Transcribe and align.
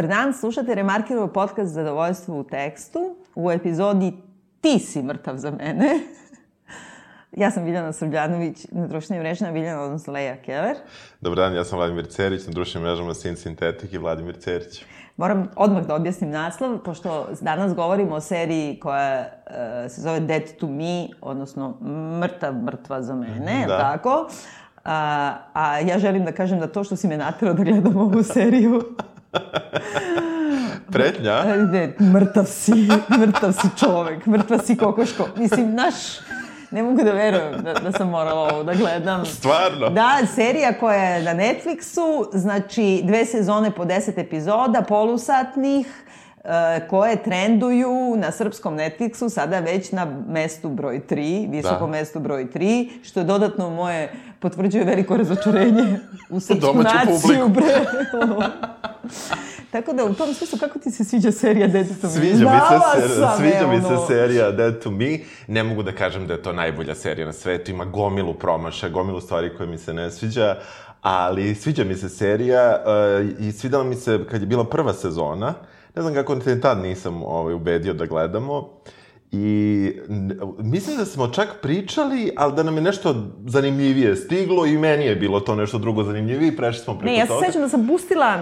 Dobar 0.00 0.16
dan, 0.16 0.32
slušate 0.32 0.74
Remarkirovo 0.74 1.26
podcast 1.28 1.72
Zadovoljstvo 1.72 2.38
u 2.38 2.44
tekstu 2.44 3.16
u 3.34 3.50
epizodi 3.50 4.12
Ti 4.60 4.78
si 4.78 5.02
mrtav 5.02 5.36
za 5.36 5.50
mene. 5.50 6.00
ja 7.32 7.50
sam 7.50 7.64
Biljana 7.64 7.92
Srbljanović, 7.92 8.66
na 8.72 8.86
društvenim 8.86 9.22
mrežama 9.22 9.52
Biljana, 9.52 9.82
odnosno 9.82 10.12
Leja 10.12 10.36
Keller. 10.36 10.76
Dobar 11.20 11.36
dan, 11.36 11.54
ja 11.54 11.64
sam 11.64 11.78
Vladimir 11.78 12.06
Cerić, 12.06 12.46
na 12.46 12.52
društvenim 12.52 12.88
mrežama 12.88 13.14
Sin 13.14 13.36
Sintetik 13.36 13.92
i 13.92 13.98
Vladimir 13.98 14.36
Cerić. 14.38 14.84
Moram 15.16 15.50
odmah 15.56 15.86
da 15.86 15.94
objasnim 15.94 16.30
naslov, 16.30 16.78
pošto 16.78 17.28
danas 17.40 17.74
govorimo 17.74 18.14
o 18.14 18.20
seriji 18.20 18.80
koja 18.80 19.20
uh, 19.46 19.52
se 19.90 20.00
zove 20.00 20.20
Dead 20.20 20.42
to 20.60 20.66
Me, 20.66 21.08
odnosno 21.20 21.76
Mrtav, 22.20 22.54
mrtva 22.54 23.02
za 23.02 23.14
mene, 23.14 23.64
Da. 23.68 23.78
tako? 23.78 24.28
A, 24.84 25.36
a 25.52 25.78
ja 25.78 25.98
želim 25.98 26.24
da 26.24 26.32
kažem 26.32 26.60
da 26.60 26.66
to 26.66 26.84
što 26.84 26.96
si 26.96 27.08
me 27.08 27.16
naterao 27.16 27.54
da 27.54 27.64
gledam 27.64 27.96
ovu 27.96 28.22
seriju, 28.22 28.82
Pretnja? 30.92 31.56
ne, 31.56 31.94
mrtav 32.00 32.44
si, 32.44 32.88
mrtav 33.18 33.52
si 33.52 33.68
čovek, 33.78 34.26
mrtva 34.26 34.58
si 34.58 34.76
kokoško. 34.76 35.28
Mislim, 35.36 35.74
naš, 35.74 35.94
ne 36.70 36.82
mogu 36.82 37.02
da 37.02 37.12
verujem 37.12 37.62
da, 37.62 37.72
da 37.74 37.92
sam 37.92 38.08
morala 38.08 38.40
ovo 38.40 38.62
da 38.62 38.74
gledam. 38.74 39.26
Stvarno? 39.26 39.90
Da, 39.90 40.18
serija 40.34 40.78
koja 40.78 41.04
je 41.04 41.22
na 41.22 41.34
Netflixu, 41.34 42.28
znači 42.32 43.00
dve 43.04 43.24
sezone 43.24 43.70
po 43.70 43.84
deset 43.84 44.18
epizoda, 44.18 44.82
polusatnih, 44.88 45.86
e, 46.44 46.88
koje 46.88 47.22
trenduju 47.22 48.16
na 48.16 48.30
srpskom 48.30 48.76
Netflixu, 48.78 49.28
sada 49.28 49.58
već 49.58 49.92
na 49.92 50.06
mestu 50.28 50.68
broj 50.68 51.00
3, 51.10 51.50
visokom 51.50 51.90
Da. 51.90 51.98
mestu 51.98 52.20
broj 52.20 52.46
3, 52.50 52.88
što 53.02 53.20
je 53.20 53.24
dodatno 53.24 53.70
moje, 53.70 54.12
potvrđuje 54.40 54.84
veliko 54.84 55.16
razočarenje 55.16 55.98
u 56.28 56.40
srpsku 56.40 56.82
naciju, 56.82 57.48
bre. 57.48 57.64
Tako 59.72 59.92
da 59.92 60.04
u 60.04 60.14
tom 60.14 60.34
smislu, 60.34 60.58
kako 60.58 60.78
ti 60.78 60.90
se 60.90 61.04
sviđa 61.04 61.32
serija 61.32 61.66
Dead 61.66 61.86
to 62.00 62.06
Me? 62.06 62.12
Sviđa 62.12 62.44
mi 62.44 62.60
se, 62.60 63.08
ser, 63.08 63.18
sviđa 63.36 63.66
mi 63.66 63.80
se 63.80 64.06
serija 64.06 64.50
Dead 64.50 64.82
to 64.82 64.90
Me. 64.90 65.18
Ne 65.46 65.62
mogu 65.62 65.82
da 65.82 65.92
kažem 65.92 66.26
da 66.26 66.34
je 66.34 66.42
to 66.42 66.52
najbolja 66.52 66.94
serija 66.94 67.26
na 67.26 67.32
svetu. 67.32 67.70
Ima 67.70 67.84
gomilu 67.84 68.34
promaša, 68.34 68.88
gomilu 68.88 69.20
stvari 69.20 69.56
koje 69.56 69.68
mi 69.68 69.78
se 69.78 69.94
ne 69.94 70.10
sviđa. 70.10 70.56
Ali 71.02 71.54
sviđa 71.54 71.84
mi 71.84 71.94
se 71.94 72.08
serija 72.08 72.84
uh, 72.84 73.46
i 73.46 73.52
svidala 73.52 73.84
mi 73.84 73.94
se 73.94 74.20
kad 74.30 74.40
je 74.40 74.46
bila 74.46 74.64
prva 74.64 74.92
sezona. 74.92 75.54
Ne 75.96 76.02
znam 76.02 76.14
kako 76.14 76.36
te 76.36 76.60
tad 76.60 76.78
nisam 76.78 77.22
ovaj, 77.22 77.54
ubedio 77.54 77.94
da 77.94 78.06
gledamo. 78.06 78.68
I 79.32 79.92
mislim 80.58 80.96
da 80.96 81.04
smo 81.04 81.28
čak 81.28 81.48
pričali, 81.62 82.30
ali 82.36 82.52
da 82.54 82.62
nam 82.62 82.76
je 82.76 82.82
nešto 82.82 83.14
zanimljivije 83.46 84.16
stiglo 84.16 84.66
i 84.66 84.78
meni 84.78 85.04
je 85.04 85.16
bilo 85.16 85.40
to 85.40 85.54
nešto 85.54 85.78
drugo 85.78 86.02
zanimljivije 86.02 86.48
i 86.48 86.56
prešli 86.56 86.84
smo 86.84 86.94
preko 86.94 87.06
Ne, 87.06 87.18
ja 87.18 87.26
se 87.26 87.28
toga. 87.28 87.46
sećam 87.46 87.62
da 87.62 87.68
sam 87.68 87.86
pustila, 87.86 88.36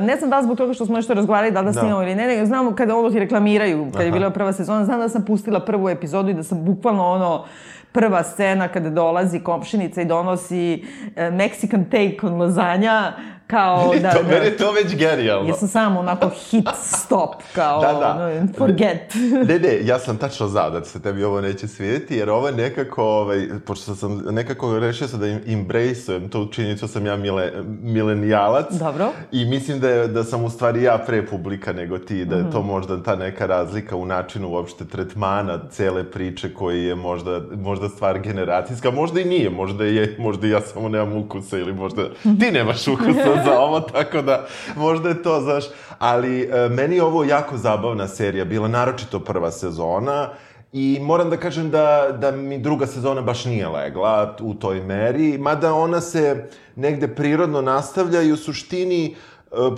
ne 0.00 0.16
znam 0.16 0.30
da 0.30 0.38
li 0.38 0.44
zbog 0.44 0.56
toga 0.56 0.74
što 0.74 0.86
smo 0.86 0.96
nešto 0.96 1.14
razgovarali, 1.14 1.52
da 1.52 1.60
li 1.60 1.66
da 1.66 1.72
Da. 1.72 1.80
snimamo 1.80 2.02
ili 2.02 2.14
ne, 2.14 2.26
nego 2.26 2.46
znam 2.46 2.74
kada 2.74 2.96
ovo 2.96 3.10
ti 3.10 3.18
reklamiraju, 3.18 3.86
kad 3.92 4.02
je 4.02 4.08
Aha. 4.08 4.18
bila 4.18 4.30
prva 4.30 4.52
sezona, 4.52 4.84
znam 4.84 5.00
da 5.00 5.08
sam 5.08 5.24
pustila 5.24 5.60
prvu 5.60 5.88
epizodu 5.88 6.30
i 6.30 6.34
da 6.34 6.42
sam 6.42 6.64
bukvalno 6.64 7.06
ono, 7.06 7.44
prva 7.92 8.22
scena 8.22 8.68
kada 8.68 8.90
dolazi 8.90 9.40
komšinica 9.40 10.02
i 10.02 10.04
donosi 10.04 10.84
e, 11.16 11.30
Mexican 11.30 11.84
take 11.84 12.18
on 12.22 12.40
lazanja, 12.40 13.12
kao 13.46 13.92
da... 14.02 14.10
to, 14.10 14.22
da 14.22 14.28
meni 14.28 14.44
je 14.46 14.56
to 14.56 14.72
već 14.72 14.96
genijalno. 14.96 15.48
Ja 15.48 15.54
sam 15.54 15.68
samo 15.68 16.00
onako 16.00 16.28
hit 16.40 16.68
stop, 16.82 17.34
kao 17.54 17.80
Da, 17.80 17.92
da. 17.92 18.10
ono, 18.10 18.48
forget. 18.58 19.14
Ne, 19.48 19.58
ne, 19.58 19.78
ja 19.84 19.98
sam 19.98 20.16
tačno 20.16 20.48
znao 20.48 20.70
da 20.70 20.84
se 20.84 21.02
tebi 21.02 21.24
ovo 21.24 21.40
neće 21.40 21.68
svidjeti, 21.68 22.16
jer 22.16 22.30
ovo 22.30 22.46
je 22.46 22.54
nekako, 22.54 23.04
ovaj, 23.04 23.48
pošto 23.66 23.94
sam 23.94 24.22
nekako 24.30 24.78
rešio 24.78 25.08
sam 25.08 25.20
da 25.20 25.26
im 25.26 25.40
embraceujem 25.48 26.28
tu 26.28 26.46
činjenicu 26.46 26.88
sam 26.88 27.06
ja 27.06 27.16
mile, 27.16 27.50
milenijalac. 27.82 28.66
Dobro. 28.72 29.12
I 29.32 29.44
mislim 29.44 29.80
da, 29.80 29.88
je, 29.88 30.08
da 30.08 30.24
sam 30.24 30.44
u 30.44 30.50
stvari 30.50 30.82
ja 30.82 30.98
pre 30.98 31.26
publika 31.26 31.72
nego 31.72 31.98
ti, 31.98 32.24
da 32.24 32.36
je 32.36 32.42
Mhm. 32.42 32.52
to 32.52 32.62
možda 32.62 33.02
ta 33.02 33.16
neka 33.16 33.46
razlika 33.46 33.96
u 33.96 34.06
načinu 34.06 34.48
uopšte 34.48 34.84
tretmana 34.84 35.58
cele 35.70 36.04
priče 36.04 36.54
koji 36.54 36.84
je 36.84 36.94
možda, 36.94 37.40
možda 37.54 37.88
stvar 37.88 38.18
generacijska, 38.18 38.90
možda 38.90 39.20
i 39.20 39.24
nije, 39.24 39.50
možda 39.50 39.84
je, 39.84 40.16
možda 40.18 40.46
ja 40.46 40.60
samo 40.60 40.88
nemam 40.88 41.12
ukusa 41.16 41.58
ili 41.58 41.72
možda 41.72 42.02
ti 42.40 42.50
nemaš 42.52 42.88
ukusa 42.88 43.31
za 43.44 43.60
ovo, 43.60 43.80
tako 43.80 44.22
da 44.22 44.46
možda 44.76 45.08
je 45.08 45.22
to, 45.22 45.40
znaš, 45.40 45.64
ali 45.98 46.42
e, 46.42 46.68
meni 46.68 46.96
je 46.96 47.02
ovo 47.02 47.24
jako 47.24 47.56
zabavna 47.56 48.08
serija, 48.08 48.44
bila 48.44 48.68
naročito 48.68 49.20
prva 49.20 49.50
sezona, 49.50 50.28
I 50.72 50.98
moram 51.02 51.30
da 51.30 51.36
kažem 51.36 51.70
da, 51.70 52.16
da 52.20 52.30
mi 52.30 52.58
druga 52.58 52.86
sezona 52.86 53.20
baš 53.20 53.44
nije 53.44 53.68
legla 53.68 54.36
u 54.40 54.54
toj 54.54 54.80
meri, 54.80 55.38
mada 55.38 55.74
ona 55.74 56.00
se 56.00 56.48
negde 56.76 57.08
prirodno 57.08 57.60
nastavlja 57.60 58.22
i 58.22 58.32
u 58.32 58.36
suštini, 58.36 59.06
e, 59.06 59.14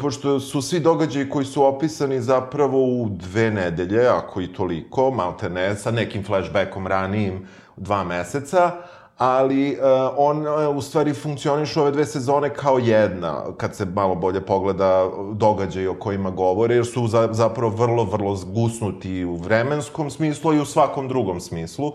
pošto 0.01 0.41
su 0.41 0.63
svi 0.63 0.81
događaji 0.81 1.31
koji 1.31 1.45
su 1.45 1.65
opisani 1.65 2.21
zapravo 2.21 2.85
u 2.85 3.09
dve 3.11 3.51
nedelje, 3.51 4.07
ako 4.07 4.41
i 4.41 4.53
toliko, 4.53 5.11
malte 5.11 5.51
ne, 5.51 5.75
sa 5.77 5.91
nekim 5.91 6.25
flashbackom 6.25 6.87
ranijim 6.87 7.49
dva 7.77 8.05
meseca, 8.05 8.71
ali 9.19 9.73
uh, 9.73 10.15
on 10.17 10.47
uh, 10.47 10.77
u 10.77 10.83
stvari 10.83 11.15
funkcioniš 11.15 11.77
ove 11.77 11.91
dve 11.91 12.05
sezone 12.05 12.55
kao 12.55 12.79
jedna, 12.79 13.43
kad 13.57 13.77
se 13.77 13.85
malo 13.85 14.15
bolje 14.15 14.41
pogleda 14.41 15.11
događaje 15.33 15.91
o 15.91 15.95
kojima 15.95 16.31
govore, 16.31 16.75
jer 16.75 16.87
su 16.87 17.07
za, 17.07 17.29
zapravo 17.33 17.77
vrlo, 17.77 18.05
vrlo 18.05 18.37
zgusnuti 18.37 19.25
u 19.25 19.37
vremenskom 19.37 20.11
smislu 20.11 20.55
i 20.55 20.61
u 20.61 20.65
svakom 20.65 21.09
drugom 21.09 21.41
smislu. 21.41 21.93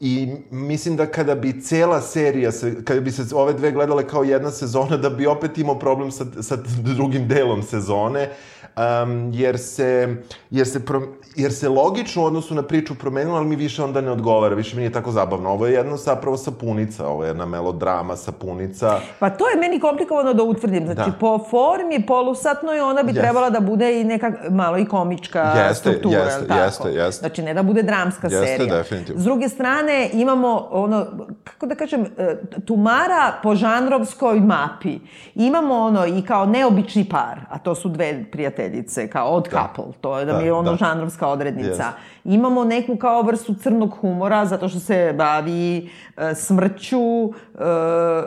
I 0.00 0.28
mislim 0.50 0.96
da 0.96 1.06
kada 1.06 1.34
bi 1.34 1.60
cela 1.62 2.00
serija, 2.00 2.52
se, 2.52 2.84
kada 2.84 3.00
bi 3.00 3.10
se 3.10 3.34
ove 3.34 3.52
dve 3.52 3.70
gledale 3.72 4.08
kao 4.08 4.24
jedna 4.24 4.50
sezona, 4.50 4.96
da 4.96 5.10
bi 5.10 5.26
opet 5.26 5.58
imao 5.58 5.78
problem 5.78 6.10
sa, 6.10 6.24
sa 6.40 6.56
drugim 6.96 7.28
delom 7.28 7.62
sezone, 7.62 8.30
um, 8.76 9.30
jer, 9.32 9.58
se, 9.58 10.16
jer, 10.50 10.66
se 10.66 10.84
pro, 10.84 11.02
jer 11.36 11.52
se 11.52 11.68
logično 11.68 12.22
u 12.22 12.26
odnosu 12.26 12.54
na 12.54 12.62
priču 12.62 12.94
promenilo, 12.94 13.36
ali 13.36 13.46
mi 13.46 13.56
više 13.56 13.82
onda 13.84 14.00
ne 14.00 14.10
odgovara, 14.10 14.54
više 14.54 14.76
mi 14.76 14.80
nije 14.80 14.92
tako 14.92 15.10
zabavno. 15.10 15.50
Ovo 15.50 15.66
je 15.66 15.72
jedno 15.72 15.96
zapravo 15.96 16.36
sapunica, 16.36 17.06
ovo 17.06 17.24
je 17.24 17.28
jedna 17.28 17.46
melodrama 17.46 18.16
sapunica. 18.16 19.00
Pa 19.18 19.30
to 19.30 19.48
je 19.48 19.56
meni 19.56 19.80
komplikovano 19.80 20.34
da 20.34 20.42
utvrdim. 20.42 20.84
Znači, 20.84 21.10
Da. 21.10 21.16
po 21.20 21.38
formi 21.50 22.06
polusatnoj 22.06 22.80
ona 22.80 23.02
bi 23.02 23.08
Jeste. 23.08 23.20
trebala 23.22 23.50
da 23.50 23.60
bude 23.60 24.00
i 24.00 24.04
neka 24.04 24.32
malo 24.50 24.78
i 24.78 24.84
komička 24.84 25.40
Jeste, 25.42 25.74
struktura, 25.74 26.18
jeste, 26.18 26.46
tako? 26.48 26.60
jeste, 26.64 26.88
jeste. 26.88 27.20
Znači, 27.20 27.42
ne 27.42 27.54
da 27.54 27.62
bude 27.62 27.82
dramska 27.82 28.26
Jeste, 28.26 28.46
serija. 28.46 28.76
definitivno. 28.76 29.20
S 29.20 29.24
druge 29.24 29.48
strane, 29.48 29.77
imamo 30.12 30.68
ono, 30.70 31.06
kako 31.44 31.66
da 31.66 31.74
kažem, 31.74 32.04
e, 32.18 32.36
tumara 32.60 33.32
po 33.42 33.54
žanrovskoj 33.54 34.40
mapi. 34.40 34.98
Imamo 35.34 35.74
ono 35.76 36.06
i 36.06 36.22
kao 36.22 36.46
neobični 36.46 37.04
par, 37.04 37.40
a 37.50 37.58
to 37.58 37.74
su 37.74 37.88
dve 37.88 38.24
prijateljice, 38.24 39.08
kao 39.08 39.28
odd 39.28 39.46
couple, 39.46 39.92
to 40.00 40.18
je 40.18 40.24
da, 40.24 40.32
Da, 40.32 40.38
mi 40.38 40.44
je 40.44 40.52
ono 40.52 40.70
da. 40.70 40.76
žanrovska 40.76 41.28
odrednica. 41.28 41.68
Jeste. 41.68 41.84
Imamo 42.24 42.64
neku 42.64 42.96
kao 42.96 43.22
vrstu 43.22 43.54
crnog 43.54 43.90
humora, 43.92 44.46
zato 44.46 44.68
što 44.68 44.78
se 44.80 45.14
bavi 45.18 45.90
e, 46.16 46.34
smrću 46.34 46.98
e, 46.98 47.28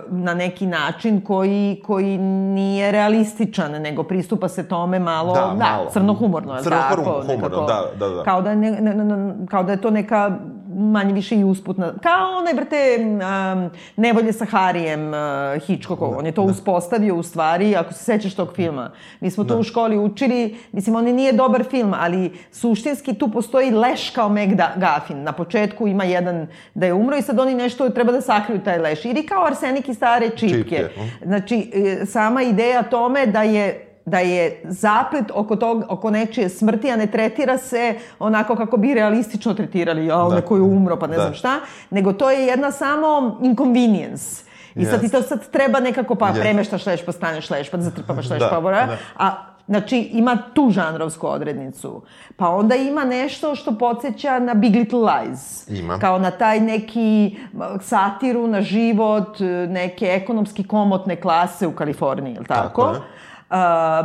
na 0.08 0.34
neki 0.34 0.66
način 0.66 1.22
koji, 1.22 1.82
koji 1.86 2.18
nije 2.18 2.92
realističan, 2.92 3.72
nego 3.72 4.04
pristupa 4.04 4.48
se 4.48 4.68
tome 4.68 5.00
malo, 5.00 5.34
Da, 5.34 5.56
malo. 5.72 5.90
crnohumorno, 5.92 6.54
je 6.54 6.58
li 6.58 6.64
Crnohumorno, 6.64 7.04
tako? 7.04 7.22
humorno, 7.22 7.34
Nekako. 7.36 7.62
da, 7.62 7.84
da, 8.00 8.10
da. 8.10 8.24
Kao 8.24 8.42
da, 8.42 8.56
ne, 8.56 8.72
ne, 8.72 8.96
ne, 8.96 9.34
kao 9.48 9.64
da 9.64 9.72
je 9.72 9.82
to 9.82 9.90
neka 9.92 10.32
manje 10.76 11.14
više 11.14 11.36
i 11.36 11.44
usputna, 11.44 11.94
kao 12.04 12.38
onaj, 12.38 12.54
brate, 12.54 12.98
um, 13.00 13.70
Nevolje 13.96 14.34
sa 14.34 14.46
Harijem 14.46 15.08
uh, 15.08 15.64
Hitchcockov, 15.68 16.18
on 16.18 16.26
je 16.26 16.32
to 16.32 16.42
uspostavio 16.42 17.16
u 17.16 17.24
stvari, 17.24 17.76
ako 17.76 17.94
se 17.94 18.04
sećaš 18.04 18.36
tog 18.36 18.54
filma. 18.56 18.92
Mi 19.20 19.32
smo 19.32 19.44
to 19.44 19.58
u 19.60 19.64
školi 19.64 19.98
učili, 19.98 20.58
mislim, 20.72 20.96
on 20.96 21.06
nije 21.06 21.34
dobar 21.34 21.64
film, 21.64 21.94
ali 22.00 22.32
suštinski 22.52 23.14
tu 23.14 23.32
postoji 23.32 23.72
leš 23.72 24.10
kao 24.10 24.30
Meg 24.30 24.56
Da- 24.56 24.74
Gaffin. 24.78 25.24
Na 25.24 25.32
početku 25.32 25.88
ima 25.88 26.04
jedan 26.04 26.48
da 26.74 26.86
je 26.86 26.94
umro 26.94 27.18
i 27.18 27.22
sad 27.22 27.40
oni 27.40 27.56
nešto 27.56 27.90
treba 27.90 28.12
da 28.12 28.22
sakriju 28.22 28.60
taj 28.64 28.80
leš. 28.80 29.06
Ili 29.06 29.26
kao 29.26 29.46
arsenik 29.46 29.90
i 29.90 29.94
stare 29.94 30.30
čipke. 30.30 30.58
Čipke. 30.58 30.90
Znači, 31.26 31.72
e, 31.74 32.06
sama 32.06 32.44
ideja 32.44 32.84
tome 32.84 33.26
da 33.26 33.44
je 33.44 33.91
da 34.06 34.20
je 34.20 34.62
zaplet 34.66 35.26
oko, 35.34 35.56
tog, 35.56 35.84
oko 35.90 36.10
nečije 36.12 36.50
smrti, 36.50 36.92
a 36.92 36.96
ne 36.96 37.08
tretira 37.08 37.58
se 37.58 37.96
onako 38.20 38.56
kako 38.56 38.78
bi 38.78 38.94
realistično 38.94 39.54
tretirali, 39.54 40.06
ja, 40.06 40.18
Da. 40.18 40.36
neko 40.36 40.56
je 40.56 40.62
umro, 40.62 41.00
pa 41.00 41.08
ne 41.08 41.16
Da. 41.16 41.22
znam 41.22 41.34
šta, 41.34 41.60
nego 41.90 42.14
to 42.14 42.32
je 42.32 42.46
jedna 42.46 42.72
samo 42.72 43.40
inconvenience. 43.42 44.44
I 44.76 44.86
sad 44.86 45.02
ti 45.02 45.10
to 45.10 45.22
sad 45.22 45.50
treba 45.50 45.80
nekako, 45.80 46.16
pa 46.16 46.28
Jest. 46.28 46.40
premeštaš 46.42 46.86
leš, 46.86 47.06
pa 47.06 47.12
staneš 47.12 47.50
leš, 47.50 47.70
pa 47.70 47.78
zatrpavaš 47.78 48.30
leš, 48.30 48.40
Da, 48.40 48.50
pa 48.50 48.60
bora, 48.62 48.86
da. 48.86 48.98
a 49.18 49.32
Znači, 49.68 49.98
ima 49.98 50.38
tu 50.54 50.70
žanrovsku 50.70 51.28
odrednicu. 51.28 52.02
Pa 52.36 52.50
onda 52.50 52.76
ima 52.76 53.04
nešto 53.04 53.56
što 53.56 53.78
podsjeća 53.78 54.40
na 54.40 54.54
Big 54.54 54.76
Little 54.76 55.00
Lies. 55.00 55.70
Ima. 55.70 56.00
Kao 56.00 56.20
na 56.20 56.32
taj 56.32 56.60
neki 56.60 57.38
satiru 57.82 58.48
na 58.48 58.62
život, 58.62 59.42
e, 59.42 59.44
neke 59.68 60.06
ekonomski 60.06 60.64
komotne 60.64 61.16
klase 61.16 61.68
u 61.68 61.72
Kaliforniji, 61.72 62.34
je 62.34 62.40
li 62.40 62.46
tako? 62.46 62.82
Tako 62.82 62.88
je. 62.88 63.02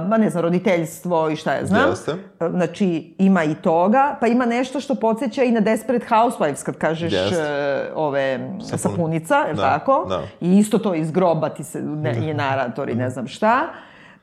Ma 0.01 0.19
ne 0.19 0.31
znam, 0.31 0.43
roditeljstvo 0.43 1.31
i 1.31 1.37
šta 1.37 1.53
ja 1.53 1.67
znam. 1.67 1.91
Jeste. 1.91 2.15
Znači, 2.51 2.87
ima 3.19 3.45
i 3.45 3.55
toga, 3.55 4.17
pa 4.21 4.27
ima 4.27 4.47
nešto 4.47 4.81
što 4.81 4.95
podsjeća 4.95 5.43
i 5.43 5.51
na 5.51 5.61
Desperate 5.61 6.07
Housewives, 6.07 6.65
kad 6.65 6.77
kažeš 6.77 7.13
Jeste. 7.13 7.37
e, 7.39 7.91
ove 7.95 8.39
Sapun- 8.61 8.77
sapunica, 8.79 9.37
je 9.39 9.55
Da, 9.55 9.63
tako? 9.63 10.07
da. 10.09 10.23
I 10.41 10.59
isto 10.59 10.79
to 10.79 10.95
iz 10.95 11.11
groba 11.11 11.49
ti 11.49 11.65
se, 11.65 11.83
ne, 11.83 12.17
je 12.19 12.35
narator 12.45 12.89
i 12.89 12.95
ne 12.95 13.11
znam 13.11 13.27
šta. 13.27 13.61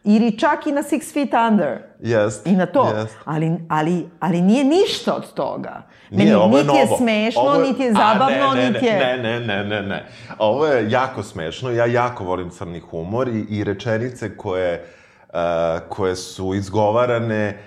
Ili 0.06 0.40
čak 0.40 0.68
i 0.68 0.72
na 0.72 0.82
Six 0.82 1.14
Feet 1.14 1.30
Under. 1.50 1.78
Jest. 2.00 2.48
I 2.48 2.52
na 2.52 2.66
to. 2.66 2.94
Jest. 2.96 3.18
Ali, 3.26 3.52
ali, 3.70 4.10
ali 4.20 4.42
nije 4.42 4.64
ništa 4.64 5.16
od 5.16 5.34
toga. 5.34 5.82
Nije, 6.10 6.24
Meni 6.24 6.34
ovo 6.36 6.58
je 6.58 6.64
niti 6.64 6.78
je 6.78 6.86
novo. 6.86 6.98
smešno, 6.98 7.42
Ovo 7.42 7.58
niti 7.58 7.82
je 7.84 7.90
A, 7.90 7.94
zabavno, 7.94 8.54
ne, 8.54 8.62
ne, 8.62 8.70
niti 8.72 8.86
je... 8.86 9.00
Ne, 9.00 9.18
ne, 9.20 9.40
ne, 9.40 9.64
ne, 9.64 9.82
ne. 9.82 10.06
Ovo 10.38 10.66
je 10.66 10.92
jako 10.92 11.24
smešno. 11.24 11.70
Ja 11.72 11.86
jako 11.86 12.24
volim 12.24 12.50
crni 12.50 12.80
humor 12.82 13.28
i, 13.28 13.46
i 13.50 13.64
rečenice 13.64 14.38
koje, 14.38 14.74
uh, 14.74 15.03
koje 15.90 16.16
su 16.16 16.54
izgovarane 16.56 17.58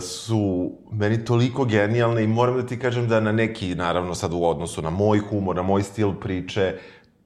su 0.00 0.72
meni 0.92 1.24
toliko 1.24 1.64
genijalne 1.64 2.24
i 2.24 2.26
moram 2.26 2.56
da 2.56 2.66
ti 2.66 2.78
kažem 2.78 3.08
da 3.08 3.20
na 3.20 3.32
neki, 3.32 3.74
naravno 3.74 4.14
sad 4.14 4.32
u 4.32 4.44
odnosu 4.44 4.82
na 4.82 4.90
moj 4.90 5.18
humor, 5.18 5.56
na 5.56 5.62
moj 5.62 5.82
stil 5.82 6.12
priče, 6.12 6.74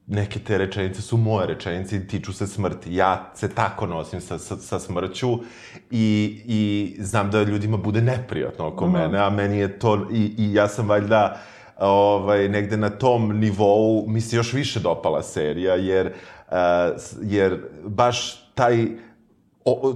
neke 0.07 0.39
te 0.39 0.59
rečenice 0.59 1.03
su 1.03 1.17
moje 1.17 1.47
rečenice 1.47 1.97
i 1.97 2.07
tiču 2.07 2.33
se 2.33 2.47
smrti. 2.47 2.95
Ja 2.95 3.31
se 3.35 3.49
tako 3.49 3.87
nosim 3.87 4.21
sa, 4.21 4.39
sa, 4.39 4.57
sa 4.57 4.79
smrću 4.79 5.39
i, 5.91 6.41
i 6.47 6.97
znam 6.99 7.31
da 7.31 7.43
ljudima 7.43 7.77
bude 7.77 8.01
neprijatno 8.01 8.67
oko 8.67 8.89
mene, 8.89 9.19
a 9.19 9.31
meni 9.31 9.59
je 9.59 9.79
to, 9.79 10.09
i, 10.13 10.35
i 10.39 10.55
ja 10.55 10.69
sam 10.69 10.89
valjda 10.89 11.41
ovaj, 11.79 12.49
negde 12.49 12.77
na 12.77 12.91
tom 12.91 13.39
nivou 13.39 14.05
mi 14.09 14.21
se 14.21 14.37
još 14.37 14.53
više 14.53 14.81
dopala 14.81 15.23
serija, 15.23 15.75
jer, 15.75 16.07
uh, 16.07 16.55
jer 17.23 17.61
baš 17.85 18.49
taj 18.55 18.87
o, 19.65 19.95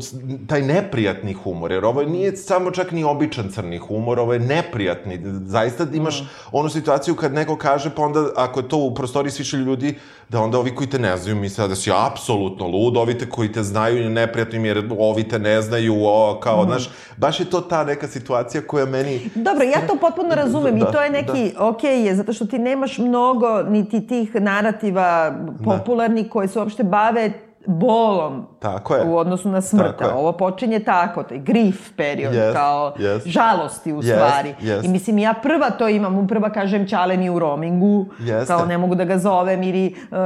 taj 0.49 0.63
neprijatni 0.63 1.33
humor, 1.33 1.73
jer 1.73 1.85
ovo 1.85 2.03
nije 2.03 2.37
samo 2.37 2.71
čak 2.71 2.93
ni 2.93 3.05
običan 3.05 3.51
crni 3.51 3.79
humor, 3.79 4.19
ovo 4.19 4.33
je 4.33 4.41
neprijatni. 4.41 5.21
Zaista 5.47 5.87
imaš 5.93 6.25
onu 6.53 6.69
situaciju 6.69 7.15
kad 7.15 7.35
neko 7.35 7.57
kaže, 7.57 7.91
pa 7.97 8.03
onda, 8.03 8.29
ako 8.37 8.61
je 8.61 8.69
to 8.69 8.77
u 8.77 8.95
prostoriji 8.95 9.31
s 9.31 9.39
više 9.39 9.57
ljudi, 9.57 9.99
da 10.29 10.41
onda 10.41 10.59
ovi 10.59 10.75
koji 10.75 10.91
te 10.91 10.99
ne 10.99 11.17
znaju 11.17 11.37
misle 11.37 11.69
da 11.69 11.77
si 11.77 11.91
apsolutno 11.95 12.67
lud, 12.67 12.97
ovi 12.97 13.19
te 13.19 13.31
koji 13.31 13.53
te 13.53 13.63
znaju 13.63 14.03
je 14.03 14.11
neprijatno 14.11 14.57
im 14.57 14.65
jer 14.65 14.89
ovi 14.99 15.29
te 15.29 15.39
ne 15.39 15.63
znaju, 15.63 15.95
o, 16.05 16.41
kao, 16.43 16.65
znaš, 16.65 16.91
baš 17.17 17.41
je 17.41 17.51
to 17.51 17.61
ta 17.61 17.85
neka 17.85 18.09
situacija 18.09 18.63
koja 18.67 18.87
meni... 18.87 19.31
Dobro, 19.35 19.65
ja 19.65 19.87
to 19.87 19.97
potpuno 20.01 20.35
razumem 20.45 20.79
Da, 20.79 20.89
i 20.89 20.93
to 20.93 21.03
je 21.03 21.11
neki, 21.11 21.53
ok 21.59 21.85
je, 21.85 22.15
zato 22.15 22.33
što 22.33 22.47
ti 22.47 22.59
nemaš 22.59 22.99
mnogo 22.99 23.63
niti 23.63 24.07
tih 24.07 24.35
narativa 24.35 25.35
popularnih 25.65 26.27
koji 26.31 26.49
se 26.49 26.59
uopšte 26.59 26.85
bave 26.85 27.33
bolom 27.67 28.47
Tako 28.59 28.95
je. 28.95 29.05
u 29.05 29.17
odnosu 29.17 29.49
na 29.49 29.61
smrt. 29.61 29.87
Tako 29.89 30.05
je. 30.05 30.11
A 30.11 30.17
Ovo 30.17 30.33
počinje 30.33 30.81
tako, 30.81 31.23
taj 31.23 31.39
grief 31.39 31.93
period, 31.97 32.35
Yes, 32.35 32.53
kao 32.53 32.95
yes. 32.99 33.21
žalosti 33.27 33.93
u 33.93 33.97
Yes, 33.97 34.13
stvari. 34.13 34.55
yes. 34.61 34.85
I 34.85 34.89
mislim, 34.89 35.19
ja 35.19 35.35
prva 35.35 35.71
to 35.71 35.89
imam, 35.89 36.27
prva 36.27 36.51
kažem 36.51 36.87
Ćale 36.87 37.17
mi 37.17 37.31
u 37.31 37.39
roamingu, 37.39 38.07
Jeste. 38.21 38.47
kao 38.47 38.67
ne 38.67 38.79
mogu 38.79 38.95
da 38.95 39.05
ga 39.05 39.19
zovem, 39.19 39.63
ili 39.63 39.95
uh, 40.11 40.17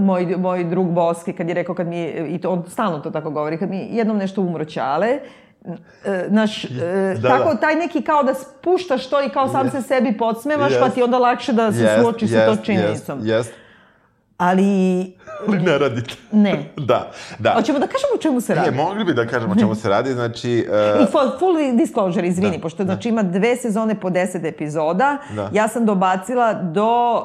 moj, 0.00 0.34
moj 0.36 0.64
drug 0.64 0.86
Boski 0.86 1.32
kad 1.32 1.48
je 1.48 1.54
rekao, 1.54 1.74
kad 1.74 1.86
mi, 1.86 2.04
i 2.04 2.38
to, 2.38 2.50
on 2.50 2.64
stalno 2.68 2.98
to 2.98 3.10
tako 3.10 3.30
govori, 3.30 3.58
kad 3.58 3.70
mi 3.70 3.88
jednom 3.90 4.16
nešto 4.16 4.40
umro 4.40 4.64
Ćale, 4.64 5.08
e, 6.04 6.26
naš, 6.28 6.64
e, 6.64 6.68
Da, 7.18 7.28
tako 7.28 7.50
da. 7.50 7.56
taj 7.56 7.74
neki 7.74 8.02
kao 8.02 8.22
da 8.22 8.34
spuštaš 8.34 9.06
to 9.06 9.22
i 9.22 9.28
kao 9.28 9.48
sam 9.48 9.70
se 9.70 9.82
sebi 9.82 10.18
podsmevaš, 10.18 10.72
pa 10.72 10.84
Jest. 10.84 10.94
ti 10.94 11.02
onda 11.02 11.18
lakše 11.18 11.52
da 11.52 11.72
se 11.72 11.82
Jest, 11.82 12.00
suoči 12.00 12.28
sa 12.28 12.36
jest, 12.36 12.58
to 12.58 12.64
činjenicom. 12.64 13.18
Jest. 13.22 13.52
Ali 14.38 15.12
Ali 15.48 15.58
ne 15.58 15.78
radite. 15.78 16.14
ne. 16.32 16.64
Da, 16.78 17.10
da. 17.38 17.50
Hoćemo 17.50 17.78
da 17.78 17.86
kažemo 17.86 18.12
o 18.14 18.18
čemu 18.18 18.40
se 18.40 18.52
E, 18.52 18.56
radi. 18.56 18.70
mogli 18.72 19.04
bi 19.04 19.14
da 19.14 19.26
kažemo 19.26 19.52
o 19.52 19.56
čemu 19.56 19.74
se 19.74 19.88
radi, 19.88 20.12
znači... 20.12 20.50
e, 20.98 21.02
I 21.02 21.06
full, 21.06 21.38
full 21.38 21.56
disclosure, 21.74 22.28
izvini, 22.28 22.56
Da, 22.56 22.62
pošto 22.62 22.84
znači 22.84 23.08
ima 23.08 23.22
dve 23.22 23.56
sezone 23.56 23.94
po 23.94 24.10
deset 24.10 24.44
epizoda. 24.44 25.16
Da. 25.30 25.50
Ja 25.52 25.68
sam 25.68 25.86
dobacila 25.86 26.52
do 26.54 27.16
uh, 27.16 27.22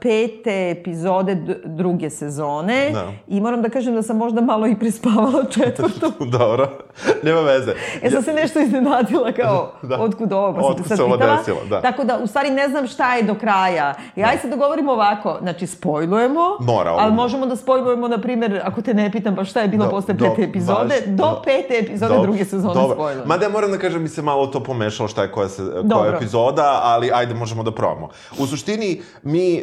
pete 0.00 0.70
epizode 0.70 1.34
druge 1.64 2.10
sezone 2.10 2.90
Da. 2.92 3.06
i 3.28 3.40
moram 3.40 3.62
da 3.62 3.68
kažem 3.68 3.94
da 3.94 4.02
sam 4.02 4.16
možda 4.16 4.40
malo 4.40 4.66
i 4.66 4.76
prespavala 4.76 5.44
četvrtu. 5.46 6.12
Dobro, 6.20 6.68
nema 7.22 7.40
veze. 7.40 7.72
Ja 8.02 8.10
sam 8.10 8.22
se 8.22 8.32
nešto 8.32 8.60
iznenadila 8.60 9.32
kao, 9.42 9.72
Da. 9.82 9.96
otkud 9.98 10.32
ovo, 10.32 10.54
pa 10.54 10.60
sam 10.60 10.70
Otkud 10.70 10.82
te 10.84 10.88
sad 10.88 11.06
pitala. 11.08 11.36
desilo, 11.36 11.58
da. 11.64 11.80
Tako 11.82 12.04
da, 12.04 12.18
u 12.18 12.26
stvari, 12.26 12.50
ne 12.50 12.68
znam 12.68 12.86
šta 12.86 13.14
je 13.14 13.22
do 13.22 13.34
kraja. 13.34 13.94
I 14.16 14.22
ajde 14.22 14.38
se 14.38 14.48
dogovorimo 14.48 14.92
ovako, 14.92 15.38
znači, 15.40 15.66
spojlujemo, 15.66 16.40
Mora, 16.60 16.90
ali 16.92 17.12
možemo 17.12 17.46
da 17.46 17.56
spojlujemo, 17.56 18.08
na 18.08 18.18
primjer, 18.18 18.60
ako 18.64 18.82
te 18.82 18.94
ne 18.94 19.12
pitam, 19.12 19.36
pa 19.36 19.44
šta 19.44 19.60
je 19.60 19.68
bilo 19.68 19.84
Do- 19.84 19.90
posle 19.90 20.14
do- 20.14 20.24
pete 20.26 20.42
epizode, 20.42 20.84
baš, 20.96 21.06
do 21.06 21.16
do- 21.16 21.42
pete 21.44 21.78
epizode 21.78 22.08
Dobro, 22.08 22.22
druge 22.22 22.44
sezone 22.44 22.74
dobro. 22.74 22.94
spojlujemo. 22.94 23.26
Mada 23.26 23.44
ja 23.44 23.50
moram 23.50 23.70
da 23.70 23.78
kažem, 23.78 24.02
mi 24.02 24.08
se 24.08 24.22
malo 24.22 24.46
to 24.46 24.60
pomešalo 24.60 25.08
šta 25.08 25.22
je 25.22 25.30
koja, 25.30 25.48
se, 25.48 25.62
koja 25.64 25.82
Dobro. 25.82 26.16
epizoda, 26.16 26.80
ali 26.82 27.10
ajde, 27.12 27.34
možemo 27.34 27.62
da 27.62 27.70
probamo. 27.72 28.08
U 28.32 28.46
suštini, 28.46 29.02
mi, 29.22 29.54
e, 29.54 29.62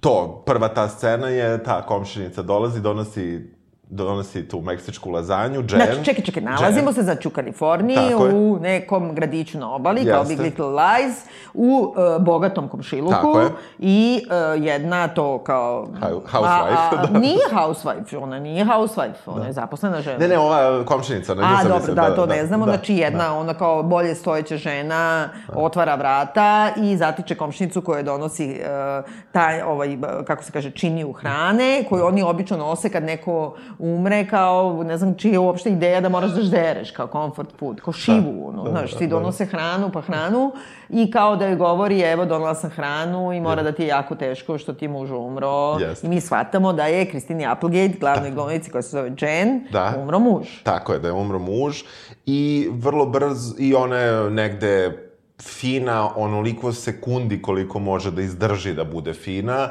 to, 0.00 0.42
prva 0.46 0.68
ta 0.68 0.88
scena 0.88 1.28
je, 1.28 1.62
ta 1.62 1.82
komšinica 1.82 2.42
dolazi, 2.42 2.80
donosi 2.80 3.57
donosi 3.90 4.48
tu 4.48 4.60
meksičku 4.60 5.10
lazanju, 5.10 5.62
džem. 5.62 5.80
Znači, 5.80 6.04
čekaj, 6.04 6.24
čekaj, 6.24 6.42
nalazimo 6.42 6.86
džem. 6.86 6.94
se 6.94 7.02
znači 7.02 7.28
u 7.28 7.30
Kaliforniji, 7.30 8.14
u 8.34 8.58
nekom 8.60 9.14
gradiću 9.14 9.58
na 9.58 9.74
obali, 9.74 10.04
kao 10.04 10.18
Jeste. 10.18 10.34
Big 10.34 10.40
Little 10.44 10.66
Lies, 10.66 11.16
u 11.54 11.94
e, 11.96 12.18
bogatom 12.18 12.68
komšiluku 12.68 13.12
Tako 13.12 13.40
je. 13.40 13.48
i 13.78 14.22
e, 14.30 14.58
jedna 14.58 15.08
to 15.08 15.38
kao... 15.38 15.86
Hou- 16.00 16.20
housewife, 16.32 16.76
A, 16.76 16.90
a, 16.92 17.06
da. 17.06 17.18
Nije 17.18 17.38
housewife, 17.52 18.16
ona 18.16 18.38
nije 18.38 18.64
housewife, 18.64 19.26
ona 19.26 19.46
je 19.46 19.52
zaposlena 19.52 20.00
žena. 20.00 20.18
Ne, 20.18 20.28
ne, 20.28 20.38
ova 20.38 20.84
komšinica, 20.84 21.34
nju 21.34 21.40
A, 21.44 21.62
dobro, 21.62 21.76
mislio, 21.76 21.94
da, 21.94 22.14
to 22.14 22.26
ne 22.26 22.46
znamo. 22.46 22.64
znači, 22.64 22.94
jedna, 22.94 23.38
ona 23.38 23.54
kao 23.54 23.82
bolje 23.82 24.14
stojeća 24.14 24.56
žena, 24.56 25.28
otvara 25.54 25.94
vrata 25.94 26.70
i 26.76 26.96
zatiče 26.96 27.34
komšnicu 27.34 27.82
koja 27.82 28.02
donosi 28.02 28.60
uh, 28.60 29.10
taj, 29.32 29.62
ovaj, 29.62 29.98
kako 30.26 30.44
se 30.44 30.52
kaže, 30.52 30.70
činiju 30.70 31.12
hrane, 31.12 31.84
koju 31.88 32.06
oni 32.06 32.22
obično 32.22 32.56
nose 32.56 32.90
kad 32.90 33.02
neko 33.02 33.56
umre, 33.78 34.26
kao, 34.26 34.82
ne 34.84 34.96
znam, 34.96 35.14
čija 35.14 35.32
je 35.32 35.38
uopšte 35.38 35.70
ideja 35.70 36.00
da 36.00 36.08
moraš 36.08 36.30
da 36.30 36.42
ždereš, 36.42 36.90
kao 36.90 37.08
comfort 37.12 37.48
food, 37.58 37.80
kao 37.80 37.92
šivu, 37.92 38.48
ono, 38.48 38.70
znaš, 38.70 38.94
ti 38.94 39.06
donose 39.06 39.46
hranu, 39.46 39.90
pa 39.92 40.00
hranu, 40.00 40.52
i 40.88 41.10
kao 41.10 41.36
da 41.36 41.46
joj 41.46 41.56
govori, 41.56 42.00
evo, 42.00 42.24
donala 42.24 42.54
sam 42.54 42.70
hranu 42.70 43.32
i 43.32 43.40
mora 43.40 43.62
da 43.62 43.72
ti 43.72 43.82
je 43.82 43.88
jako 43.88 44.14
teško 44.14 44.58
što 44.58 44.72
ti 44.72 44.88
muž 44.88 45.10
umro. 45.10 45.78
Jeste. 45.80 46.06
I 46.06 46.10
mi 46.10 46.20
shvatamo 46.20 46.72
da 46.72 46.86
je 46.86 47.10
Kristini 47.10 47.46
Applegate, 47.46 47.98
glavnoj 48.00 48.30
glavnici 48.30 48.70
koja 48.70 48.82
se 48.82 48.90
zove 48.90 49.12
Jen, 49.20 49.66
Da. 49.72 49.94
umro 50.02 50.18
muž. 50.18 50.46
Tako 50.62 50.92
je, 50.92 50.98
da 50.98 51.08
je 51.08 51.12
umro 51.12 51.38
muž 51.38 51.82
i 52.26 52.68
vrlo 52.72 53.06
brz, 53.06 53.54
i 53.58 53.74
ona 53.74 53.96
je 53.96 54.30
negde 54.30 55.04
fina 55.42 56.10
onoliko 56.16 56.72
sekundi 56.72 57.42
koliko 57.42 57.78
može 57.78 58.10
da 58.10 58.22
izdrži 58.22 58.74
da 58.74 58.84
bude 58.84 59.14
fina. 59.14 59.68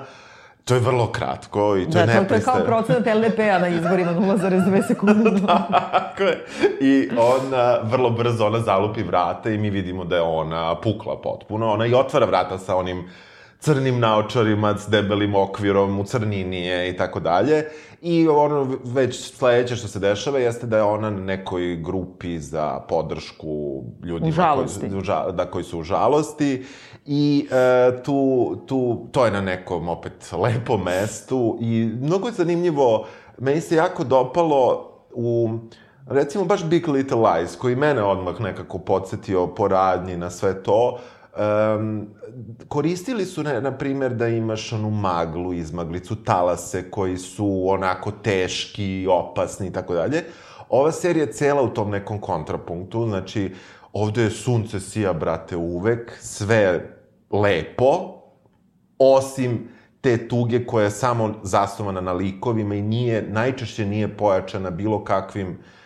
To 0.67 0.73
je 0.73 0.79
vrlo 0.79 1.07
kratko 1.07 1.77
i 1.77 1.85
to 1.85 1.91
Da, 1.91 1.99
je 1.99 2.19
to, 2.19 2.25
to 2.25 2.33
je 2.33 2.41
kao 2.41 2.59
procenat 2.65 3.05
LDP-a 3.15 3.59
na 3.59 3.67
izborima 3.67 4.11
0,2 4.11 4.87
sekunde. 4.87 5.41
Tako 5.91 6.23
je. 6.23 6.45
I 6.81 7.09
ona, 7.17 7.79
vrlo 7.83 8.09
brzo 8.09 8.45
ona 8.45 8.59
zalupi 8.59 9.03
vrata 9.03 9.49
i 9.49 9.57
mi 9.57 9.69
vidimo 9.69 10.05
da 10.05 10.15
je 10.15 10.21
ona 10.21 10.75
pukla 10.75 11.21
potpuno. 11.21 11.71
Ona 11.71 11.85
i 11.85 11.93
otvara 11.93 12.25
vrata 12.25 12.57
sa 12.57 12.75
onim 12.75 13.09
crnim 13.59 13.99
naočarima, 13.99 14.77
s 14.77 14.89
debelim 14.89 15.35
okvirom, 15.35 15.99
u 15.99 16.03
crnini 16.03 16.65
je 16.65 16.89
i 16.89 16.97
tako 16.97 17.19
dalje. 17.19 17.65
I 18.01 18.27
ono 18.27 18.77
već 18.83 19.33
sledeće 19.37 19.75
što 19.75 19.87
se 19.87 19.99
dešava 19.99 20.39
jeste 20.39 20.67
da 20.67 20.77
je 20.77 20.83
ona 20.83 21.09
na 21.09 21.19
nekoj 21.19 21.75
grupi 21.75 22.39
za 22.39 22.79
podršku 22.79 23.83
ljudima 24.03 24.29
U 24.29 24.31
žalosti. 24.31 24.79
Koji, 24.79 25.01
ža- 25.01 25.31
da, 25.31 25.45
koji 25.45 25.63
su 25.63 25.79
u 25.79 25.83
žalosti. 25.83 26.65
I 27.05 27.47
e, 27.51 28.03
tu, 28.03 28.55
tu, 28.67 29.07
to 29.11 29.25
je 29.25 29.31
na 29.31 29.41
nekom 29.41 29.89
opet 29.89 30.31
lepom 30.31 30.83
mestu 30.83 31.57
i 31.61 31.91
mnogo 32.01 32.27
je 32.27 32.33
zanimljivo, 32.33 33.05
meni 33.37 33.61
se 33.61 33.75
jako 33.75 34.03
dopalo 34.03 34.91
u 35.11 35.49
recimo 36.07 36.45
baš 36.45 36.63
Big 36.65 36.87
Little 36.87 37.17
Lies, 37.17 37.55
koji 37.55 37.75
mene 37.75 38.03
odmah 38.03 38.41
nekako 38.41 38.79
podsjetio 38.79 39.47
po 39.47 39.67
radnji 39.67 40.17
na 40.17 40.29
sve 40.29 40.63
to, 40.63 40.99
um, 41.37 42.07
koristili 42.67 43.25
su, 43.25 43.43
ne, 43.43 43.61
na 43.61 43.77
primjer, 43.77 44.13
da 44.13 44.27
imaš 44.27 44.73
onu 44.73 44.89
maglu, 44.89 45.53
izmaglicu, 45.53 46.15
talase 46.15 46.91
koji 46.91 47.17
su 47.17 47.63
onako 47.67 48.11
teški, 48.11 49.07
opasni 49.09 49.67
i 49.67 49.73
tako 49.73 49.93
dalje. 49.93 50.23
Ova 50.69 50.91
serija 50.91 51.25
je 51.25 51.31
cela 51.31 51.61
u 51.61 51.69
tom 51.69 51.89
nekom 51.89 52.21
kontrapunktu, 52.21 53.05
znači, 53.07 53.53
ovde 53.93 54.23
je 54.23 54.29
sunce 54.29 54.79
sija, 54.79 55.13
brate, 55.13 55.55
uvek, 55.55 56.17
sve 56.19 56.89
lepo, 57.31 58.21
osim 58.97 59.69
te 60.01 60.27
tuge 60.27 60.65
koja 60.65 60.83
je 60.83 60.91
samo 60.91 61.33
zasnovana 61.43 62.01
na 62.01 62.13
likovima 62.13 62.75
i 62.75 62.81
nije, 62.81 63.27
najčešće 63.29 63.85
nije 63.85 64.17
pojačana 64.17 64.69
bilo 64.69 65.03
kakvim 65.03 65.57
s 65.57 65.76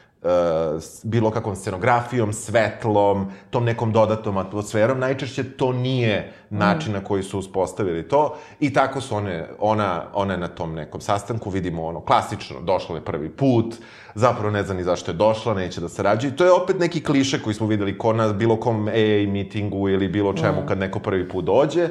bilo 1.03 1.31
kakvom 1.31 1.55
scenografijom, 1.55 2.33
svetlom, 2.33 3.31
tom 3.49 3.65
nekom 3.65 3.91
dodatnom 3.91 4.37
atmosferom. 4.37 4.99
Najčešće 4.99 5.43
to 5.43 5.73
nije 5.73 6.33
način 6.49 6.93
na 6.93 7.03
koji 7.03 7.23
su 7.23 7.39
uspostavili 7.39 8.07
to 8.07 8.37
i 8.59 8.73
tako 8.73 9.01
su 9.01 9.15
one, 9.15 9.47
ona, 9.59 10.03
ona 10.13 10.37
na 10.37 10.47
tom 10.47 10.73
nekom 10.73 11.01
sastanku, 11.01 11.49
vidimo 11.49 11.85
ono, 11.85 12.01
klasično, 12.01 12.61
došla 12.61 12.95
je 12.95 13.05
prvi 13.05 13.29
put, 13.29 13.75
zapravo 14.15 14.51
ne 14.51 14.63
zna 14.63 14.73
ni 14.73 14.83
zašto 14.83 15.11
je 15.11 15.15
došla, 15.15 15.53
neće 15.53 15.81
da 15.81 15.89
sarađuje. 15.89 16.33
I 16.33 16.35
to 16.35 16.45
je 16.45 16.51
opet 16.51 16.79
neki 16.79 17.03
kliše 17.03 17.43
koji 17.43 17.53
smo 17.53 17.67
videli 17.67 17.97
ko 17.97 18.13
na 18.13 18.33
bilo 18.33 18.59
kom 18.59 18.87
AA 18.87 19.25
mitingu 19.27 19.89
ili 19.89 20.07
bilo 20.07 20.33
čemu 20.33 20.63
kad 20.67 20.77
neko 20.77 20.99
prvi 20.99 21.29
put 21.29 21.45
dođe. 21.45 21.89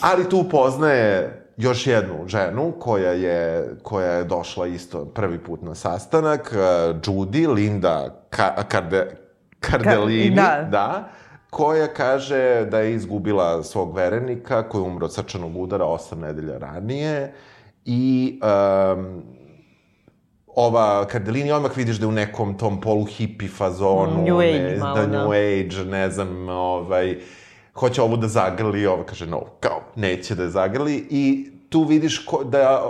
Ali 0.00 0.28
tu 0.28 0.44
poznaje 0.50 1.39
još 1.60 1.86
jednu 1.86 2.14
ženu 2.26 2.72
koja 2.78 3.12
je, 3.12 3.70
koja 3.82 4.12
je 4.12 4.24
došla 4.24 4.66
isto 4.66 5.04
prvi 5.04 5.38
put 5.38 5.62
na 5.62 5.74
sastanak, 5.74 6.54
uh, 6.54 7.00
Judy, 7.00 7.54
Linda 7.54 8.24
Ka 8.30 8.64
Karde, 8.68 9.06
Cardellini, 9.60 10.36
da. 10.36 10.68
da, 10.70 11.08
koja 11.50 11.86
kaže 11.86 12.66
da 12.70 12.80
je 12.80 12.94
izgubila 12.94 13.62
svog 13.62 13.96
verenika 13.96 14.68
koji 14.68 14.82
je 14.82 14.86
umro 14.86 15.04
od 15.04 15.14
srčanog 15.14 15.56
udara 15.56 15.84
osam 15.84 16.20
nedelja 16.20 16.58
ranije 16.58 17.32
i 17.84 18.40
um, 18.42 19.22
ova 20.46 21.06
Cardellini 21.12 21.52
odmah 21.52 21.76
vidiš 21.76 21.96
da 21.96 22.04
je 22.04 22.08
u 22.08 22.12
nekom 22.12 22.58
tom 22.58 22.80
polu 22.80 23.04
hippie 23.04 23.48
fazonu, 23.48 24.24
New 24.26 24.38
age 24.38 24.58
ne, 24.58 24.76
malo, 24.76 24.96
da 24.96 25.06
da. 25.06 25.24
New 25.24 25.32
age, 25.32 25.84
ne 25.90 26.10
znam, 26.10 26.48
ovaj, 26.48 27.18
hoće 27.74 28.02
ovu 28.02 28.16
da 28.16 28.28
zagrli, 28.28 28.86
ovo. 28.86 29.04
Kaže 29.04 29.26
no, 29.26 29.42
kao, 29.60 29.80
neće 29.96 30.34
da 30.34 30.42
je 30.42 30.48
zagrli. 30.48 31.06
I 31.10 31.50
tu 31.68 31.84
vidiš 31.84 32.18
ko, 32.26 32.44
da, 32.44 32.82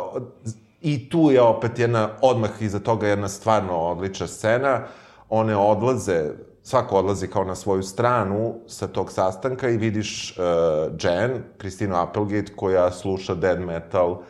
i 0.81 1.09
tu 1.09 1.31
je 1.31 1.43
opet 1.43 1.79
jedna, 1.79 2.09
odmah 2.21 2.51
iza 2.61 2.79
toga 2.79 3.09
jedna 3.09 3.29
stvarno 3.29 3.77
odlična 3.77 4.27
scena, 4.27 4.81
one 5.29 5.57
odlaze, 5.57 6.31
svako 6.63 6.97
odlazi 6.97 7.27
kao 7.27 7.45
na 7.45 7.55
svoju 7.55 7.83
stranu 7.83 8.55
sa 8.67 8.89
tog 8.89 9.13
sastanka 9.13 9.69
i 9.69 9.77
vidiš 9.77 10.39
uh, 10.39 10.45
Jen, 11.03 11.43
Kristinu 11.59 11.97
Applegate, 11.97 12.53
koja 12.57 12.91
sluša 12.91 13.35
dead 13.35 13.61
metal 13.61 14.23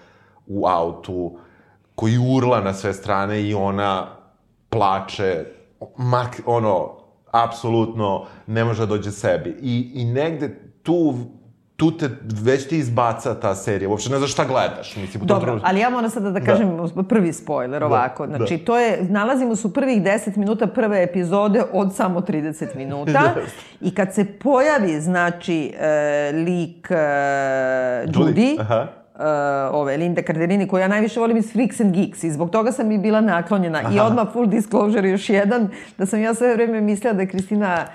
u 0.46 0.66
autu, 0.66 1.38
koji 1.94 2.18
urla 2.36 2.60
na 2.60 2.74
sve 2.74 2.92
strane 2.92 3.42
i 3.42 3.54
ona 3.54 4.16
plače, 4.68 5.44
mak, 5.96 6.40
ono, 6.46 6.99
apsolutno 7.30 8.24
ne 8.46 8.64
može 8.64 8.80
da 8.80 8.86
dođe 8.86 9.10
sebi. 9.10 9.56
I, 9.60 9.90
i 9.94 10.04
negde 10.04 10.58
tu 10.82 11.14
tu 11.76 11.90
te 11.90 12.08
već 12.42 12.68
ti 12.68 12.78
izbaca 12.78 13.34
ta 13.34 13.54
serija. 13.54 13.88
Uopšte 13.88 14.10
ne 14.10 14.18
znaš 14.18 14.32
šta 14.32 14.44
gledaš. 14.44 14.96
Mislim, 14.96 15.26
Dobro, 15.26 15.44
trenutku- 15.44 15.68
ali 15.68 15.80
ja 15.80 15.90
moram 15.90 16.10
sada 16.10 16.30
da 16.30 16.40
kažem 16.40 16.78
prvi 17.08 17.32
spoiler 17.32 17.84
ovako. 17.84 18.26
da. 18.26 18.36
Znači, 18.36 18.58
to 18.58 18.78
je, 18.78 19.06
nalazimo 19.10 19.56
se 19.56 19.66
u 19.66 19.70
prvih 19.70 20.02
10 20.02 20.36
minuta 20.36 20.66
prve 20.66 21.02
epizode 21.02 21.62
od 21.72 21.94
samo 21.94 22.20
30 22.20 22.76
minuta. 22.76 23.10
Jeste. 23.36 23.56
I 23.80 23.94
kad 23.94 24.14
se 24.14 24.24
pojavi, 24.24 25.00
znači, 25.00 25.72
e, 25.78 26.32
lik 26.34 26.90
e, 26.90 26.94
Judy, 28.06 28.60
Aha. 28.60 28.86
Uh, 29.20 29.74
ove, 29.74 29.96
Linda 29.96 30.22
Cardellini, 30.22 30.68
koju 30.68 30.80
ja 30.80 30.88
najviše 30.88 31.20
volim 31.20 31.36
iz 31.36 31.52
Freaks 31.52 31.80
and 31.80 31.94
Geeks 31.94 32.24
i 32.24 32.30
zbog 32.30 32.50
toga 32.50 32.72
sam 32.72 32.90
i 32.90 32.98
bila 32.98 33.20
naklonjena. 33.20 33.82
I 33.94 34.00
odmah 34.00 34.32
full 34.32 34.46
disclosure 34.46 35.10
još 35.10 35.28
jedan, 35.28 35.68
da 35.98 36.06
sam 36.06 36.20
ja 36.20 36.34
sve 36.34 36.54
vreme 36.54 36.80
mislila 36.80 37.12
da 37.12 37.22
je 37.22 37.28
Kristina 37.28 37.86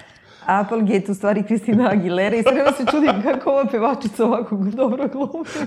Applegate, 0.46 1.12
u 1.12 1.16
stvari 1.16 1.44
Kristina 1.44 1.90
Aguilera 1.90 2.36
i 2.36 2.44
sve 2.44 2.52
vreme 2.52 2.72
se 2.72 2.86
čudim 2.92 3.22
kako 3.24 3.50
ova 3.50 3.66
pevačica 3.66 4.26
ovako 4.26 4.56
dobro 4.56 5.08
glumi. 5.08 5.46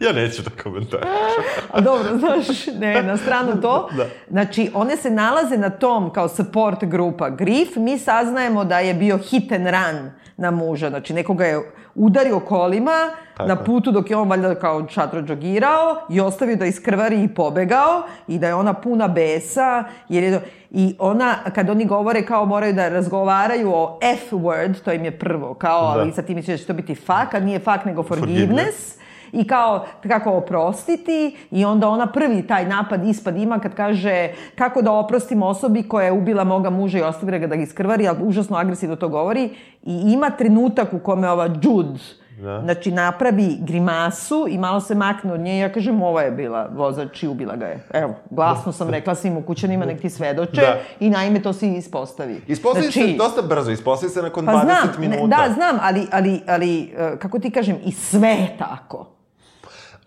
Ja 0.00 0.12
neću 0.12 0.42
da 0.42 0.62
komentarišem. 0.62 1.44
A 1.72 1.80
dobro, 1.80 2.18
znaš, 2.18 2.66
ne, 2.66 3.02
na 3.02 3.16
stranu 3.16 3.60
to. 3.60 3.88
Da. 3.96 4.06
Znači, 4.30 4.70
one 4.74 4.96
se 4.96 5.10
nalaze 5.10 5.56
na 5.56 5.70
tom 5.70 6.12
kao 6.12 6.28
support 6.28 6.84
grupa 6.84 7.30
Grif. 7.30 7.76
Mi 7.76 7.98
saznajemo 7.98 8.64
da 8.64 8.78
je 8.78 8.94
bio 8.94 9.18
hit 9.18 9.52
and 9.52 9.66
run 9.66 10.10
na 10.36 10.50
muža. 10.50 10.88
Znači, 10.88 11.14
nekoga 11.14 11.44
je 11.44 11.72
udario 12.00 12.40
kolima 12.40 13.10
Tako 13.36 13.48
na 13.48 13.56
putu 13.56 13.92
dok 13.92 14.10
je 14.10 14.16
on 14.16 14.28
valjda 14.28 14.54
kao 14.54 14.88
šatro 14.88 15.22
džogirao 15.22 15.96
i 16.10 16.20
ostavio 16.20 16.56
da 16.56 16.66
iskrvari 16.66 17.24
i 17.24 17.28
pobegao 17.28 18.02
i 18.28 18.38
da 18.38 18.46
je 18.46 18.54
ona 18.54 18.72
puna 18.72 19.08
besa. 19.08 19.84
Jer 20.08 20.24
je, 20.24 20.40
I 20.70 20.96
ona, 20.98 21.34
kad 21.54 21.70
oni 21.70 21.84
govore 21.84 22.26
kao 22.26 22.46
moraju 22.46 22.72
da 22.72 22.88
razgovaraju 22.88 23.72
o 23.74 23.98
F 24.02 24.32
word, 24.32 24.74
to 24.84 24.92
im 24.92 25.04
je 25.04 25.18
prvo, 25.18 25.54
kao, 25.54 25.94
Da. 25.94 26.00
ali 26.00 26.12
sad 26.12 26.26
ti 26.26 26.34
misliš 26.34 26.54
da 26.54 26.58
će 26.58 26.66
to 26.66 26.72
biti 26.72 26.94
fuck, 26.94 27.34
a 27.34 27.40
nije 27.40 27.58
fuck 27.58 27.84
nego 27.84 28.02
Forgiveness. 28.02 28.40
forgiveness 28.40 29.00
i 29.32 29.46
kao 29.46 29.86
kako 30.08 30.30
oprostiti 30.32 31.36
i 31.50 31.64
onda 31.64 31.88
ona 31.88 32.06
prvi 32.06 32.46
taj 32.46 32.66
napad 32.66 33.04
ispad 33.06 33.36
ima 33.36 33.58
kad 33.58 33.74
kaže 33.74 34.28
kako 34.54 34.82
da 34.82 34.92
oprostim 34.92 35.42
osobi 35.42 35.82
koja 35.82 36.04
je 36.06 36.12
ubila 36.12 36.44
moga 36.44 36.70
muža 36.70 36.98
i 36.98 37.02
ostavila 37.02 37.38
ga 37.38 37.46
da 37.46 37.56
ga 37.56 37.62
iskrvari, 37.62 38.08
ali 38.08 38.18
užasno 38.22 38.56
agresivno 38.56 38.96
to 38.96 39.08
govori 39.08 39.50
i 39.82 40.02
ima 40.04 40.30
trenutak 40.30 40.92
u 40.92 40.98
kome 40.98 41.30
ova 41.30 41.44
Jude 41.62 41.98
Da. 42.42 42.60
Znači, 42.60 42.92
napravi 42.92 43.56
grimasu 43.60 44.46
i 44.48 44.58
malo 44.58 44.80
se 44.80 44.94
makne 44.94 45.32
od 45.32 45.40
nje 45.40 45.56
i 45.56 45.58
ja 45.58 45.72
kažem, 45.72 46.02
ova 46.02 46.22
je 46.22 46.30
bila 46.30 46.68
vozač 46.74 47.22
i 47.22 47.28
ubila 47.28 47.56
ga 47.56 47.66
je. 47.66 47.78
Evo, 47.92 48.14
glasno 48.30 48.72
sam 48.72 48.90
rekla 48.90 49.14
svim 49.14 49.36
ukućanima, 49.36 49.84
nek 49.84 50.00
ti 50.00 50.10
svedoče 50.10 50.60
Da. 50.60 50.76
i 51.00 51.10
naime 51.10 51.42
to 51.42 51.52
se 51.52 51.68
ispostavi. 51.68 52.40
Ispostavi 52.46 52.84
Znači, 52.84 53.08
se 53.08 53.16
dosta 53.18 53.42
brzo, 53.42 53.70
ispostavi 53.70 54.10
se 54.10 54.22
nakon 54.22 54.46
Pa 54.46 54.52
20 54.52 54.60
znam, 54.62 54.76
minuta. 54.98 55.22
ne, 55.22 55.28
da, 55.28 55.54
znam, 55.54 55.78
ali, 55.82 56.06
ali, 56.12 56.40
ali, 56.46 56.92
e, 56.98 57.18
kako 57.18 57.38
ti 57.38 57.50
kažem, 57.50 57.76
i 57.84 57.92
sve 57.92 58.28
je 58.28 58.56
tako. 58.58 59.06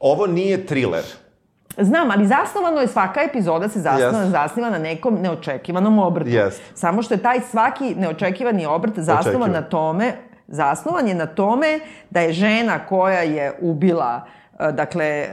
Ovo 0.03 0.27
nije 0.27 0.65
thriller. 0.65 1.03
Znam, 1.77 2.11
ali 2.11 2.27
zasnovano 2.27 2.81
je, 2.81 2.87
svaka 2.87 3.21
epizoda 3.21 3.69
se 3.69 3.79
zasnova, 3.79 4.19
Jest. 4.19 4.31
zasniva 4.31 4.69
na 4.69 4.77
nekom 4.77 5.17
neočekivanom 5.21 5.99
obrtu. 5.99 6.29
Jest. 6.29 6.61
Samo 6.75 7.01
što 7.01 7.13
je 7.13 7.17
taj 7.17 7.39
svaki 7.51 7.95
neočekivani 7.95 8.65
obrt 8.65 8.93
zasnovan 8.99 9.41
Očekivan. 9.41 9.51
na 9.51 9.61
tome, 9.61 10.13
zasnovan 10.47 11.07
je 11.07 11.13
na 11.13 11.25
tome 11.25 11.79
da 12.09 12.21
je 12.21 12.33
žena 12.33 12.79
koja 12.85 13.19
je 13.21 13.53
ubila 13.61 14.21
e, 14.59 14.71
dakle, 14.71 15.05
e, 15.05 15.27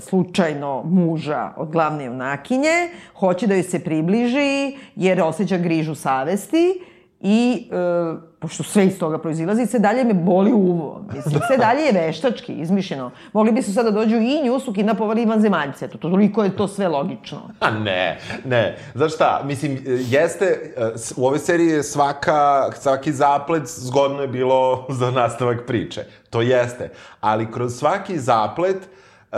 slučajno 0.00 0.82
muža 0.84 1.50
od 1.56 1.70
glavne 1.70 2.04
junakinje, 2.04 2.88
hoće 3.18 3.46
da 3.46 3.54
joj 3.54 3.62
se 3.62 3.84
približi 3.84 4.76
jer 4.96 5.22
osjeća 5.22 5.56
grižu 5.58 5.94
savesti 5.94 6.80
i, 7.20 7.68
e, 7.72 8.16
pošto 8.38 8.62
sve 8.62 8.86
iz 8.86 8.98
toga 8.98 9.18
proizilazi, 9.18 9.66
sve 9.66 9.78
dalje 9.78 10.04
me 10.04 10.14
boli 10.14 10.52
uvo. 10.52 11.04
Mislim, 11.14 11.40
sve 11.46 11.56
dalje 11.56 11.80
je 11.80 11.92
veštački, 11.92 12.52
izmišljeno. 12.52 13.10
Mogli 13.32 13.52
bi 13.52 13.62
su 13.62 13.74
sada 13.74 13.90
dođu 13.90 14.16
i 14.16 14.42
nju 14.44 14.60
su 14.60 14.72
kidnapovali 14.72 15.26
vanzemaljce. 15.26 15.84
Eto, 15.84 15.98
toliko 15.98 16.44
je 16.44 16.56
to 16.56 16.68
sve 16.68 16.88
logično. 16.88 17.50
A 17.60 17.70
ne, 17.70 18.18
ne. 18.44 18.78
Znaš 18.94 19.14
šta, 19.14 19.42
mislim, 19.44 19.78
jeste, 19.86 20.44
e, 20.76 20.92
u 21.16 21.26
ovoj 21.26 21.38
seriji 21.38 21.68
je 21.68 21.82
svaka, 21.82 22.70
svaki 22.72 23.12
zaplet 23.12 23.62
zgodno 23.66 24.22
je 24.22 24.28
bilo 24.28 24.86
za 25.00 25.10
nastavak 25.10 25.66
priče. 25.66 26.04
To 26.30 26.40
jeste. 26.40 26.90
Ali 27.20 27.52
kroz 27.52 27.74
svaki 27.74 28.18
zaplet, 28.18 28.76
e, 28.76 29.36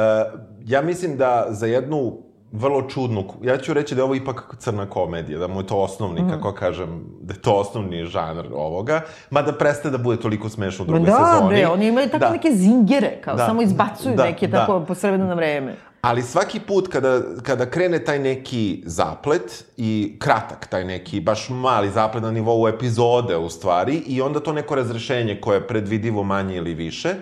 ja 0.64 0.82
mislim 0.82 1.16
da 1.16 1.46
za 1.50 1.66
jednu 1.66 2.31
vrlo 2.52 2.82
čudnu, 2.82 3.25
ja 3.42 3.56
ću 3.59 3.73
reći 3.73 3.94
da 3.94 4.00
je 4.00 4.04
ovo 4.04 4.14
ipak 4.14 4.54
crna 4.59 4.87
komedija, 4.87 5.38
da 5.38 5.49
mu 5.49 5.61
je 5.61 5.66
to 5.66 5.76
osnovni, 5.76 6.21
kako 6.30 6.52
kažem, 6.52 7.04
da 7.21 7.35
je 7.35 7.40
to 7.40 7.52
osnovni 7.52 8.04
žanr 8.04 8.47
ovoga, 8.54 9.00
mada 9.30 9.52
prestaje 9.52 9.92
da 9.92 9.99
bude 9.99 10.21
toliko 10.21 10.49
smešno 10.49 10.85
u 10.85 10.88
drugoj 10.88 11.06
da, 11.06 11.32
sezoni. 11.32 11.49
bre, 11.49 11.66
oni 11.66 11.88
imaju 11.88 12.09
tako 12.09 12.18
Da. 12.18 12.30
neke 12.30 12.50
zingere, 12.50 13.21
kao 13.21 13.37
Da. 13.37 13.47
samo 13.47 13.62
izbacuju 13.62 14.16
Da, 14.16 14.25
neke 14.25 14.47
da. 14.47 14.59
tako 14.59 14.80
po 14.80 14.94
srebrno 14.94 15.26
na 15.26 15.35
vreme. 15.35 15.76
Ali 16.00 16.23
svaki 16.23 16.61
put 16.61 16.88
kada, 16.88 17.21
kada 17.42 17.66
krene 17.66 17.99
taj 17.99 18.18
neki 18.18 18.82
zaplet 18.87 19.64
i 19.76 20.16
kratak 20.18 20.66
taj 20.66 20.85
neki, 20.85 21.21
baš 21.21 21.49
mali 21.50 21.90
zaplet 21.90 22.23
na 22.23 22.30
nivou 22.30 22.68
epizode 22.68 23.37
u 23.37 23.49
stvari 23.50 23.94
i 23.97 24.23
onda 24.23 24.40
to 24.40 24.52
neko 24.52 24.75
razrešenje 24.75 25.38
koje 25.40 25.56
je 25.56 25.68
predvidivo 25.68 26.23
manje 26.23 26.56
ili 26.56 26.75
više, 26.75 27.14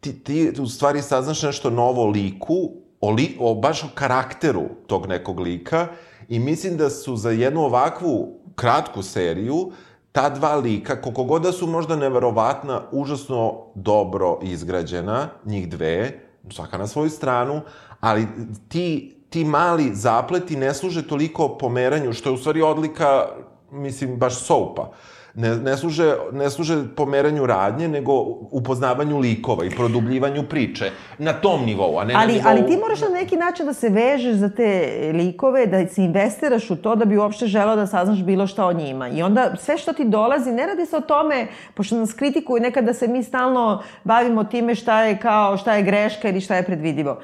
ti, 0.00 0.18
ti 0.18 0.52
u 0.60 0.66
stvari 0.66 1.02
saznaš 1.02 1.42
nešto 1.42 1.70
novo 1.70 2.06
liku, 2.06 2.70
o, 3.00 3.10
li, 3.10 3.36
o 3.40 3.54
baš 3.54 3.84
o 3.84 3.88
karakteru 3.94 4.64
tog 4.86 5.06
nekog 5.06 5.40
lika 5.40 5.86
i 6.28 6.38
mislim 6.38 6.76
da 6.76 6.90
su 6.90 7.16
za 7.16 7.30
jednu 7.30 7.60
ovakvu 7.60 8.40
kratku 8.54 9.02
seriju 9.02 9.72
ta 10.12 10.28
dva 10.28 10.56
lika, 10.56 11.02
koliko 11.02 11.24
god 11.24 11.42
da 11.42 11.52
su 11.52 11.66
možda 11.66 11.96
neverovatna, 11.96 12.82
užasno 12.92 13.64
dobro 13.74 14.38
izgrađena, 14.42 15.28
njih 15.44 15.68
dve, 15.68 16.20
svaka 16.50 16.78
na 16.78 16.86
svoju 16.86 17.10
stranu, 17.10 17.60
ali 18.00 18.26
ti, 18.68 19.16
ti 19.30 19.44
mali 19.44 19.94
zapleti 19.94 20.56
ne 20.56 20.74
služe 20.74 21.08
toliko 21.08 21.48
pomeranju, 21.58 22.12
što 22.12 22.28
je 22.28 22.34
u 22.34 22.38
stvari 22.38 22.62
odlika, 22.62 23.26
mislim, 23.70 24.16
baš 24.16 24.34
soupa. 24.34 24.90
Ne, 25.34 25.56
ne, 25.56 25.76
služe, 25.76 26.16
ne 26.32 26.50
služe 26.50 26.76
pomeranju 26.96 27.46
radnje, 27.46 27.88
nego 27.88 28.12
upoznavanju 28.50 29.18
likova 29.18 29.64
i 29.64 29.70
produbljivanju 29.70 30.42
priče. 30.42 30.90
Na 31.18 31.32
tom 31.32 31.64
nivou, 31.64 31.98
a 31.98 32.04
ne 32.04 32.14
ali, 32.14 32.32
na 32.32 32.38
nivou... 32.38 32.50
ali 32.50 32.66
ti 32.66 32.76
moraš 32.76 33.00
na 33.00 33.08
neki 33.08 33.36
način 33.36 33.66
da 33.66 33.72
se 33.72 33.88
vežeš 33.88 34.34
za 34.34 34.48
te 34.48 34.92
likove, 35.14 35.66
da 35.66 35.86
se 35.86 36.04
investiraš 36.04 36.70
u 36.70 36.76
to 36.76 36.96
da 36.96 37.04
bi 37.04 37.18
uopšte 37.18 37.46
želeo 37.46 37.76
da 37.76 37.86
saznaš 37.86 38.22
bilo 38.22 38.46
šta 38.46 38.66
o 38.66 38.72
njima. 38.72 39.08
I 39.08 39.22
onda 39.22 39.56
sve 39.56 39.78
što 39.78 39.92
ti 39.92 40.04
dolazi, 40.04 40.52
ne 40.52 40.66
radi 40.66 40.86
se 40.86 40.96
o 40.96 41.00
tome, 41.00 41.46
pošto 41.74 41.96
nas 41.96 42.12
kritikuju 42.12 42.62
nekad 42.62 42.84
da 42.84 42.94
se 42.94 43.08
mi 43.08 43.22
stalno 43.22 43.82
bavimo 44.04 44.44
time 44.44 44.74
šta 44.74 45.02
je 45.02 45.18
kao, 45.18 45.56
šta 45.56 45.74
je 45.74 45.82
greška 45.82 46.28
ili 46.28 46.40
šta 46.40 46.56
je 46.56 46.62
predvidivo. 46.62 47.20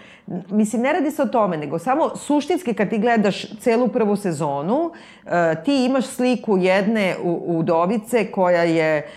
Mislim, 0.50 0.82
ne 0.82 0.92
radi 0.92 1.10
se 1.10 1.22
o 1.22 1.26
tome, 1.26 1.56
nego 1.56 1.78
samo 1.78 2.16
suštinski 2.16 2.74
kad 2.74 2.90
ti 2.90 2.98
gledaš 2.98 3.46
celu 3.60 3.88
prvu 3.88 4.16
sezonu, 4.16 4.90
e, 5.26 5.54
ti 5.64 5.84
imaš 5.84 6.06
sliku 6.06 6.56
jedne 6.56 7.16
udovice 7.46 8.30
koja 8.30 8.62
je 8.62 9.08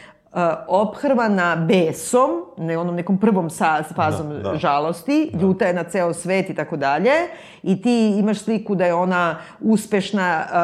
ophrvana 0.67 1.55
besom, 1.55 2.29
ne 2.57 2.77
onom 2.77 2.96
nekom 2.96 3.17
prvom 3.17 3.50
sa, 3.50 3.84
fazom 3.96 4.29
Da, 4.29 4.51
da. 4.51 4.57
žalosti, 4.57 5.31
ljuta 5.41 5.65
je 5.65 5.74
na 5.74 5.84
ceo 5.84 6.13
svet 6.13 6.50
i 6.50 6.55
tako 6.55 6.77
dalje, 6.77 7.12
i 7.63 7.81
ti 7.81 8.15
imaš 8.19 8.39
sliku 8.39 8.75
da 8.75 8.86
je 8.86 8.93
ona 8.93 9.36
uspešna 9.62 10.43
uh, 10.46 10.57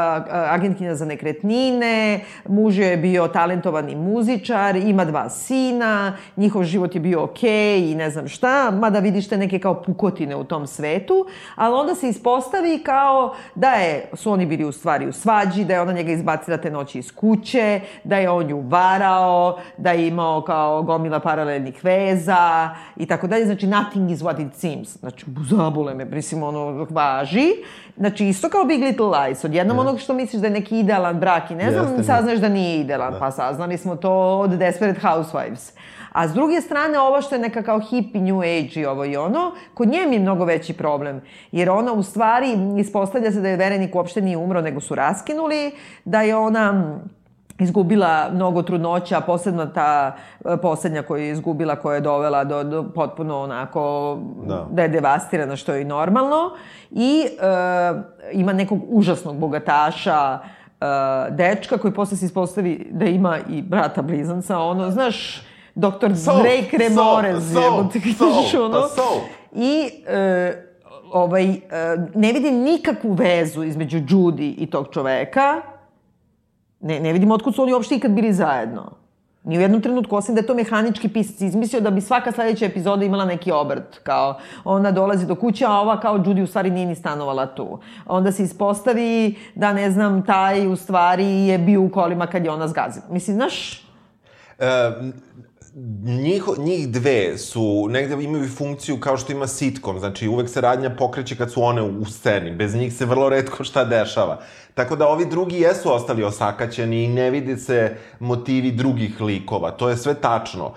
agentkinja 0.54 0.96
za 0.96 1.06
nekretnine, 1.06 2.20
muž 2.48 2.80
je 2.80 2.98
bio 2.98 3.28
talentovani 3.28 3.96
muzičar, 3.96 4.76
ima 4.76 5.06
dva 5.06 5.30
sina, 5.30 6.18
njihov 6.38 6.64
život 6.64 6.96
je 6.96 7.02
bio 7.02 7.24
okej 7.24 7.92
i 7.92 7.96
ne 7.96 8.10
znam 8.10 8.28
šta, 8.28 8.72
mada 8.72 9.00
vidiš 9.00 9.30
te 9.30 9.38
neke 9.38 9.60
kao 9.60 9.84
pukotine 9.84 10.36
u 10.36 10.44
tom 10.44 10.68
svetu, 10.68 11.26
ali 11.56 11.76
onda 11.76 11.96
se 11.96 12.10
ispostavi 12.10 12.84
kao 12.84 13.36
da 13.56 13.72
je, 13.72 14.10
su 14.14 14.32
oni 14.32 14.46
bili 14.46 14.66
u 14.66 14.72
stvari 14.72 15.08
u 15.08 15.12
svađi, 15.14 15.66
da 15.66 15.74
je 15.74 15.82
ona 15.82 15.94
njega 15.94 16.12
izbacila 16.12 16.58
te 16.58 16.72
noći 16.72 17.00
iz 17.00 17.12
kuće, 17.16 17.82
da 18.04 18.18
je 18.18 18.30
on 18.30 18.46
nju 18.46 18.62
varao, 18.62 19.53
da 19.78 19.92
je 19.92 20.08
imao 20.08 20.42
kao 20.42 20.82
gomila 20.84 21.20
paralelnih 21.20 21.86
veza 21.86 22.70
i 22.96 23.06
tako 23.06 23.28
dalje. 23.28 23.46
Znači, 23.46 23.68
nothing 23.68 24.12
is 24.12 24.20
what 24.20 24.48
it 24.48 24.56
seems. 24.56 24.98
Znači, 25.00 25.26
zabole 25.50 25.94
me, 25.94 26.06
mislim, 26.06 26.44
ono, 26.44 26.88
važi. 26.90 27.48
Znači, 27.98 28.28
isto 28.28 28.50
kao 28.50 28.66
Big 28.66 28.84
Little 28.84 29.08
Lies. 29.08 29.44
Odjednom 29.44 29.80
onog 29.80 30.00
što 30.00 30.14
misliš 30.14 30.42
da 30.42 30.48
je 30.48 30.54
neki 30.54 30.80
idealan 30.80 31.20
brak 31.20 31.52
i 31.52 31.56
ne 31.56 31.72
znam, 31.72 31.88
Jeste, 31.88 32.04
saznaš 32.04 32.40
da 32.40 32.50
nije 32.50 32.80
idealan. 32.80 33.16
Pa 33.20 33.32
saznali 33.32 33.78
smo 33.78 33.96
to 33.96 34.40
od 34.40 34.50
Desperate 34.50 35.00
Housewives. 35.02 35.74
A 36.14 36.28
s 36.28 36.34
druge 36.34 36.62
strane, 36.62 37.00
ovo 37.00 37.22
što 37.22 37.36
je 37.36 37.42
neka 37.42 37.64
kao 37.64 37.80
hippie 37.80 38.22
new 38.22 38.40
age 38.40 38.72
i 38.76 38.86
ovo 38.86 39.06
i 39.06 39.18
ono, 39.18 39.52
kod 39.74 39.88
nje 39.88 40.06
mi 40.08 40.16
je 40.16 40.20
mnogo 40.20 40.46
veći 40.46 40.74
problem. 40.74 41.22
Jer 41.52 41.70
ona 41.70 41.94
u 41.94 42.04
stvari, 42.04 42.58
ispostavlja 42.80 43.32
se 43.32 43.42
da 43.42 43.50
je 43.50 43.58
Verenik 43.58 43.96
uopšte 43.96 44.22
nije 44.22 44.38
umro, 44.38 44.62
nego 44.62 44.82
su 44.82 44.96
raskinuli, 44.96 45.72
da 46.06 46.22
je 46.22 46.36
ona 46.36 47.00
izgubila 47.64 48.30
mnogo 48.34 48.62
trudnoća, 48.62 49.22
posebno 49.22 49.66
ta 49.66 50.16
e, 50.46 50.58
poslednja 50.58 51.02
koju 51.02 51.24
je 51.24 51.30
izgubila, 51.32 51.76
koja 51.76 51.96
je 51.96 52.02
dovela 52.02 52.44
do, 52.44 52.64
do 52.64 52.84
potpuno 52.96 53.40
onako, 53.42 54.18
Da. 54.46 54.68
da 54.72 54.82
je 54.82 54.88
devastirana, 54.88 55.56
što 55.56 55.74
je 55.74 55.82
i 55.82 55.86
normalno. 55.86 56.52
I 56.92 57.26
e, 57.26 57.30
ima 58.32 58.54
nekog 58.54 58.80
užasnog 58.88 59.36
bogataša, 59.36 60.40
e, 60.40 60.86
dečka 61.30 61.78
koji 61.78 61.94
posle 61.94 62.18
se 62.18 62.26
ispostavi 62.26 62.88
da 62.92 63.06
ima 63.06 63.38
i 63.50 63.62
brata 63.62 64.02
blizanca, 64.02 64.60
ono, 64.60 64.92
znaš, 64.92 65.42
doktor 65.76 66.12
So, 66.16 66.32
Drake 66.34 66.78
Remorez, 66.78 67.54
so, 67.54 67.90
so, 68.18 68.32
znaš, 68.32 68.54
ono. 68.54 68.82
pa 68.82 68.88
so. 68.88 69.22
I 69.56 69.90
e, 70.08 70.54
ovaj, 71.14 71.50
e, 71.50 71.60
ne 72.16 72.34
vidim 72.34 72.54
nikakvu 72.54 73.14
vezu 73.14 73.64
između 73.64 73.98
Judy 73.98 74.54
i 74.58 74.70
tog 74.70 74.88
čoveka. 74.92 75.73
Ne, 76.84 77.00
ne 77.00 77.14
vidim 77.14 77.32
otkud 77.32 77.56
su 77.56 77.64
oni 77.64 77.74
uopšte 77.74 77.96
ikad 77.96 78.12
bili 78.12 78.34
zajedno. 78.34 78.92
Ni 79.44 79.58
u 79.58 79.62
jednom 79.62 79.82
trenutku, 79.82 80.16
osim 80.16 80.36
da 80.36 80.42
je 80.42 80.48
to 80.48 80.54
mehanički 80.56 81.10
pisac 81.10 81.42
izmislio 81.42 81.82
da 81.82 81.92
bi 81.92 82.02
svaka 82.02 82.32
sledeća 82.32 82.66
epizoda 82.66 83.06
imala 83.06 83.26
neki 83.26 83.52
obrt. 83.52 84.00
Kao, 84.04 84.40
ona 84.64 84.92
dolazi 84.92 85.26
do 85.26 85.36
kuće, 85.36 85.66
a 85.66 85.72
ova 85.72 86.00
kao 86.00 86.18
Judy 86.18 86.44
u 86.44 86.48
stvari 86.48 86.70
nije 86.70 86.86
ni 86.86 86.96
stanovala 86.96 87.46
tu. 87.46 87.80
Onda 88.06 88.32
se 88.32 88.44
ispostavi 88.44 89.36
da, 89.56 89.74
ne 89.74 89.92
znam, 89.92 90.26
taj 90.26 90.68
u 90.68 90.76
stvari 90.76 91.48
je 91.48 91.58
bio 91.58 91.82
u 91.82 91.90
kolima 91.90 92.28
kad 92.28 92.46
je 92.46 92.52
ona 92.52 92.68
zgazila. 92.68 93.06
Mislim, 93.10 93.36
znaš, 93.36 93.84
E, 94.60 94.92
njih, 96.04 96.44
njih 96.58 96.90
dve 96.90 97.38
su, 97.38 97.88
negde 97.90 98.24
imaju 98.24 98.50
funkciju 98.50 99.00
kao 99.00 99.18
što 99.18 99.32
ima 99.32 99.48
sitcom, 99.48 100.00
znači 100.00 100.28
uvek 100.28 100.50
se 100.50 100.62
radnja 100.62 100.90
pokreće 100.90 101.36
kad 101.36 101.52
su 101.52 101.64
one 101.64 101.82
u 101.82 102.06
sceni, 102.06 102.52
bez 102.52 102.76
njih 102.76 102.94
se 102.94 103.06
vrlo 103.06 103.30
redko 103.30 103.64
šta 103.64 103.86
dešava. 103.86 104.40
Tako 104.74 104.96
da 104.96 105.08
ovi 105.08 105.26
drugi 105.26 105.60
jesu 105.60 105.94
ostali 105.94 106.24
osakaćeni 106.24 107.04
i 107.04 107.08
ne 107.08 107.30
vidi 107.30 107.58
se 107.58 107.98
motivi 108.20 108.72
drugih 108.72 109.22
likova, 109.22 109.72
to 109.72 109.90
je 109.90 109.98
sve 109.98 110.14
tačno. 110.14 110.74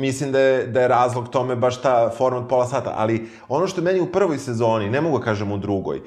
Mislim 0.00 0.32
da 0.32 0.40
je, 0.40 0.66
da 0.66 0.80
je 0.80 0.88
razlog 0.88 1.28
tome 1.28 1.56
baš 1.56 1.82
ta 1.82 2.10
forma 2.10 2.38
od 2.38 2.48
pola 2.48 2.66
sata, 2.66 2.94
ali 2.96 3.28
ono 3.48 3.66
što 3.66 3.80
je 3.80 3.84
meni 3.84 4.00
u 4.00 4.12
prvoj 4.12 4.38
sezoni, 4.38 4.90
ne 4.90 5.00
mogu 5.00 5.18
da 5.18 5.24
kažem 5.24 5.52
u 5.52 5.58
drugoj, 5.58 6.00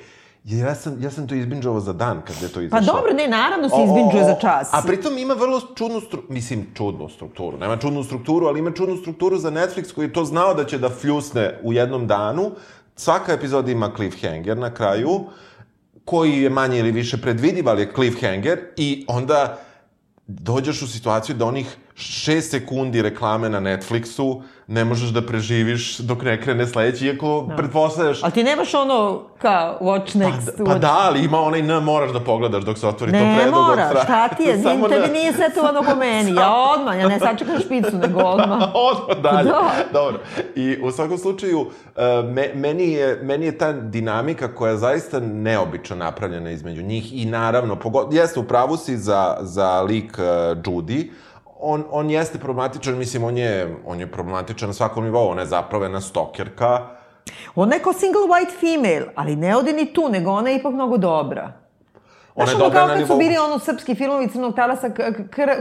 ja 0.43 0.75
sam, 0.75 0.97
ja 1.01 1.12
sam 1.12 1.27
to 1.27 1.36
izbinđovao 1.36 1.79
za 1.79 1.93
dan 1.93 2.21
kad 2.27 2.41
je 2.41 2.47
to 2.47 2.60
pa 2.60 2.62
izašlo. 2.62 2.93
dobro, 2.93 3.13
ne, 3.13 3.27
naravno 3.27 3.69
se 3.69 3.75
izbinđuje 3.84 4.23
za 4.23 4.36
čas. 4.41 4.73
A 4.73 4.82
pritom 4.88 5.17
ima 5.17 5.34
vrlo 5.34 5.62
čudnu 5.75 5.99
stru... 6.01 6.21
Mislim, 6.29 6.67
čudnu 6.73 7.10
strukturu. 7.10 7.58
Nema 7.58 7.77
čudnu 7.77 8.03
strukturu, 8.03 8.47
ali 8.47 8.60
ima 8.60 8.71
čudnu 8.71 8.97
strukturu 8.97 9.38
za 9.38 9.51
Netflix 9.51 9.93
koji 9.93 10.05
je 10.05 10.13
to 10.13 10.25
znao 10.25 10.53
da 10.53 10.65
će 10.65 10.77
da 10.77 10.89
fljusne 10.89 11.60
u 11.63 11.73
jednom 11.73 12.08
danu. 12.08 12.51
Svaka 12.95 13.34
epizoda 13.34 13.71
ima 13.71 13.91
cliffhanger 13.95 14.58
na 14.58 14.73
kraju, 14.73 15.19
koji 16.05 16.41
je 16.41 16.49
manje 16.49 16.79
ili 16.79 16.91
više 16.91 17.17
predvidiv, 17.17 17.69
ali 17.69 17.81
je 17.81 17.91
cliffhanger 17.95 18.59
i 18.77 19.05
onda 19.07 19.59
dođeš 20.27 20.81
u 20.81 20.88
situaciju 20.88 21.35
da 21.35 21.45
onih 21.45 21.77
6 21.95 22.41
sekundi 22.41 23.01
reklame 23.01 23.49
na 23.49 23.59
Netflixu 23.59 24.41
ne 24.69 24.86
možeš 24.86 25.10
da 25.10 25.21
preživiš 25.21 25.97
dok 25.97 26.21
ne 26.23 26.41
krene 26.41 26.67
sledeći, 26.67 27.05
iako 27.05 27.45
da. 27.49 27.55
pretpostavljaš 27.55 28.23
Ali 28.23 28.32
ti 28.32 28.43
nemaš 28.43 28.73
ono 28.73 29.21
kao 29.41 29.77
watch 29.82 30.17
next. 30.17 30.58
Pa 30.58 30.63
watch... 30.63 30.79
da, 30.79 30.97
ali 30.99 31.25
ima 31.25 31.41
onaj 31.41 31.60
N 31.60 31.84
moraš 31.84 32.12
da 32.12 32.19
pogledaš 32.19 32.63
dok 32.63 32.77
se 32.77 32.88
otvori 32.88 33.12
to 33.12 33.17
Ne 33.17 33.38
predugog 33.38 33.67
mora, 33.67 33.91
tra- 33.93 34.03
šta 34.03 34.27
ti 34.27 34.43
je, 34.43 34.62
Samo 34.63 34.88
tebi 34.88 35.05
N. 35.05 35.12
nije 35.12 35.34
setovano 35.34 35.84
ko 35.84 35.95
meni, 35.95 36.36
ja 36.36 36.53
odmah, 36.77 36.99
ja 36.99 37.08
ne 37.08 37.19
sačekam 37.19 37.60
špicu, 37.60 37.97
nego 37.97 38.19
odmah. 38.19 38.62
Odmah 38.89 39.17
dalje. 39.23 39.49
Da. 39.49 39.71
Dobro. 39.93 40.19
I 40.55 40.77
u 40.84 40.91
svakom 40.91 41.17
slučaju, 41.17 41.65
e, 41.95 42.23
me, 42.23 42.49
meni, 42.55 42.91
je, 42.91 43.19
meni 43.23 43.45
je 43.45 43.58
ta 43.58 43.73
dinamika 43.73 44.55
koja 44.55 44.71
je 44.71 44.77
zaista 44.77 45.19
neobično 45.19 45.95
napravljena 45.95 46.51
između 46.51 46.84
njih 46.84 47.21
i 47.23 47.25
naravno, 47.25 47.75
pogod, 47.75 48.13
jeste 48.13 48.39
u 48.39 48.43
pravu 48.43 48.77
si 48.77 48.97
za, 48.97 49.38
za 49.41 49.82
lik 49.82 50.17
uh, 50.17 50.23
Judy, 50.63 51.10
on, 51.59 51.83
on 51.91 52.09
jeste 52.09 52.39
problematičan, 52.39 52.97
mislim, 52.97 53.23
on 53.23 53.37
je, 53.37 53.75
on 53.85 53.99
je 53.99 54.11
problematičan 54.11 54.69
na 54.69 54.73
svakom 54.73 55.03
nivou, 55.03 55.29
ona 55.29 55.41
je 55.41 55.47
zapravo 55.47 55.83
jedna 55.85 56.01
stokerka, 56.01 56.99
Ona 57.55 57.75
je 57.75 57.81
kao 57.81 57.93
single 57.93 58.21
white 58.21 58.53
female, 58.59 59.11
ali 59.15 59.35
ne 59.35 59.55
ode 59.57 59.73
ni 59.73 59.93
tu, 59.93 60.09
nego 60.09 60.31
ona 60.31 60.49
je 60.49 60.55
ipak 60.55 60.73
mnogo 60.73 60.97
dobra. 60.97 61.51
Ona 62.35 62.45
Znaš, 62.45 62.49
je 62.49 62.55
ono 62.55 62.63
dobra 62.65 62.79
kao 62.79 62.87
na 62.87 62.93
kad 62.93 63.07
su 63.07 63.17
bili 63.17 63.37
ono 63.37 63.59
srpski 63.59 63.95
filmovi 63.95 64.27
crnog 64.27 64.55
talasa, 64.55 64.89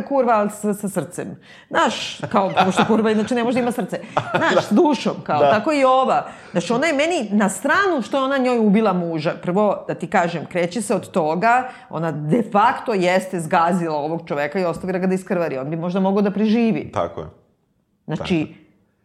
kurva 0.08 0.32
ali 0.34 0.50
sa, 0.50 0.74
sa 0.74 0.88
srcem. 0.88 1.36
Znaš, 1.68 2.20
kao, 2.32 2.52
pošto 2.64 2.84
kurva 2.84 3.10
inače 3.10 3.34
ne 3.34 3.44
može 3.44 3.54
da 3.54 3.60
ima 3.60 3.72
srce. 3.72 4.00
Znaš, 4.36 4.64
s 4.64 4.70
dušom, 4.72 5.14
kao, 5.24 5.40
Da. 5.40 5.50
tako 5.50 5.72
i 5.72 5.84
ova. 5.84 6.26
Znaš, 6.50 6.70
ona 6.70 6.86
je 6.86 6.92
meni 6.92 7.28
na 7.30 7.48
stranu 7.48 8.02
što 8.02 8.16
je 8.16 8.22
ona 8.24 8.38
njoj 8.38 8.58
ubila 8.58 8.92
muža. 8.92 9.32
Prvo, 9.42 9.84
da 9.88 9.94
ti 9.94 10.06
kažem, 10.06 10.46
kreće 10.46 10.82
se 10.82 10.94
od 10.94 11.10
toga, 11.10 11.68
ona 11.90 12.12
de 12.12 12.42
facto 12.52 12.94
jeste 12.94 13.40
zgazila 13.40 13.96
ovog 13.96 14.22
čoveka 14.28 14.58
i 14.60 14.64
ostavila 14.64 14.98
ga 14.98 15.06
da 15.06 15.14
iskrvari. 15.14 15.58
On 15.58 15.70
bi 15.70 15.76
možda 15.76 16.00
mogao 16.00 16.22
da 16.22 16.30
preživi. 16.30 16.92
tako 16.92 17.20
je. 17.20 17.26
Znači, 18.06 18.54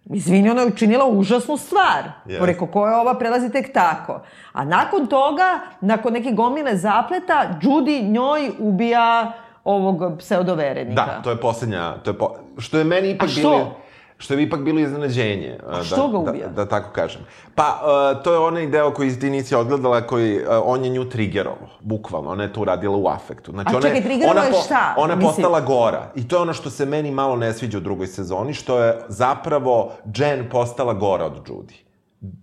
izvini, 0.05 0.49
ona 0.49 0.61
je 0.61 0.67
učinila 0.67 1.05
užasnu 1.07 1.57
stvar. 1.57 2.03
Jeste. 2.25 2.43
Preko 2.43 2.67
koje 2.67 2.95
ova 2.95 3.13
prelazi 3.19 3.51
tek 3.51 3.73
tako. 3.73 4.21
A 4.53 4.65
nakon 4.65 5.07
toga, 5.07 5.59
nakon 5.81 6.13
neke 6.13 6.31
gomile 6.31 6.77
zapleta, 6.77 7.59
Judy 7.61 8.11
njoj 8.11 8.51
ubija 8.59 9.33
ovog 9.63 10.17
pseudoverenika. 10.19 11.05
Da, 11.05 11.21
to 11.23 11.29
je 11.29 11.37
poslednja, 11.37 11.93
to 12.03 12.11
je 12.11 12.17
po, 12.17 12.35
što 12.57 12.77
je 12.77 12.83
meni 12.83 13.09
ipak 13.09 13.27
A 13.27 13.31
što? 13.31 13.41
bilo 13.41 13.75
što 14.23 14.33
je 14.33 14.43
ipak 14.43 14.61
bilo 14.61 14.79
iznenađenje. 14.79 15.57
A 15.67 15.83
što 15.83 15.95
da, 15.95 16.07
ga 16.07 16.17
ubija? 16.17 16.47
Da, 16.47 16.53
da 16.53 16.65
tako 16.65 16.91
kažem. 16.91 17.21
Pa, 17.55 17.63
uh, 17.63 18.23
to 18.23 18.31
je 18.31 18.39
onaj 18.39 18.67
deo 18.67 18.91
koji 18.91 19.19
ti 19.19 19.29
nisi 19.29 19.55
odgledala, 19.55 20.01
koji, 20.01 20.37
uh, 20.37 20.43
on 20.63 20.85
je 20.85 20.89
nju 20.89 21.09
triggerovo, 21.09 21.67
bukvalno, 21.81 22.31
ona 22.31 22.43
je 22.43 22.53
tu 22.53 22.63
radila 22.63 22.97
u 22.97 23.07
afektu. 23.07 23.51
Znači, 23.51 23.75
A 23.75 23.77
ona 23.77 23.87
čekaj, 23.87 24.03
triggerovao 24.03 24.43
je 24.43 24.53
šta? 24.65 24.95
Ona 24.97 25.13
je 25.13 25.19
postala 25.19 25.61
gora. 25.61 26.11
I 26.15 26.27
to 26.27 26.35
je 26.35 26.41
ono 26.41 26.53
što 26.53 26.69
se 26.69 26.85
meni 26.85 27.11
malo 27.11 27.35
ne 27.35 27.53
sviđa 27.53 27.77
u 27.77 27.81
drugoj 27.81 28.07
sezoni, 28.07 28.53
što 28.53 28.79
je 28.79 29.01
zapravo 29.07 29.91
Jen 30.15 30.49
postala 30.49 30.93
gora 30.93 31.25
od 31.25 31.47
Judy. 31.47 31.75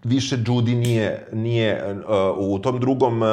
Više 0.05 0.37
Judy 0.37 0.77
nije, 0.77 1.29
nije 1.33 1.95
uh, 1.95 2.55
u 2.55 2.59
tom 2.59 2.81
drugom, 2.81 3.23
uh, 3.23 3.29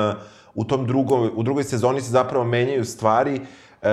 u 0.56 0.64
tom 0.64 0.88
drugom, 0.88 1.32
u 1.36 1.44
drugoj 1.44 1.64
sezoni 1.64 2.02
se 2.02 2.12
zapravo 2.12 2.46
menjaju 2.46 2.86
stvari, 2.86 3.42
uh, 3.82 3.88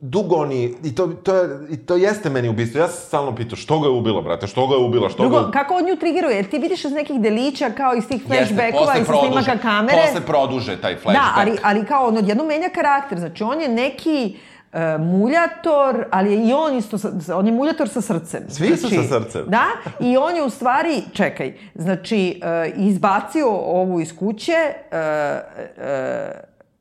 dugo 0.00 0.36
oni, 0.36 0.74
i 0.84 0.94
to, 0.94 1.06
to, 1.06 1.34
je, 1.34 1.48
i 1.70 1.76
to 1.76 1.96
jeste 1.96 2.30
meni 2.30 2.48
ubistvo. 2.48 2.80
Ja 2.80 2.88
sam 2.88 3.06
stalno 3.06 3.36
pitao, 3.36 3.56
što 3.56 3.80
ga 3.80 3.86
je 3.86 3.92
ubilo, 3.92 4.22
brate, 4.22 4.46
što 4.46 4.66
ga 4.66 4.74
je 4.74 4.80
ubila, 4.80 5.08
što 5.08 5.22
ga 5.22 5.28
Drugo, 5.28 5.46
je... 5.46 5.52
kako 5.52 5.74
on 5.74 5.84
nju 5.84 5.96
triggeruje? 5.96 6.36
Jer 6.36 6.50
ti 6.50 6.58
vidiš 6.58 6.84
iz 6.84 6.92
nekih 6.92 7.20
delića, 7.20 7.70
kao 7.70 7.94
iz 7.94 8.08
tih 8.08 8.22
flashbackova 8.26 8.86
posle 8.86 9.02
i 9.02 9.04
sa 9.04 9.12
snimaka 9.12 9.40
produže- 9.40 9.62
kamere. 9.62 10.02
Posle 10.06 10.26
produže 10.26 10.80
taj 10.80 10.96
flashback. 10.96 11.26
Da, 11.26 11.40
ali, 11.40 11.58
ali 11.62 11.84
kao 11.86 12.06
on 12.06 12.16
odjednom 12.16 12.46
menja 12.46 12.68
karakter. 12.68 13.18
Znači, 13.18 13.42
on 13.42 13.60
je 13.60 13.68
neki 13.68 14.36
e, 14.72 14.98
muljator, 14.98 16.04
ali 16.10 16.32
je 16.32 16.48
i 16.48 16.52
on 16.52 16.76
isto, 16.76 16.98
sa, 16.98 17.36
on 17.36 17.46
je 17.46 17.52
muljator 17.52 17.88
sa 17.88 18.00
srcem. 18.00 18.42
Svi 18.48 18.76
su 18.76 18.88
sa 18.88 19.02
srcem. 19.02 19.44
Da, 19.46 19.66
i 20.00 20.16
on 20.16 20.36
je 20.36 20.42
u 20.42 20.50
stvari, 20.50 21.02
čekaj, 21.12 21.54
znači, 21.74 22.40
e, 22.44 22.72
izbacio 22.76 23.48
ovu 23.50 24.00
iz 24.00 24.16
kuće, 24.18 24.52
e, 24.52 24.96
e, 24.96 26.32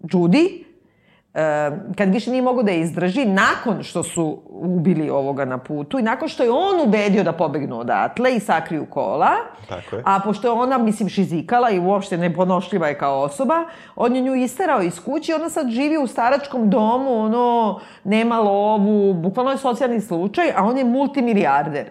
Judy, 0.03 0.68
kad 1.97 2.09
više 2.09 2.31
nije 2.31 2.41
mogo 2.41 2.63
da 2.63 2.71
je 2.71 2.79
izdrži, 2.79 3.25
nakon 3.25 3.83
što 3.83 4.03
su 4.03 4.41
ubili 4.49 5.09
ovoga 5.09 5.45
na 5.45 5.57
putu 5.57 5.99
i 5.99 6.01
nakon 6.01 6.27
što 6.27 6.43
je 6.43 6.51
on 6.51 6.81
ubedio 6.87 7.23
da 7.23 7.31
pobegnu 7.31 7.79
odatle 7.79 8.35
i 8.35 8.39
sakriju 8.39 8.85
kola, 8.89 9.31
Tako 9.69 9.95
je. 9.95 10.03
a 10.05 10.19
pošto 10.19 10.47
je 10.47 10.51
ona, 10.51 10.77
mislim, 10.77 11.09
šizikala 11.09 11.69
i 11.69 11.79
uopšte 11.79 12.17
neponošljiva 12.17 12.87
je 12.87 12.97
kao 12.97 13.21
osoba, 13.21 13.65
on 13.95 14.15
je 14.15 14.21
nju 14.21 14.35
isterao 14.35 14.81
iz 14.81 14.99
kuće 14.99 15.31
i 15.31 15.35
ona 15.35 15.49
sad 15.49 15.69
živi 15.69 15.97
u 15.97 16.07
staračkom 16.07 16.69
domu, 16.69 17.23
ono, 17.23 17.79
nema 18.03 18.39
lovu, 18.39 19.13
bukvalno 19.13 19.51
je 19.51 19.57
socijalni 19.57 20.01
slučaj, 20.01 20.51
a 20.55 20.63
on 20.63 20.77
je 20.77 20.85
multimilijarder 20.85 21.89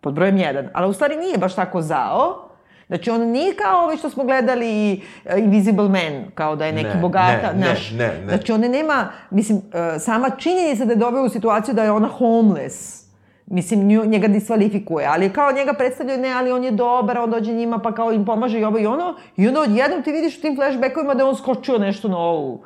pod 0.00 0.14
brojem 0.14 0.36
jedan. 0.36 0.68
Ali 0.72 0.90
u 0.90 0.92
stvari 0.92 1.16
nije 1.16 1.38
baš 1.38 1.54
tako 1.54 1.82
zao. 1.82 2.49
Znači, 2.90 3.10
on 3.10 3.20
nije 3.20 3.54
kao 3.54 3.84
ovaj 3.84 3.96
što 3.96 4.10
smo 4.10 4.24
gledali 4.24 5.00
uh, 5.24 5.38
Invisible 5.38 5.88
Man, 5.88 6.24
kao 6.34 6.56
da 6.56 6.66
je 6.66 6.72
neki 6.72 6.94
Ne, 6.94 7.00
bogata, 7.00 7.52
ne, 7.52 7.60
ne, 7.60 7.68
naš. 7.68 7.90
ne, 7.90 7.98
ne. 8.20 8.28
Znači, 8.28 8.52
on 8.52 8.60
nema, 8.60 9.08
mislim, 9.30 9.58
uh, 9.58 9.62
sama 9.98 10.30
činjenica 10.30 10.84
da 10.84 10.92
je 10.92 10.96
doveo 10.96 11.24
u 11.24 11.28
situaciju 11.28 11.74
da 11.74 11.84
je 11.84 11.90
ona 11.90 12.08
homeless, 12.08 13.00
Mislim, 13.46 13.86
nju, 13.86 14.04
njega 14.04 14.28
diskvalifikuje, 14.28 15.06
ali 15.06 15.32
kao 15.32 15.52
njega 15.52 15.72
predstavljaju, 15.72 16.20
ne, 16.20 16.32
ali 16.32 16.52
on 16.52 16.64
je 16.64 16.70
dobar, 16.70 17.18
on 17.18 17.30
dođe 17.30 17.52
njima 17.52 17.78
pa 17.78 17.94
kao 17.94 18.12
im 18.12 18.24
pomaže 18.24 18.60
i 18.60 18.64
ovo 18.64 18.78
i 18.78 18.86
ono, 18.86 19.14
i 19.36 19.48
onda 19.48 19.60
odjednom 19.60 20.02
ti 20.02 20.12
vidiš 20.12 20.38
u 20.38 20.40
tim 20.40 20.56
flashbackovima 20.56 21.14
da 21.14 21.22
je 21.22 21.28
on 21.28 21.36
skočio 21.36 21.78
nešto 21.78 22.08
na 22.08 22.18
ovu. 22.18 22.62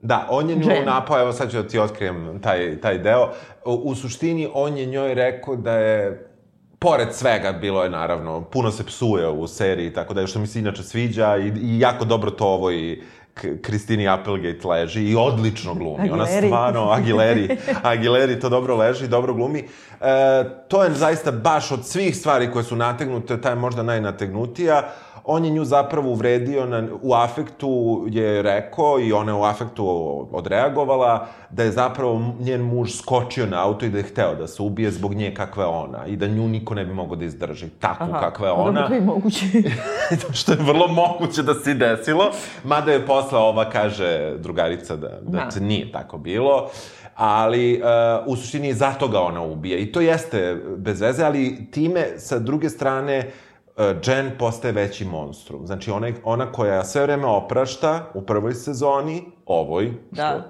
Da, 0.00 0.26
on 0.30 0.50
je 0.50 0.56
nju 0.56 0.70
Jen. 0.70 0.84
napao, 0.86 1.20
evo 1.20 1.32
sad 1.32 1.50
ću 1.50 1.62
da 1.62 1.68
ti 1.68 1.78
otkrijem 1.78 2.40
taj, 2.42 2.80
taj 2.80 2.98
deo. 2.98 3.28
U, 3.64 3.72
u 3.72 3.94
suštini, 3.94 4.48
on 4.54 4.76
je 4.76 4.86
njoj 4.86 5.14
rekao 5.14 5.56
da 5.56 5.72
je 5.72 6.31
pored 6.82 7.08
svega, 7.14 7.52
bilo 7.52 7.84
je 7.84 7.90
naravno, 7.90 8.40
puno 8.40 8.70
se 8.70 8.86
psuje 8.86 9.28
u 9.28 9.46
seriji, 9.46 9.92
tako 9.92 10.14
da 10.14 10.20
je 10.20 10.26
što 10.26 10.38
mi 10.38 10.46
se 10.46 10.58
inače 10.58 10.82
sviđa 10.82 11.36
i, 11.36 11.48
i 11.48 11.80
jako 11.80 12.04
dobro 12.04 12.30
to 12.30 12.46
ovo 12.46 12.70
i 12.70 13.02
Kristini 13.62 14.08
Applegate 14.08 14.68
leži 14.68 15.02
i 15.04 15.16
odlično 15.16 15.74
glumi. 15.74 16.10
Ona 16.10 16.26
stvarno, 16.26 16.90
Aguileri, 16.90 17.56
Aguileri 17.92 18.40
to 18.40 18.48
dobro 18.48 18.76
leži, 18.76 19.08
dobro 19.08 19.34
glumi. 19.34 19.58
E, 19.58 20.44
to 20.68 20.84
je 20.84 20.90
zaista 20.90 21.30
baš 21.30 21.72
od 21.72 21.86
svih 21.86 22.16
stvari 22.16 22.50
koje 22.50 22.64
su 22.64 22.76
nategnute, 22.76 23.40
ta 23.40 23.50
je 23.50 23.56
možda 23.56 23.82
najnategnutija. 23.82 24.82
On 25.24 25.44
je 25.44 25.50
nju 25.50 25.64
zapravo 25.64 26.10
uvredio, 26.10 26.66
na, 26.66 26.88
u 27.02 27.14
afektu 27.14 28.04
je 28.10 28.42
rekao 28.42 29.00
i 29.00 29.12
ona 29.12 29.32
je 29.32 29.38
u 29.38 29.44
afektu 29.44 29.86
odreagovala 30.32 31.26
da 31.50 31.62
je 31.62 31.70
zapravo 31.70 32.34
njen 32.40 32.60
muž 32.60 32.90
skočio 32.92 33.46
na 33.46 33.64
auto 33.66 33.86
i 33.86 33.90
da 33.90 33.98
je 33.98 34.04
hteo 34.04 34.34
da 34.34 34.46
se 34.46 34.62
ubije 34.62 34.90
zbog 34.90 35.14
nje 35.14 35.34
kakva 35.34 35.62
je 35.64 35.68
ona 35.68 36.06
i 36.06 36.16
da 36.16 36.26
nju 36.26 36.48
niko 36.48 36.74
ne 36.74 36.84
bi 36.84 36.94
mogao 36.94 37.16
da 37.16 37.24
izdrži 37.24 37.68
takvu 37.68 38.06
kakva 38.20 38.46
je 38.48 38.54
Dobro, 38.54 38.70
ona. 38.70 38.88
to 38.88 38.94
je 38.94 39.00
moguće. 39.00 39.46
što 40.38 40.52
je 40.52 40.58
vrlo 40.60 40.88
moguće 40.88 41.42
da 41.42 41.54
se 41.54 41.74
desilo, 41.74 42.30
mada 42.64 42.92
je 42.92 43.06
posle 43.06 43.38
ova 43.38 43.70
kaže 43.70 44.34
drugarica 44.38 44.96
da, 44.96 45.08
da, 45.08 45.16
Da. 45.22 45.48
da. 45.54 45.60
nije 45.60 45.92
tako 45.92 46.18
bilo, 46.18 46.70
ali 47.16 47.82
uh, 47.82 48.32
u 48.32 48.36
suštini 48.36 48.74
zato 48.74 49.08
ga 49.08 49.20
ona 49.20 49.42
ubija 49.42 49.78
i 49.78 49.92
to 49.92 50.00
jeste 50.00 50.56
bez 50.76 51.00
veze, 51.00 51.24
ali 51.24 51.70
time 51.70 52.06
sa 52.18 52.38
druge 52.38 52.68
strane 52.68 53.18
uh, 53.18 53.51
Jen 54.06 54.30
postaje 54.38 54.72
veći 54.72 55.04
monstrum. 55.04 55.66
Znači 55.66 55.90
ona, 55.90 56.08
ona 56.24 56.52
koja 56.52 56.84
sve 56.84 57.02
vreme 57.02 57.26
oprašta 57.26 58.10
u 58.14 58.22
prvoj 58.22 58.54
sezoni, 58.54 59.22
ovoj, 59.46 59.92
Da. 60.10 60.28
što, 60.28 60.42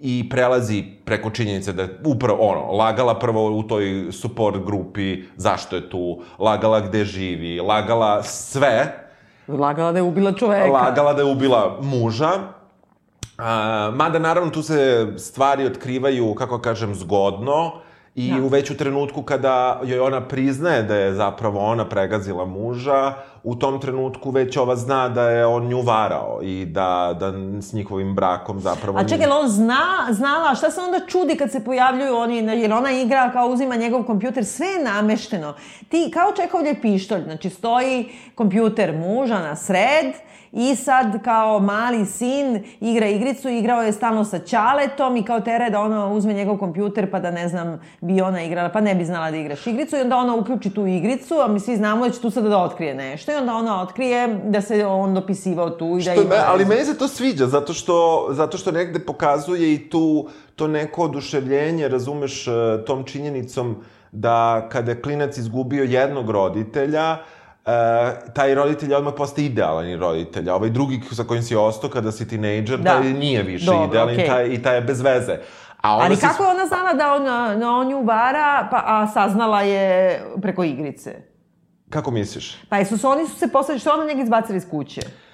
i 0.00 0.28
prelazi 0.30 0.84
preko 1.04 1.30
činjenice 1.30 1.72
da 1.72 1.82
je 1.82 2.00
upravo 2.04 2.38
ono, 2.40 2.72
lagala 2.72 3.18
prvo 3.18 3.50
u 3.50 3.62
toj 3.62 3.82
support 4.12 4.64
grupi 4.66 5.22
zašto 5.36 5.76
je 5.76 5.90
tu, 5.90 6.18
lagala 6.38 6.80
gde 6.80 7.04
živi, 7.04 7.60
lagala 7.60 8.22
sve, 8.22 9.04
Lagala 9.48 9.92
da 9.92 9.98
je 9.98 10.02
ubila 10.02 10.32
čoveka. 10.32 10.66
lagala 10.66 11.12
da 11.12 11.22
je 11.22 11.32
ubila 11.32 11.78
muža. 11.82 12.30
A, 13.38 13.90
mada, 13.94 14.18
naravno, 14.18 14.50
tu 14.50 14.62
se 14.62 15.06
stvari 15.16 15.66
otkrivaju, 15.66 16.34
kako 16.34 16.58
kažem, 16.58 16.94
zgodno. 16.94 17.72
I 18.18 18.30
Da. 18.30 18.42
u 18.42 18.48
veću 18.48 18.76
trenutku 18.76 19.22
kada 19.22 19.80
joj 19.84 20.00
ona 20.00 20.28
priznaje 20.28 20.82
da 20.82 20.96
je 20.96 21.14
zapravo 21.14 21.60
ona 21.60 21.88
pregazila 21.88 22.44
muža, 22.44 23.14
u 23.42 23.54
tom 23.54 23.80
trenutku 23.80 24.30
već 24.30 24.56
ova 24.56 24.76
zna 24.76 25.08
da 25.08 25.30
je 25.30 25.46
on 25.46 25.68
nju 25.68 25.80
varao 25.82 26.38
i 26.42 26.66
da, 26.66 27.16
da 27.20 27.32
s 27.62 27.72
njihovim 27.72 28.14
brakom 28.14 28.60
zapravo... 28.60 28.98
A 28.98 29.04
čekaj, 29.04 29.26
jel 29.26 29.32
on 29.32 29.48
zna, 29.48 30.06
znala, 30.10 30.54
šta 30.54 30.70
se 30.70 30.80
onda 30.80 31.00
čudi 31.06 31.36
kad 31.36 31.52
se 31.52 31.64
pojavljuju 31.64 32.16
oni, 32.16 32.36
jer 32.36 32.72
ona 32.72 32.92
igra 32.92 33.30
kao 33.32 33.48
uzima 33.48 33.76
njegov 33.76 34.02
kompjuter, 34.02 34.44
sve 34.44 34.66
je 34.66 34.84
namešteno. 34.84 35.54
Ti, 35.88 36.10
kao 36.14 36.32
čekovlje 36.32 36.80
pištolj, 36.82 37.22
znači 37.22 37.50
stoji 37.50 38.08
kompjuter 38.34 38.96
muža 38.96 39.38
na 39.38 39.56
sred 39.56 40.14
i 40.52 40.76
sad 40.76 41.22
kao 41.24 41.60
mali 41.60 42.06
sin 42.06 42.64
igra 42.80 43.06
igricu, 43.06 43.48
igrao 43.48 43.82
je 43.82 43.92
stalno 43.92 44.24
sa 44.24 44.38
Ćaletom 44.38 45.16
i 45.16 45.24
kao 45.24 45.40
tere 45.40 45.70
da 45.70 45.80
ona 45.80 46.06
uzme 46.06 46.34
njegov 46.34 46.56
kompjuter 46.56 47.10
pa 47.10 47.20
da 47.20 47.30
ne 47.30 47.48
znam 47.48 47.80
bi 48.00 48.20
ona 48.20 48.42
igrala, 48.42 48.68
pa 48.68 48.80
ne 48.80 48.94
bi 48.94 49.04
znala 49.04 49.30
da 49.30 49.36
igraš 49.36 49.66
igricu 49.66 49.96
i 49.96 50.00
onda 50.00 50.16
ona 50.16 50.34
uključi 50.34 50.70
tu 50.70 50.86
igricu, 50.86 51.34
a 51.34 51.48
mi 51.48 51.60
svi 51.60 51.76
znamo 51.76 52.06
da 52.06 52.12
će 52.12 52.20
tu 52.20 52.30
sada 52.30 52.48
da 52.48 52.58
otkrije 52.58 52.94
nešto 52.94 53.32
i 53.32 53.34
onda 53.34 53.54
ona 53.54 53.82
otkrije 53.82 54.40
da 54.44 54.60
se 54.60 54.86
on 54.86 55.14
dopisivao 55.14 55.70
tu 55.70 55.98
i 55.98 56.04
da 56.04 56.12
Što, 56.12 56.22
ima... 56.22 56.30
me, 56.30 56.36
ali 56.46 56.64
meni 56.64 56.84
se 56.84 56.98
to 56.98 57.08
sviđa, 57.08 57.46
zato 57.46 57.72
što, 57.72 58.28
zato 58.30 58.58
što 58.58 58.72
negde 58.72 58.98
pokazuje 58.98 59.74
i 59.74 59.90
tu 59.90 60.28
to 60.56 60.68
neko 60.68 61.02
oduševljenje, 61.02 61.88
razumeš, 61.88 62.48
e, 62.48 62.50
tom 62.86 63.04
činjenicom 63.04 63.76
da 64.12 64.68
kada 64.68 64.90
je 64.90 65.02
klinac 65.02 65.36
izgubio 65.38 65.84
jednog 65.84 66.30
roditelja, 66.30 67.16
e, 67.68 68.30
taj 68.30 68.54
roditelj 68.54 68.94
odmah 68.94 69.14
postaje 69.16 69.46
idealan 69.46 70.00
roditelj, 70.00 70.50
a 70.50 70.54
ovaj 70.54 70.70
drugi 70.70 71.00
sa 71.12 71.24
kojim 71.24 71.42
si 71.42 71.56
ostao 71.56 71.90
kada 71.90 72.12
si 72.12 72.28
tinejdžer, 72.28 72.78
Da. 72.78 72.90
taj 72.90 73.12
nije 73.12 73.42
više 73.42 73.66
Dobro, 73.66 73.84
idealan 73.84 74.14
okej. 74.14 74.24
i, 74.24 74.28
taj, 74.28 74.46
i 74.46 74.62
taj 74.62 74.74
je 74.74 74.80
bez 74.80 75.00
veze. 75.00 75.36
A 75.78 75.92
onda 75.92 76.04
Ali 76.04 76.16
si- 76.16 76.22
kako 76.22 76.42
je 76.42 76.50
ona 76.50 76.66
znala 76.66 76.92
da 76.92 77.14
on, 77.14 77.24
da 77.60 77.70
on 77.70 77.88
nju 77.88 78.02
vara, 78.02 78.68
pa, 78.70 78.82
a 78.86 79.06
saznala 79.06 79.62
je 79.62 79.84
preko 80.42 80.64
igrice? 80.64 81.14
Kako 81.90 82.10
misliš? 82.10 82.56
Pa 82.68 82.76
jesu 82.76 82.98
se, 82.98 83.06
oni 83.06 83.26
su 83.26 83.36
se 83.36 83.48
posle, 83.48 83.78
što 83.78 83.90
ona 83.90 84.04
njega 84.04 84.22
izbacili 84.22 84.56
iz 84.56 84.66
kuće? 84.70 85.00
Uh, 85.00 85.27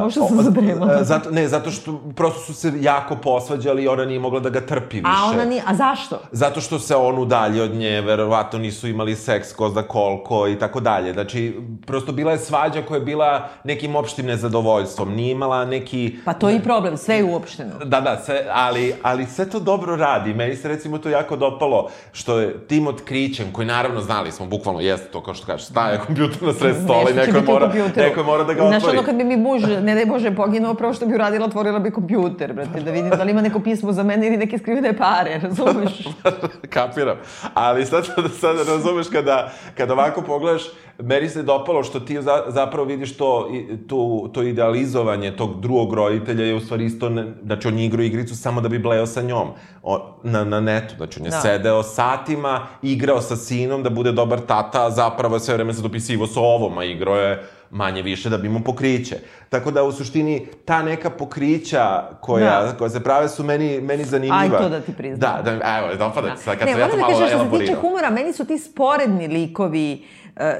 Možda 0.00 0.26
sam 0.28 0.42
zadremala. 0.42 1.04
Zato, 1.04 1.30
ne, 1.30 1.48
zato 1.48 1.70
što 1.70 2.00
prosto 2.16 2.40
su 2.40 2.54
se 2.54 2.72
jako 2.80 3.16
posvađali 3.16 3.82
i 3.82 3.88
ona 3.88 4.04
nije 4.04 4.20
mogla 4.20 4.40
da 4.40 4.50
ga 4.50 4.60
trpi 4.60 4.96
više. 4.96 5.08
A 5.08 5.30
ona 5.30 5.44
nije, 5.44 5.62
a 5.66 5.74
zašto? 5.74 6.18
Zato 6.32 6.60
što 6.60 6.78
se 6.78 6.96
on 6.96 7.18
udalji 7.18 7.60
od 7.60 7.74
nje, 7.74 8.00
verovatno 8.00 8.58
nisu 8.58 8.88
imali 8.88 9.16
seks 9.16 9.52
ko 9.52 9.68
zna 9.68 9.82
koliko 9.82 10.48
i 10.48 10.58
tako 10.58 10.80
dalje. 10.80 11.12
Znači, 11.12 11.60
prosto 11.86 12.12
bila 12.12 12.32
je 12.32 12.38
svađa 12.38 12.82
koja 12.82 12.98
je 12.98 13.04
bila 13.04 13.48
nekim 13.64 13.96
opštim 13.96 14.26
nezadovoljstvom. 14.26 15.14
Nije 15.14 15.32
imala 15.32 15.64
neki... 15.64 16.16
Pa 16.24 16.32
to 16.32 16.48
je 16.48 16.56
i 16.56 16.62
problem, 16.62 16.96
sve 16.96 17.16
je 17.16 17.24
uopšteno. 17.24 17.70
Da, 17.84 18.00
da, 18.00 18.22
sve, 18.24 18.46
ali, 18.52 18.94
ali 19.02 19.26
sve 19.26 19.50
to 19.50 19.60
dobro 19.60 19.96
radi. 19.96 20.34
Meni 20.34 20.56
se 20.56 20.68
recimo 20.68 20.98
to 20.98 21.08
jako 21.08 21.36
dopalo, 21.36 21.88
što 22.12 22.38
je 22.38 22.66
tim 22.66 22.86
otkrićem, 22.86 23.52
koji 23.52 23.66
naravno 23.66 24.00
znali 24.00 24.32
smo, 24.32 24.46
bukvalno 24.46 24.80
jeste 24.80 25.08
to 25.12 25.22
kao 25.22 25.34
što 25.34 25.46
kažeš, 25.46 25.66
staje 25.66 26.00
kompjuter 26.06 26.42
na 26.42 26.52
sred 26.52 26.76
stola 26.84 27.10
i 27.10 27.14
neko 27.14 27.36
je 27.36 27.42
mora, 27.42 27.72
neko 27.96 28.20
je 28.20 28.26
mora 28.26 28.44
da 28.44 28.54
ga 28.54 28.62
Znaš, 28.68 28.76
otvori. 28.82 28.98
ono 28.98 29.06
kad 29.06 29.16
bi 29.16 29.24
mi 29.36 29.42
muž, 29.42 29.62
ne 29.82 29.94
daj 29.94 30.06
Bože, 30.06 30.34
poginuo, 30.34 30.74
prvo 30.74 30.92
što 30.92 31.06
bi 31.06 31.14
uradila, 31.14 31.46
otvorila 31.46 31.78
bi 31.78 31.90
kompjuter, 31.90 32.52
brate, 32.52 32.80
da 32.80 32.90
vidim 32.90 33.10
da 33.10 33.22
li 33.22 33.30
ima 33.30 33.42
neko 33.42 33.60
pismo 33.60 33.92
za 33.92 34.02
mene 34.02 34.26
ili 34.26 34.36
neke 34.36 34.58
skrivene 34.58 34.96
pare, 34.96 35.38
razumeš? 35.38 36.08
Kapiram. 36.74 37.16
Ali 37.54 37.86
sad, 37.86 38.04
sad 38.40 38.56
razumeš 38.68 39.08
kada, 39.08 39.52
kada 39.76 39.92
ovako 39.92 40.22
pogledaš, 40.22 40.62
meni 40.98 41.28
se 41.28 41.42
dopalo 41.42 41.82
što 41.82 42.00
ti 42.00 42.22
za, 42.22 42.44
zapravo 42.48 42.84
vidiš 42.84 43.16
to, 43.16 43.50
tu, 43.88 44.30
to 44.32 44.42
idealizovanje 44.42 45.36
tog 45.36 45.60
drugog 45.60 45.94
roditelja 45.94 46.44
je 46.44 46.54
u 46.54 46.60
stvari 46.60 46.84
isto, 46.84 47.08
ne, 47.08 47.32
znači 47.44 47.68
on 47.68 47.78
je 47.78 47.86
igrao 47.86 48.04
igricu 48.04 48.36
samo 48.36 48.60
da 48.60 48.68
bi 48.68 48.78
bleo 48.78 49.06
sa 49.06 49.22
njom 49.22 49.48
o, 49.82 50.18
na, 50.22 50.44
na 50.44 50.60
netu. 50.60 50.94
Znači 50.96 51.20
on 51.20 51.26
je 51.26 51.30
Da. 51.30 51.36
da. 51.36 51.42
sedeo 51.42 51.82
satima, 51.82 52.66
igrao 52.82 53.20
sa 53.20 53.36
sinom 53.36 53.82
da 53.82 53.90
bude 53.90 54.12
dobar 54.12 54.40
tata, 54.40 54.86
a 54.86 54.90
zapravo 54.90 55.36
je 55.36 55.40
sve 55.40 55.54
vreme 55.54 55.74
se 55.74 55.82
dopisivo 55.82 56.26
sa 56.26 56.40
ovom, 56.40 56.78
a 56.78 56.84
igrao 56.84 57.16
je 57.16 57.42
manje 57.72 58.02
više 58.02 58.28
da 58.30 58.38
bi 58.38 58.46
imao 58.46 58.62
pokriće. 58.62 59.16
Tako 59.48 59.70
da 59.70 59.82
u 59.82 59.92
suštini 59.92 60.46
ta 60.64 60.82
neka 60.82 61.10
pokrića 61.10 62.02
koja, 62.20 62.62
Da. 62.62 62.76
koja 62.78 62.90
se 62.90 63.02
prave 63.02 63.28
su 63.28 63.44
meni, 63.44 63.80
meni 63.80 64.04
zanimljiva. 64.04 64.56
Aj, 64.58 64.62
to 64.62 64.68
da 64.68 64.80
ti 64.80 64.92
priznam. 64.92 65.20
Da, 65.20 65.42
da, 65.42 65.78
evo, 65.78 65.94
dopada 65.98 66.34
ti 66.34 66.42
sad 66.42 66.58
kad 66.58 66.66
ne, 66.66 66.72
sam 66.72 66.80
ja 66.80 66.86
moram 66.86 66.90
to 66.90 66.96
da 66.96 67.12
malo 67.12 67.20
kažem, 67.20 67.38
što 67.48 67.56
se 67.56 67.64
tiče 67.64 67.74
humora, 67.74 68.10
meni 68.10 68.32
su 68.32 68.44
ti 68.44 68.58
sporedni 68.58 69.26
likovi 69.28 70.04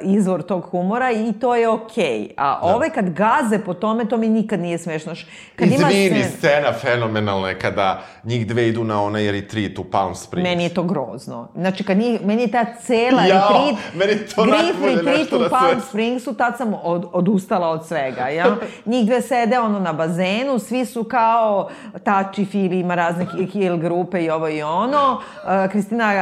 izvor 0.03 0.43
tog 0.43 0.63
humora 0.63 1.11
i 1.11 1.33
to 1.33 1.55
je 1.55 1.69
okej. 1.69 2.31
A 2.37 2.59
ove 2.63 2.91
kad 2.91 3.11
gaze 3.11 3.59
po 3.59 3.75
tome, 3.75 4.05
to 4.05 4.17
mi 4.17 4.29
nikad 4.29 4.61
nije 4.61 4.79
smešno. 4.79 5.13
Kad 5.57 5.69
ima 5.69 5.91
Izvini, 5.91 6.21
scen- 6.21 6.31
scena 6.39 6.73
fenomenalna 6.73 7.49
je 7.49 7.59
kada 7.59 8.03
njih 8.25 8.47
dve 8.47 8.69
idu 8.69 8.85
na 8.85 9.03
onaj 9.03 9.33
retreat 9.33 9.79
u 9.79 9.85
Palm 9.85 10.15
Springs. 10.15 10.49
Meni 10.49 10.63
je 10.63 10.75
to 10.75 10.83
grozno. 10.83 11.49
Znači, 11.55 11.85
kad 11.85 11.97
nije, 11.99 12.21
meni 12.25 12.43
je 12.43 12.51
ta 12.51 12.65
cela 12.77 13.23
Jao, 13.23 13.49
retreat, 13.49 13.95
meni 13.95 14.27
to 14.27 14.47
najbolje 14.47 14.95
retreat 14.95 15.33
u 15.33 15.39
na 15.39 15.49
Palm. 15.49 15.81
Springsu, 15.89 16.35
tad 16.35 16.57
sam 16.57 16.75
od, 16.83 17.07
odustala 17.13 17.69
od 17.69 17.87
svega, 17.87 18.29
ja? 18.29 18.57
Njih 18.87 19.07
dve 19.07 19.23
sede 19.23 19.59
ono 19.59 19.81
na 19.81 19.93
bazenu, 19.93 20.59
svi 20.59 20.85
su 20.85 21.05
kao 21.05 21.69
tači 22.05 22.45
fili, 22.45 22.79
ima 22.79 22.95
razne 22.95 23.27
ki- 23.27 23.51
kill 23.51 23.77
grupe 23.77 24.25
i 24.25 24.31
ovo 24.31 24.49
i 24.49 24.63
ono. 24.63 25.21
Uh, 25.45 25.71
Kristina 25.71 26.13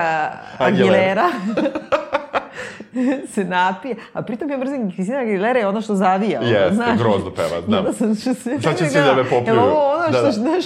uh, 0.58 0.66
Aguilera. 0.66 1.28
se 3.35 3.44
napije. 3.44 3.96
A 4.12 4.22
pritom 4.22 4.50
ja 4.50 4.59
mrzim 4.59 4.92
Kristina 4.92 5.18
Aguilera 5.18 5.59
je 5.59 5.66
ono 5.66 5.81
što 5.81 5.94
zavija. 5.94 6.40
ono, 6.40 6.48
Jeste, 6.50 6.74
znaš. 6.74 6.98
grozno 6.98 7.31
peva, 7.31 7.59
I 7.59 7.62
znam. 7.66 7.79
onda 7.79 7.92
sam 7.92 8.14
što 8.14 8.35
se... 8.35 8.59
Sad 8.61 8.79
će 8.79 8.87
svi 8.87 9.00
da 9.00 9.14
me 9.14 9.24
popljuju. 9.24 9.44
Jel 9.46 9.59
ovo 9.61 9.88
ono 9.88 10.03
Da, 10.03 10.12
što, 10.12 10.22
da. 10.22 10.33
znaš, 10.33 10.64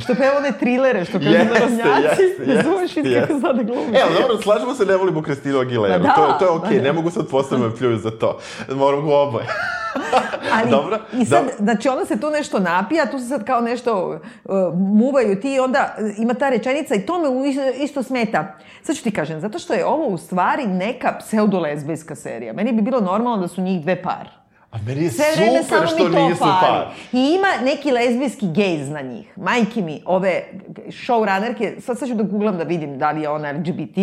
što 0.00 0.14
peva 0.14 0.36
one 0.38 0.52
trilere, 0.52 1.04
što 1.04 1.18
kažu 1.18 1.30
Jeste, 1.30 1.48
narodnjaci. 1.54 2.22
jeste, 2.22 2.44
Razumeš, 2.46 2.96
vidi 2.96 3.14
kako 3.20 3.38
zna 3.38 3.52
da 3.52 3.62
glumi. 3.62 3.96
Evo, 3.96 4.10
dobro, 4.20 4.38
slažemo 4.38 4.74
se, 4.74 4.86
ne 4.86 4.96
volimo 4.96 5.22
Kristinu 5.22 5.58
Aguilera. 5.58 5.94
Pa 5.94 6.02
da, 6.02 6.14
to, 6.14 6.36
to 6.38 6.44
je 6.44 6.50
okej, 6.50 6.76
da. 6.78 6.82
ne 6.82 6.92
mogu 6.92 7.10
sad 7.10 7.26
postavljamo 7.28 7.70
me 7.70 7.76
pljuju 7.76 7.98
za 7.98 8.10
to. 8.10 8.38
Moram 8.70 9.00
go 9.00 9.22
oboje. 9.22 9.46
Ali, 10.54 10.70
Dobro, 10.70 10.98
I 11.12 11.24
sad, 11.24 11.38
dobro. 11.40 11.54
znači, 11.58 11.88
onda 11.88 12.04
se 12.04 12.20
tu 12.20 12.30
nešto 12.30 12.58
napija, 12.58 13.10
tu 13.10 13.18
se 13.18 13.24
sad 13.24 13.44
kao 13.44 13.60
nešto 13.60 14.08
uh, 14.44 14.52
muvaju 14.74 15.40
ti 15.40 15.54
i 15.54 15.60
onda 15.60 15.94
ima 16.18 16.34
ta 16.34 16.48
rečenica 16.48 16.94
i 16.94 17.06
to 17.06 17.18
me 17.18 17.28
isto, 17.78 18.02
smeta. 18.02 18.58
Sad 18.82 18.96
ću 18.96 19.02
ti 19.02 19.10
kažem, 19.10 19.40
zato 19.40 19.58
što 19.58 19.74
je 19.74 19.86
ovo 19.86 20.06
u 20.06 20.18
stvari 20.18 20.66
neka 20.66 21.16
pseudolezbijska 21.18 22.14
serija. 22.14 22.52
Meni 22.52 22.72
bi 22.72 22.82
bilo 22.82 23.00
normalno 23.00 23.36
da 23.42 23.48
su 23.48 23.60
njih 23.62 23.82
dve 23.82 24.02
par. 24.02 24.28
A 24.70 24.76
meni 24.86 25.04
je 25.04 25.10
Sve 25.10 25.24
vreme 25.36 25.62
super 25.62 25.78
samo 25.78 25.86
što 25.86 26.08
mi 26.08 26.14
to 26.14 26.28
nisu 26.28 26.38
fali. 26.38 26.52
par. 26.60 26.86
I 27.12 27.34
ima 27.34 27.64
neki 27.64 27.90
lezbijski 27.90 28.46
gejz 28.52 28.88
na 28.88 29.00
njih. 29.00 29.32
Majke 29.38 29.82
mi, 29.82 30.02
ove 30.06 30.42
showrunnerke, 30.86 31.80
sad 31.80 31.98
sad 31.98 32.08
ću 32.08 32.14
da 32.14 32.22
googlam 32.22 32.58
da 32.58 32.64
vidim 32.64 32.98
da 32.98 33.10
li 33.10 33.22
je 33.22 33.28
ona 33.28 33.52
LGBT, 33.52 33.98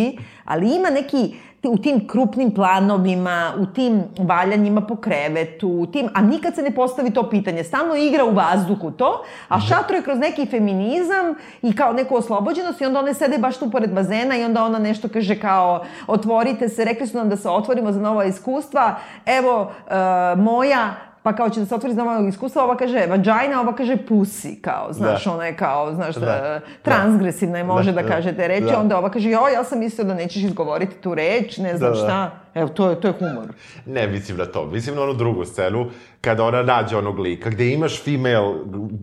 ali 0.46 0.76
ima 0.76 0.90
neki 0.90 1.36
u 1.68 1.78
tim 1.78 2.08
krupnim 2.08 2.52
planovima, 2.52 3.54
u 3.58 3.66
tim 3.66 4.04
valjanjima 4.18 4.82
po 4.82 4.96
krevetu, 4.96 5.70
u 5.70 5.86
tim, 5.86 6.10
a 6.14 6.22
nikad 6.22 6.56
se 6.56 6.62
ne 6.62 6.72
postavi 6.72 7.12
to 7.12 7.30
pitanje. 7.30 7.64
Stalno 7.64 7.96
igra 7.96 8.26
u 8.26 8.34
vazduhu 8.34 8.92
to, 8.92 9.24
a 9.48 9.60
šatro 9.60 9.96
je 9.96 10.04
kroz 10.04 10.20
neki 10.20 10.46
feminizam 10.46 11.36
i 11.62 11.76
kao 11.76 11.94
neku 11.94 12.16
oslobođenost 12.16 12.82
i 12.82 12.86
onda 12.86 13.00
one 13.00 13.14
sede 13.14 13.38
baš 13.38 13.58
tu 13.58 13.72
pored 13.72 13.94
bazena 13.94 14.38
i 14.38 14.44
onda 14.44 14.64
ona 14.64 14.80
nešto 14.80 15.10
kaže 15.10 15.40
kao 15.40 15.86
otvorite 16.08 16.70
se, 16.70 16.86
rekli 16.86 17.08
su 17.08 17.18
nam 17.18 17.30
da 17.30 17.38
se 17.38 17.50
otvorimo 17.50 17.92
za 17.92 18.00
nova 18.00 18.26
iskustva, 18.26 18.96
evo 19.26 19.72
e, 19.88 19.94
moja 20.36 21.09
pa 21.30 21.36
kao 21.36 21.50
će 21.50 21.60
da 21.60 21.66
se 21.66 21.76
otvori 21.76 21.94
za 21.94 22.04
novog 22.04 22.28
iskustva, 22.28 22.64
ova 22.64 22.78
kaže 22.78 23.06
vagina, 23.10 23.62
ova 23.62 23.76
kaže 23.76 23.98
pussy, 24.10 24.62
kao, 24.62 24.94
znaš, 24.94 25.26
Da. 25.26 25.34
ona 25.34 25.46
je 25.46 25.56
kao, 25.58 25.94
znaš, 25.94 26.16
da, 26.16 26.26
Da. 26.26 26.60
transgresivna 26.82 27.58
je, 27.58 27.64
može 27.64 27.92
da, 27.92 28.02
Da, 28.02 28.08
kaže 28.08 28.34
te 28.36 28.48
reči, 28.48 28.66
da. 28.66 28.80
onda 28.80 28.98
ova 28.98 29.10
kaže, 29.12 29.30
joj, 29.30 29.54
ja 29.54 29.64
sam 29.64 29.80
mislio 29.80 30.06
da 30.06 30.14
nećeš 30.14 30.44
izgovoriti 30.44 30.96
tu 30.96 31.16
reč, 31.16 31.58
ne 31.58 31.78
znam 31.78 31.92
Da, 31.94 32.00
da. 32.00 32.04
šta. 32.04 32.32
Evo, 32.54 32.70
to 32.70 32.90
je, 32.90 33.02
to 33.02 33.08
je 33.08 33.14
humor. 33.14 33.48
Ne, 33.86 34.08
mislim 34.08 34.38
na 34.38 34.46
to. 34.46 34.66
Mislim 34.66 34.96
na 34.96 35.02
onu 35.02 35.14
drugu 35.14 35.46
scenu, 35.46 35.86
kada 36.22 36.44
ona 36.44 36.64
nađe 36.64 36.98
onog 36.98 37.20
lika, 37.20 37.50
gde 37.50 37.70
imaš 37.70 38.04
female 38.04 38.54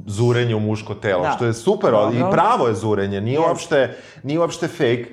zurenje 0.07 0.55
u 0.55 0.61
muško 0.61 0.95
telo, 0.95 1.23
Da. 1.23 1.31
što 1.31 1.45
je 1.47 1.53
super, 1.53 1.91
Dobro. 1.91 2.19
i 2.19 2.33
pravo 2.33 2.69
je 2.69 2.75
zurenje, 2.75 3.21
nije 3.21 3.35
Jeste. 3.35 3.49
uopšte, 3.49 3.97
nije 4.23 4.39
uopšte 4.39 4.69
fake. 4.69 5.07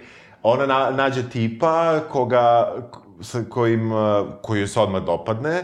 Ona 0.43 0.65
na, 0.65 0.91
nađe 0.91 1.30
tipa 1.30 1.99
koga, 2.12 2.73
sa 3.21 3.43
kojim, 3.49 3.91
uh, 3.91 3.99
koji 4.41 4.60
joj 4.60 4.67
se 4.67 4.80
odmah 4.80 5.02
dopadne 5.02 5.63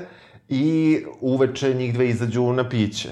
i 0.50 1.00
uveče 1.22 1.74
njih 1.74 1.94
dve 1.94 2.10
izađu 2.10 2.54
na 2.54 2.70
piće. 2.70 3.10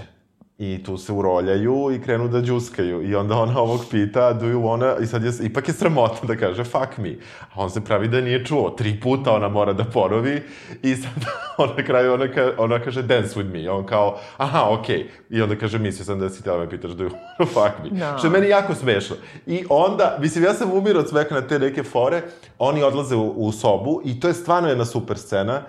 I 0.58 0.84
tu 0.84 0.98
se 0.98 1.14
uroljaju 1.14 1.92
i 1.94 2.02
krenu 2.02 2.28
da 2.28 2.42
džuskaju. 2.42 3.10
I 3.10 3.16
onda 3.16 3.38
ona 3.38 3.62
ovog 3.62 3.82
pita, 3.92 4.34
do 4.34 4.46
you 4.46 4.62
wanna... 4.62 5.04
I 5.04 5.06
sad 5.06 5.24
je, 5.24 5.32
ipak 5.44 5.68
je 5.68 5.74
sramota 5.74 6.28
da 6.28 6.36
kaže, 6.36 6.64
fuck 6.64 6.98
me. 6.98 7.16
A 7.54 7.62
on 7.62 7.70
se 7.70 7.84
pravi 7.84 8.08
da 8.08 8.22
nije 8.22 8.46
čuo. 8.46 8.70
Tri 8.70 9.00
puta 9.04 9.34
ona 9.34 9.50
mora 9.50 9.74
da 9.74 9.84
porovi. 9.84 10.42
I 10.84 10.96
sad 10.96 11.12
on 11.58 11.70
na 11.78 11.84
kraju 11.84 12.14
ona, 12.14 12.28
ka, 12.28 12.52
ona 12.58 12.80
kaže, 12.80 13.02
dance 13.02 13.40
with 13.40 13.52
me. 13.54 13.62
I 13.62 13.68
on 13.68 13.86
kao, 13.86 14.20
aha, 14.38 14.68
okej. 14.70 14.98
Okay. 14.98 15.38
I 15.38 15.42
onda 15.42 15.56
kaže, 15.56 15.80
mislio 15.80 16.06
sam 16.06 16.20
da 16.20 16.30
si 16.30 16.44
tela 16.44 16.58
me 16.58 16.70
pitaš, 16.70 16.92
do 16.92 17.04
you 17.04 17.12
wanna 17.12 17.48
fuck 17.56 17.84
me. 17.84 18.00
Da. 18.00 18.16
Što 18.18 18.28
je 18.28 18.32
meni 18.32 18.48
jako 18.50 18.76
smešno. 18.76 19.16
I 19.46 19.66
onda, 19.70 20.18
mislim, 20.22 20.44
ja 20.44 20.54
sam 20.54 20.72
umirao 20.74 21.02
od 21.02 21.10
smeha 21.10 21.36
na 21.36 21.42
te 21.42 21.60
neke 21.60 21.84
fore. 21.84 22.22
Oni 22.60 22.84
odlaze 22.84 23.16
u, 23.16 23.30
u 23.30 23.52
sobu 23.52 24.02
i 24.06 24.20
to 24.20 24.28
je 24.28 24.34
stvarno 24.34 24.70
jedna 24.70 24.86
super 24.86 25.18
scena 25.18 25.62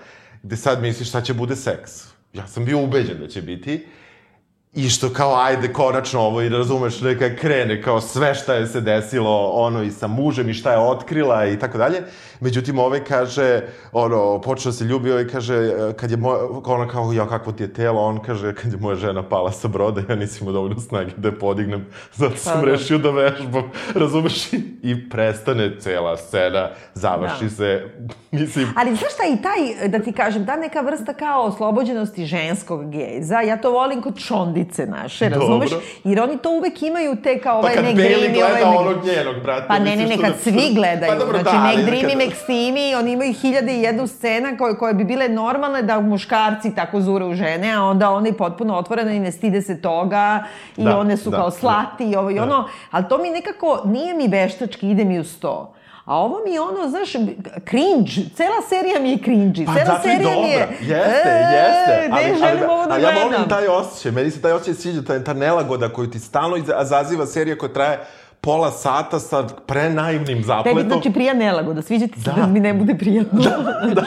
gde 0.42 0.56
sad 0.56 0.82
misliš 0.82 1.08
šta 1.08 1.20
će 1.20 1.34
bude 1.34 1.56
seks. 1.56 1.92
Ja 2.32 2.46
sam 2.46 2.64
bio 2.64 2.82
ubeđen 2.84 3.18
da 3.20 3.28
će 3.28 3.42
biti. 3.42 3.86
I 4.74 4.88
što 4.88 5.12
kao, 5.12 5.34
ajde, 5.40 5.72
konačno 5.72 6.20
ovo 6.20 6.42
i 6.42 6.48
razumeš, 6.48 7.00
neka 7.00 7.36
krene, 7.36 7.82
kao 7.82 8.00
sve 8.00 8.34
šta 8.34 8.54
je 8.54 8.66
se 8.66 8.80
desilo, 8.80 9.50
ono, 9.52 9.82
i 9.82 9.90
sa 9.90 10.06
mužem 10.06 10.48
i 10.48 10.54
šta 10.54 10.72
je 10.72 10.78
otkrila 10.78 11.46
i 11.46 11.58
tako 11.58 11.78
dalje. 11.78 12.02
Međutim, 12.40 12.78
ovaj 12.78 13.04
kaže, 13.04 13.62
ono, 13.92 14.40
počeo 14.40 14.72
se 14.72 14.84
ljubi, 14.84 15.10
ovaj 15.12 15.28
kaže, 15.28 15.72
kad 15.96 16.10
je 16.10 16.16
moja, 16.16 16.38
ona 16.64 16.88
kao, 16.88 17.12
ja, 17.12 17.28
kakvo 17.28 17.52
ti 17.52 17.62
je 17.62 17.72
telo, 17.72 18.00
on 18.00 18.18
kaže, 18.18 18.54
kad 18.54 18.72
je 18.72 18.78
moja 18.78 18.96
žena 18.96 19.22
pala 19.28 19.52
sa 19.52 19.68
broda, 19.68 20.02
ja 20.08 20.14
nisam 20.16 20.38
imao 20.40 20.52
dovoljno 20.52 20.80
snage 20.80 21.10
da 21.16 21.28
je 21.28 21.38
podignem, 21.38 21.86
zato 22.14 22.36
sam 22.36 22.52
Pa 22.52 22.66
da. 22.66 22.72
rešio 22.72 22.98
da 22.98 23.10
vežbam, 23.10 23.70
razumeš? 23.94 24.52
I, 24.52 24.62
I 24.82 25.10
prestane 25.10 25.80
cela 25.80 26.16
scena, 26.16 26.68
završi 26.94 27.44
Da. 27.44 27.50
se, 27.50 27.82
mislim, 28.30 28.66
Ali 28.76 28.96
znaš 28.96 29.12
šta 29.12 29.22
i 29.26 29.42
taj, 29.42 29.88
da 29.88 29.98
ti 29.98 30.12
kažem, 30.12 30.46
ta 30.46 30.56
neka 30.56 30.80
vrsta 30.80 31.14
kao 31.14 31.42
oslobođenosti 31.42 32.26
ženskog 32.26 32.90
gejza, 32.90 33.40
ja 33.40 33.60
to 33.60 33.70
volim 33.70 34.02
kod 34.02 34.18
šondice 34.58 34.86
naše, 34.86 35.28
Dobro. 35.28 35.40
razumeš? 35.40 35.70
Jer 36.04 36.20
oni 36.20 36.38
to 36.38 36.50
uvek 36.50 36.82
imaju 36.82 37.16
te 37.16 37.38
kao 37.38 37.52
pa 37.52 37.58
ovaj 37.58 37.74
kad 37.74 37.84
Meg 37.84 37.96
Bailey 37.96 38.00
Dreamy, 38.00 38.36
ovaj 38.36 38.50
gleda 38.52 38.66
Meg- 38.66 38.78
onog 38.78 39.04
njenog, 39.06 39.42
brate. 39.42 39.64
Pa 39.68 39.78
ne, 39.78 39.96
ne, 39.96 40.06
ne, 40.06 40.16
kad 40.16 40.32
da- 40.32 40.38
svi 40.40 40.74
gledaju. 40.74 41.12
Pa 41.12 41.18
dobro, 41.18 41.38
znači, 41.38 41.56
da, 41.56 41.62
ali 41.66 41.82
Dream 41.84 42.20
i 42.20 42.24
kad- 42.24 42.38
Steamy, 42.38 42.94
oni 42.94 43.12
imaju 43.12 43.32
hiljade 43.32 43.72
i 43.72 43.82
jednu 43.82 44.06
scena 44.06 44.56
koje, 44.56 44.76
koje 44.76 44.94
bi 44.94 45.04
bile 45.04 45.28
normalne 45.28 45.82
da 45.82 46.00
muškarci 46.00 46.74
tako 46.74 47.00
zure 47.00 47.24
u 47.24 47.34
žene, 47.34 47.72
a 47.72 47.82
onda 47.82 48.10
oni 48.10 48.32
potpuno 48.32 48.76
otvorene 48.76 49.16
i 49.16 49.20
ne 49.20 49.32
stide 49.32 49.62
se 49.62 49.80
toga 49.80 50.44
i 50.76 50.84
Da, 50.84 50.98
one 50.98 51.16
su 51.16 51.30
da, 51.30 51.36
kao 51.36 51.46
da. 51.46 51.50
slati 51.50 52.04
i 52.04 52.16
ovo 52.16 52.30
i 52.30 52.34
Da. 52.34 52.42
ono. 52.42 52.68
Ali 52.90 53.04
to 53.04 53.18
mi 53.18 53.30
nekako, 53.30 53.82
nije 53.84 54.14
mi 54.14 54.28
veštački, 54.28 54.90
ide 54.90 55.04
mi 55.04 55.18
uz 55.18 55.38
to. 55.38 55.74
A 56.08 56.16
ovo 56.16 56.36
mi 56.44 56.52
je 56.52 56.60
ono, 56.60 56.88
znaš, 56.88 57.12
cringe. 57.64 58.12
Cela 58.34 58.60
serija 58.68 59.00
mi 59.00 59.10
je 59.10 59.18
cringe. 59.18 59.64
Pa 59.66 59.72
Cela 59.74 59.84
zato 59.86 60.02
serija 60.02 60.30
mi 60.32 60.48
je... 60.48 60.58
dobra. 60.60 60.76
Jeste, 60.96 61.30
jeste. 61.52 62.08
Ne 62.10 62.38
želim 62.38 62.70
ovo 62.70 62.86
da 62.86 62.94
ali 62.94 63.02
ja 63.02 63.10
gledam. 63.12 63.30
volim 63.30 63.48
taj 63.48 63.66
osjećaj. 63.68 64.12
Meni 64.12 64.30
se 64.30 64.40
taj 64.40 64.52
osjećaj 64.52 64.74
sviđa, 64.74 65.02
ta, 65.02 65.24
ta 65.24 65.32
nelagoda 65.34 65.88
koju 65.88 66.10
ti 66.10 66.18
stalno 66.20 66.56
iza- 66.56 66.84
zaziva 66.84 67.26
serija 67.26 67.58
koja 67.58 67.72
traje 67.72 67.98
pola 68.40 68.70
sata 68.70 69.18
sa 69.18 69.46
prenaivnim 69.66 70.44
zapletom. 70.44 70.78
Tebi 70.78 70.88
znači 70.90 71.10
prija 71.10 71.34
nelagoda, 71.34 71.82
sviđa 71.82 72.06
ti 72.06 72.20
se 72.20 72.30
da, 72.30 72.36
Da. 72.36 72.46
mi 72.46 72.60
ne 72.60 72.74
bude 72.74 72.94
prijatno. 72.96 73.40
da, 73.94 74.02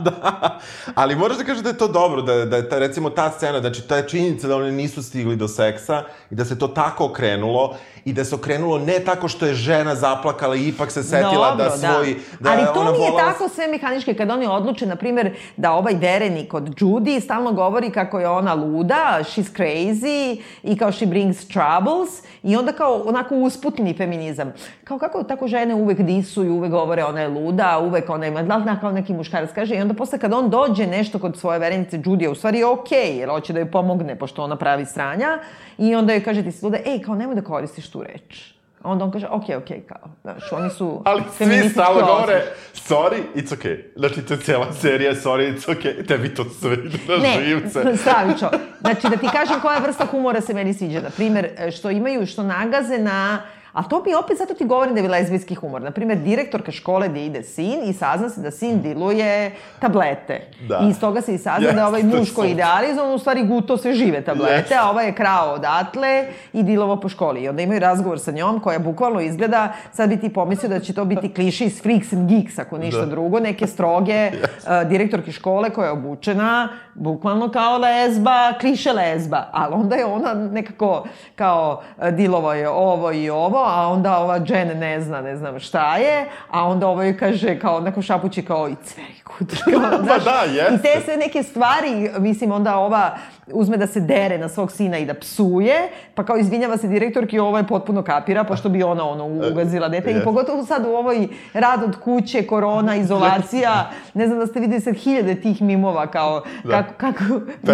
da. 0.00 0.58
Ali 0.94 1.16
moraš 1.16 1.36
da 1.36 1.44
kažeš 1.44 1.62
da 1.62 1.68
je 1.68 1.78
to 1.78 1.88
dobro, 1.88 2.22
da, 2.22 2.44
da 2.44 2.56
je 2.56 2.68
ta, 2.68 2.78
recimo 2.78 3.10
ta 3.10 3.30
scena, 3.30 3.60
znači 3.60 3.82
ta 3.82 4.02
činjenica 4.02 4.48
da 4.48 4.56
oni 4.56 4.72
nisu 4.72 5.02
stigli 5.02 5.36
do 5.36 5.48
seksa 5.48 6.02
i 6.30 6.34
da 6.34 6.44
se 6.44 6.58
to 6.58 6.68
tako 6.68 7.04
okrenulo 7.04 7.76
i 8.04 8.12
da 8.12 8.24
se 8.24 8.34
okrenulo 8.34 8.78
ne 8.78 8.98
tako 8.98 9.28
što 9.28 9.46
je 9.46 9.54
žena 9.54 9.94
zaplakala 9.94 10.56
i 10.56 10.68
ipak 10.68 10.90
se 10.90 11.02
setila 11.02 11.54
da 11.54 11.70
svoj... 11.70 12.16
Da. 12.40 12.50
Ali 12.50 12.60
je 12.60 12.66
to 12.74 12.80
ona 12.80 12.90
mi 12.90 12.98
je 12.98 13.10
volela- 13.10 13.32
tako 13.32 13.48
sve 13.48 13.68
mehanički, 13.68 14.14
kad 14.14 14.30
oni 14.30 14.46
odluče, 14.46 14.86
na 14.86 14.96
primjer, 14.96 15.34
da 15.56 15.72
ovaj 15.72 15.94
verenik 15.94 16.54
od 16.54 16.80
Judy 16.80 17.20
stalno 17.20 17.52
govori 17.52 17.90
kako 17.90 18.20
je 18.20 18.28
ona 18.28 18.54
luda, 18.54 19.18
she's 19.22 19.56
crazy 19.56 20.40
i 20.62 20.78
kao 20.78 20.92
she 20.92 21.06
brings 21.06 21.48
troubles 21.48 22.22
i 22.42 22.56
onda 22.56 22.72
kao 22.72 23.02
onako 23.06 23.34
usputni 23.34 23.94
feminizam. 23.96 24.52
Kao 24.84 24.98
kako 24.98 25.22
tako 25.22 25.48
žene 25.48 25.74
uvek 25.74 26.00
disuju, 26.00 26.54
uvek 26.54 26.70
govore 26.70 27.04
ona 27.04 27.20
je 27.20 27.28
luda, 27.28 27.78
uvek 27.78 28.10
ona 28.10 28.26
ima, 28.26 28.42
da 28.42 28.56
li 28.56 28.64
kao 28.80 28.92
neki 28.92 29.12
muškarac 29.12 29.50
kaže 29.54 29.74
i 29.74 29.80
onda 29.80 29.94
posle 29.94 30.18
kad 30.18 30.32
on 30.32 30.50
dođe 30.50 30.86
nešto 30.86 31.18
kod 31.18 31.38
svoje 31.38 31.58
verenice 31.58 31.98
Judy, 31.98 32.28
u 32.28 32.34
stvari 32.34 32.58
je 32.58 32.66
okej, 32.66 33.16
jer 33.18 33.28
hoće 33.28 33.52
da 33.52 33.58
joj 33.58 33.70
pomogne 33.70 34.16
pošto 34.16 34.42
ona 34.42 34.56
pravi 34.56 34.86
sranja 34.86 35.38
i 35.78 35.94
onda 35.94 36.12
joj 36.12 36.24
kaže 36.24 36.42
ti 36.42 36.52
si 36.52 36.64
luda, 36.64 36.78
ej, 36.86 37.02
kao 37.02 37.14
nemoj 37.14 37.34
da 37.34 37.42
koristiš 37.42 37.93
tu 37.94 38.02
reč. 38.02 38.54
Onda 38.82 39.04
on 39.04 39.10
kaže, 39.10 39.26
okej, 39.30 39.56
okej, 39.56 39.80
kao, 39.88 40.08
znaš, 40.22 40.52
oni 40.52 40.70
su 40.70 41.02
Ali 41.04 41.22
svi 41.36 41.44
osjećaj. 41.44 41.84
govore, 41.94 42.42
sorry, 42.74 43.22
it's 43.34 43.52
okay. 43.52 43.76
Znači, 43.96 44.22
to 44.22 44.34
je 44.34 44.40
cijela 44.40 44.72
serija, 44.72 45.14
sorry, 45.14 45.54
it's 45.54 45.68
okay. 45.68 46.06
Tebi 46.06 46.34
to 46.34 46.44
sve 46.44 46.72
ide 46.74 46.98
na 47.08 47.16
Ne, 47.16 47.44
živce. 47.44 47.82
stravično. 48.02 48.50
Znači, 48.80 49.08
da 49.10 49.16
ti 49.16 49.28
kažem 49.32 49.60
koja 49.62 49.78
vrsta 49.78 50.06
humora 50.06 50.40
se 50.40 50.54
meni 50.54 50.74
sviđa. 50.74 51.00
Na 51.00 51.10
primer, 51.10 51.48
što 51.76 51.90
imaju, 51.90 52.26
što 52.26 52.42
nagaze 52.42 52.98
na 52.98 53.42
A 53.74 53.82
to 53.82 54.02
mi 54.06 54.14
opet, 54.14 54.38
zato 54.38 54.54
ti 54.54 54.64
govorim 54.64 54.94
da 54.94 55.00
je 55.00 55.08
lezbijski 55.08 55.54
humor. 55.54 55.82
Naprimer, 55.82 56.16
direktorka 56.18 56.72
škole 56.72 57.08
gde 57.08 57.26
ide 57.26 57.42
sin 57.42 57.84
i 57.84 57.92
sazna 57.92 58.28
se 58.28 58.40
da 58.40 58.50
sin 58.50 58.82
diluje 58.82 59.52
tablete. 59.78 60.40
Da. 60.68 60.80
I 60.82 60.88
iz 60.88 61.00
toga 61.00 61.20
se 61.20 61.34
i 61.34 61.38
sazna 61.38 61.72
da 61.72 61.80
je 61.80 61.86
ovaj 61.86 62.02
muž 62.02 62.32
koji 62.32 62.50
idealizovan, 62.50 63.12
u 63.14 63.18
stvari 63.18 63.46
guto 63.46 63.76
sve 63.76 63.94
žive 63.94 64.24
tablete, 64.24 64.54
Jeste. 64.54 64.74
a 64.80 64.90
ovaj 64.90 65.06
je 65.06 65.14
krao 65.14 65.52
odatle 65.52 66.26
i 66.52 66.62
dilovo 66.62 66.96
po 67.00 67.08
školi. 67.08 67.42
I 67.42 67.48
onda 67.48 67.62
imaju 67.62 67.80
razgovor 67.80 68.20
sa 68.20 68.30
njom 68.30 68.60
koja 68.60 68.78
bukvalno 68.78 69.20
izgleda, 69.20 69.72
sad 69.92 70.08
bi 70.08 70.20
ti 70.20 70.32
pomislio 70.32 70.68
da 70.68 70.80
će 70.80 70.92
to 70.94 71.04
biti 71.04 71.34
kliše 71.34 71.64
iz 71.64 71.82
Freaks 71.82 72.12
and 72.12 72.28
Geeks, 72.30 72.58
ako 72.58 72.78
ništa 72.78 73.00
Da. 73.00 73.06
drugo, 73.06 73.40
neke 73.40 73.66
stroge 73.66 74.30
uh, 74.32 74.88
direktorke 74.88 75.32
škole 75.32 75.70
koja 75.70 75.86
je 75.86 75.92
obučena 75.92 76.68
bukvalno 76.94 77.50
kao 77.50 77.78
lezba, 77.78 78.52
kliše 78.60 78.92
lezba, 78.92 79.44
ali 79.52 79.74
onda 79.74 79.96
je 79.96 80.04
ona 80.04 80.34
nekako 80.34 81.04
kao 81.36 81.82
uh, 81.98 82.08
dilovo 82.08 82.52
je 82.52 82.68
ovo 82.68 83.12
i 83.12 83.30
ovo, 83.30 83.63
a 83.64 83.88
onda 83.88 84.18
ova 84.18 84.40
Jen 84.48 84.78
ne 84.78 85.00
zna, 85.00 85.20
ne 85.20 85.36
znam 85.36 85.60
šta 85.60 85.96
je, 85.96 86.28
a 86.50 86.68
onda 86.68 86.86
ovo 86.88 87.02
joj 87.02 87.18
kaže 87.18 87.58
kao 87.58 87.76
onako 87.76 88.02
šapući 88.02 88.44
kao 88.44 88.68
very 88.68 89.38
good. 89.38 89.50
Kao, 89.64 90.06
Pa 90.08 90.18
da, 90.18 90.40
jeste. 90.52 90.74
I 90.74 90.78
te 90.78 91.00
sve 91.04 91.16
neke 91.16 91.42
stvari, 91.42 92.10
mislim, 92.18 92.52
onda 92.52 92.76
ova 92.76 93.16
uzme 93.52 93.76
da 93.76 93.86
se 93.86 94.00
dere 94.00 94.38
na 94.38 94.48
svog 94.48 94.72
sina 94.72 94.98
i 94.98 95.06
da 95.06 95.14
psuje, 95.14 95.74
pa 96.14 96.24
kao 96.24 96.36
izvinjava 96.36 96.76
se 96.76 96.88
direktorki, 96.88 97.38
ovo 97.38 97.58
je 97.58 97.66
potpuno 97.66 98.02
kapira, 98.02 98.44
pošto 98.44 98.68
bi 98.68 98.82
ona 98.82 99.08
ono 99.08 99.26
ugazila 99.52 99.88
dete. 99.88 100.10
I 100.10 100.24
pogotovo 100.24 100.64
sad 100.64 100.86
u 100.86 100.88
ovoj 100.88 101.28
rad 101.54 101.82
od 101.82 101.96
kuće, 102.00 102.46
korona, 102.46 102.96
izolacija, 102.96 103.90
ne 104.14 104.26
znam 104.26 104.38
da 104.38 104.46
ste 104.46 104.60
videli 104.60 104.80
sad 104.80 104.94
hiljade 104.94 105.34
tih 105.34 105.62
mimova, 105.62 106.06
kao 106.06 106.42
Da. 106.64 106.82
kako, 106.82 106.92
kako, 106.96 107.24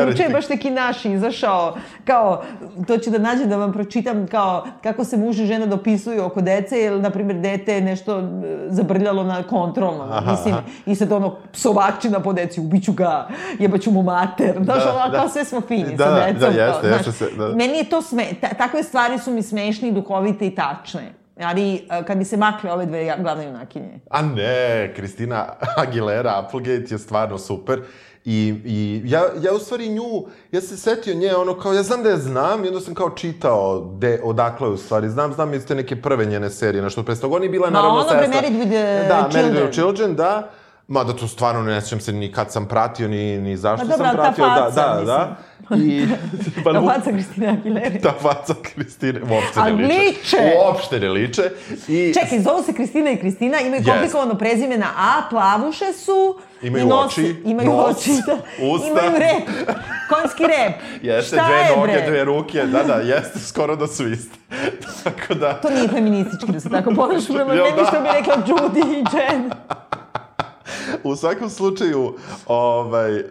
juče 0.09 0.23
je 0.23 0.29
baš 0.29 0.49
neki 0.49 0.71
naš 0.71 1.05
izašao, 1.05 1.77
kao, 2.05 2.43
to 2.87 2.99
ću 2.99 3.11
da 3.11 3.19
nađem 3.19 3.49
da 3.49 3.57
vam 3.57 3.73
pročitam, 3.73 4.27
kao, 4.27 4.67
kako 4.83 5.05
se 5.05 5.17
muž 5.17 5.41
i 5.41 5.47
žena 5.47 5.67
dopisuju 5.67 6.25
oko 6.25 6.41
dece, 6.41 6.79
jer, 6.79 7.01
na 7.01 7.11
primjer, 7.11 7.37
dete 7.41 7.75
je 7.75 7.81
nešto 7.81 8.19
e, 8.19 8.23
zabrljalo 8.69 9.23
na 9.25 9.43
kontrolnom, 9.43 10.09
Aha, 10.13 10.31
mislim, 10.31 10.55
aha. 10.55 10.63
i 10.87 10.95
sad 10.95 11.13
ono, 11.13 11.37
psovačina 11.53 12.21
po 12.21 12.33
deci, 12.33 12.61
ubiću 12.61 12.93
ga, 12.93 13.29
jebaću 13.59 13.91
mu 13.91 14.03
mater, 14.03 14.55
znaš, 14.65 14.85
Da, 14.85 15.09
da. 15.13 15.19
kao 15.19 15.29
sve 15.29 15.45
smo 15.45 15.60
fini 15.61 15.97
Da, 15.97 16.05
sa 16.05 16.11
da, 16.11 16.21
decom. 16.23 16.41
da, 16.41 16.47
kao, 16.47 16.57
jeste, 16.59 16.87
jeste 16.89 17.13
se, 17.13 17.31
da. 17.33 17.49
Meni 17.49 17.79
je 17.79 17.85
to 17.85 18.03
sme, 18.03 18.25
ta, 18.41 18.49
takve 18.49 18.83
stvari 18.83 19.19
su 19.19 19.31
mi 19.31 19.43
smešne 19.43 19.89
i 19.89 19.93
duhovite 19.93 20.47
i 20.47 20.55
tačne. 20.55 21.13
Ali 21.39 21.75
e, 21.75 22.05
kad 22.07 22.19
bi 22.19 22.25
se 22.25 22.37
makle 22.37 22.73
ove 22.73 22.87
dve 22.87 23.17
glavne 23.19 23.45
junakinje. 23.45 24.01
A 24.11 24.23
ne, 24.23 24.93
Kristina 24.97 25.47
Aguilera, 25.77 26.39
Applegate 26.39 26.85
je 26.91 26.99
stvarno 26.99 27.39
super. 27.39 27.83
I, 28.25 28.55
i 28.65 29.03
ja, 29.05 29.23
ja 29.43 29.53
u 29.53 29.59
stvari 29.59 29.89
nju, 29.89 30.03
ja 30.53 30.61
se 30.61 30.77
setio 30.77 31.15
nje, 31.15 31.35
ono 31.37 31.55
kao, 31.55 31.73
ja 31.73 31.83
znam 31.83 32.03
da 32.03 32.11
je 32.11 32.17
znam 32.17 32.65
i 32.65 32.69
onda 32.69 32.81
sam 32.81 32.95
kao 32.95 33.11
čitao 33.11 33.95
de, 33.99 34.21
odakle 34.25 34.69
je 34.69 34.73
u 34.73 34.77
stvari 34.77 35.09
znam, 35.09 35.33
znam 35.33 35.55
iz 35.55 35.67
te 35.67 35.75
neke 35.75 36.03
prve 36.03 36.27
njene 36.27 36.51
serije, 36.51 36.83
nešto 36.83 37.03
pre 37.03 37.15
100 37.15 37.29
godina 37.29 37.47
i 37.47 37.51
bila 37.51 37.67
je 37.67 37.71
Ma, 37.71 37.79
naravno 37.79 37.99
ono 37.99 38.09
sestra. 38.09 38.19
bre, 38.21 38.29
Married 38.29 38.53
with, 38.53 39.03
uh, 39.03 39.09
da, 39.09 39.15
Married 39.15 39.31
Children. 39.33 39.67
with 39.67 39.73
Children, 39.73 40.15
da. 40.15 40.51
Mada 40.91 41.13
to 41.13 41.29
stvarno 41.29 41.63
ne 41.63 41.81
sjećam 41.81 42.01
se 42.01 42.13
ni 42.13 42.33
kad 42.33 42.53
sam 42.53 42.67
pratio, 42.67 43.09
ni, 43.09 43.39
ni 43.39 43.57
zašto 43.57 43.77
Pa 43.81 43.89
dobro, 43.89 43.97
sam 43.99 44.07
ali 44.09 44.17
ta 44.19 44.23
pratio. 44.25 44.45
faca, 44.47 44.71
da, 44.89 44.95
da, 44.97 45.05
da. 45.05 45.37
I, 45.77 46.07
pa, 46.65 46.73
Da 46.73 46.81
lu- 46.81 46.89
faca 46.89 47.11
Kristina 47.11 47.53
Aguilera. 47.53 48.01
ta 48.03 48.13
faca 48.13 48.55
Kristine 48.65 49.21
uopšte 49.23 49.57
ne 49.57 49.63
Ali 49.63 49.73
liče. 49.75 49.95
liče! 49.97 50.37
Uopšte 50.59 51.01
ne 51.01 51.09
liče. 51.09 51.43
I, 51.89 52.15
Čekaj, 52.15 52.41
zovu 52.41 52.63
se 52.63 52.73
Kristina 52.73 53.11
i 53.11 53.17
Kristina, 53.17 53.61
imaju 53.61 53.83
Yes. 53.83 53.87
komplikovano 53.87 54.35
prezime 54.35 54.79
na 54.79 54.87
A, 54.97 55.23
plavuše 55.31 55.93
su. 55.95 56.39
Imaju 56.63 56.85
i 56.85 56.89
nose- 56.89 57.21
oči, 57.21 57.37
imaju 57.45 57.71
nos, 57.71 57.97
oči, 57.99 58.11
da. 58.27 58.37
usta. 58.65 58.87
Imaju 58.89 59.11
rep, 59.13 59.49
konjski 60.11 60.43
rep. 60.45 60.75
Jeste, 61.05 61.27
Šta 61.29 61.47
dve 61.47 61.57
je, 61.57 61.77
noge, 61.77 61.93
bre? 61.93 62.07
dve 62.09 62.25
ruke, 62.25 62.63
da, 62.63 62.83
da, 62.85 62.95
jeste, 62.95 63.39
skoro 63.41 63.77
da 63.77 63.87
su 63.87 64.09
iste. 64.09 64.37
Tako 65.05 65.35
da, 65.35 65.53
To 65.55 65.71
nije 65.71 65.89
feministički 65.89 66.47
da 66.49 66.61
se 66.61 66.69
tako 66.71 66.91
ponaš 66.93 67.27
prema 67.27 67.55
Jel 67.55 67.65
meni, 67.65 67.77
da? 67.77 67.85
što 67.85 68.01
bi 68.01 68.09
rekla 68.13 68.35
Judy 68.39 68.85
i 68.91 69.05
Jen. 69.15 69.51
U 71.05 71.17
svakom 71.17 71.51
slučaju, 71.51 72.15
ovaj, 72.47 73.15
uh, 73.15 73.25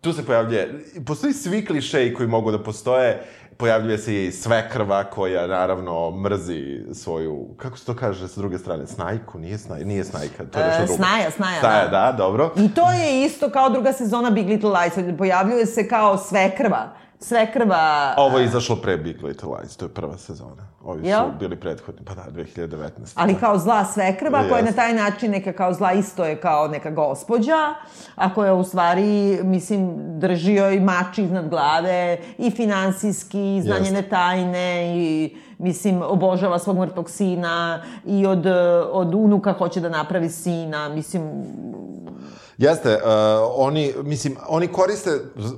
tu 0.00 0.12
se 0.12 0.26
pojavljuje, 0.26 0.84
postoji 1.06 1.32
svi 1.32 1.66
klišeji 1.66 2.14
koji 2.14 2.28
mogu 2.28 2.50
da 2.50 2.62
postoje, 2.62 3.22
pojavljuje 3.56 3.98
se 3.98 4.24
i 4.24 4.32
svekrva 4.32 5.04
koja 5.04 5.46
naravno 5.46 6.10
mrzi 6.10 6.80
svoju, 6.94 7.48
kako 7.56 7.78
se 7.78 7.86
to 7.86 7.96
kaže 7.96 8.28
sa 8.28 8.40
druge 8.40 8.58
strane, 8.58 8.86
snajku, 8.86 9.38
nije, 9.38 9.58
snaj, 9.58 9.84
nije 9.84 10.04
snajka, 10.04 10.44
to 10.44 10.58
je 10.58 10.66
nešto 10.66 10.82
E, 10.82 10.86
drugo. 10.86 10.96
snaja, 10.96 11.30
snaja, 11.30 11.60
Snaja, 11.60 11.84
da. 11.84 11.90
da, 11.90 12.14
dobro. 12.18 12.50
I 12.56 12.74
to 12.74 12.90
je 12.90 13.24
isto 13.24 13.50
kao 13.50 13.70
druga 13.70 13.92
sezona 13.92 14.30
Big 14.30 14.48
Little 14.48 14.70
Lies. 14.70 15.18
Pojavljuje 15.18 15.66
se 15.66 15.88
kao 15.88 16.18
svekrva. 16.18 16.94
Svekrva... 17.22 18.14
Ovo 18.16 18.38
je 18.38 18.44
izašlo 18.44 18.76
pre 18.76 18.96
Big 18.96 19.24
Little 19.24 19.48
Lies, 19.58 19.76
to 19.76 19.84
je 19.84 19.88
prva 19.88 20.18
sezona. 20.18 20.72
Ovi 20.84 21.08
Jel? 21.08 21.20
su 21.20 21.38
bili 21.38 21.56
prethodni, 21.56 22.00
pa 22.04 22.14
da, 22.14 22.22
2019. 22.34 22.88
Ali 23.14 23.34
kao 23.34 23.58
zla 23.58 23.84
svekrva, 23.84 24.42
koja 24.48 24.58
je 24.58 24.64
na 24.64 24.72
taj 24.72 24.94
način 24.94 25.30
neka 25.30 25.52
kao 25.52 25.74
zla 25.74 25.92
isto 25.92 26.24
je 26.24 26.40
kao 26.40 26.68
neka 26.68 26.90
gospođa, 26.90 27.74
a 28.14 28.34
koja 28.34 28.54
u 28.54 28.64
stvari, 28.64 29.40
mislim, 29.42 29.94
drži 30.18 30.54
joj 30.54 30.80
mač 30.80 31.18
iznad 31.18 31.48
glave 31.48 32.18
i 32.38 32.50
finansijski, 32.50 33.56
i 33.56 33.62
zna 33.62 33.74
Jeste. 33.74 33.84
njene 33.84 34.08
tajne 34.08 34.96
i 34.96 35.36
mislim, 35.58 36.02
obožava 36.02 36.58
svog 36.58 36.78
mrtvog 36.78 37.10
sina 37.10 37.82
i 38.06 38.26
od, 38.26 38.46
od 38.92 39.14
unuka 39.14 39.52
hoće 39.52 39.80
da 39.80 39.88
napravi 39.88 40.28
sina, 40.28 40.88
mislim, 40.88 41.22
Jeste, 42.58 42.94
uh, 42.94 43.00
oni, 43.56 43.92
mislim, 44.04 44.36
oni 44.48 44.68
koriste, 44.68 45.10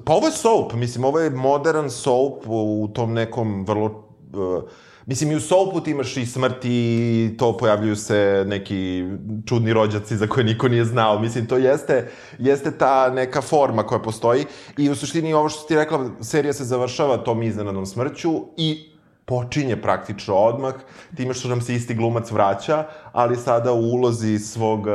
pa 0.05 0.13
ovo 0.13 0.27
je 0.27 0.33
soap, 0.33 0.73
mislim, 0.73 1.05
ovo 1.05 1.21
je 1.21 1.31
modern 1.31 1.91
soap 1.91 2.47
u, 2.47 2.89
tom 2.95 3.13
nekom 3.13 3.65
vrlo, 3.67 4.09
uh, 4.33 4.63
mislim, 5.07 5.33
i 5.33 5.37
u 5.37 5.41
soapu 5.41 5.81
ti 5.81 5.91
imaš 5.91 6.17
i 6.17 6.27
smrti, 6.27 6.71
i 6.71 7.37
to 7.39 7.57
pojavljuju 7.57 7.97
se 7.97 8.45
neki 8.47 9.05
čudni 9.47 9.73
rođaci 9.73 10.17
za 10.17 10.27
koje 10.27 10.45
niko 10.45 10.69
nije 10.69 10.85
znao, 10.85 11.19
mislim, 11.19 11.47
to 11.47 11.57
jeste, 11.57 12.11
jeste 12.39 12.71
ta 12.79 13.11
neka 13.11 13.43
forma 13.43 13.83
koja 13.83 13.99
postoji. 13.99 14.45
I 14.79 14.91
u 14.91 14.95
suštini 14.95 15.35
ovo 15.35 15.49
što 15.49 15.67
ti 15.67 15.77
rekla, 15.77 16.11
serija 16.21 16.53
se 16.53 16.65
završava 16.65 17.17
tom 17.17 17.43
iznenadnom 17.43 17.87
smrću 17.87 18.43
i 18.57 18.91
počinje 19.25 19.77
praktično 19.77 20.35
odmah, 20.35 20.75
time 21.17 21.35
što 21.35 21.49
nam 21.49 21.61
se 21.61 21.75
isti 21.75 21.95
glumac 21.95 22.31
vraća, 22.31 22.87
ali 23.13 23.37
sada 23.37 23.73
u 23.73 23.81
ulozi 23.81 24.39
svog 24.39 24.87
uh, 24.87 24.95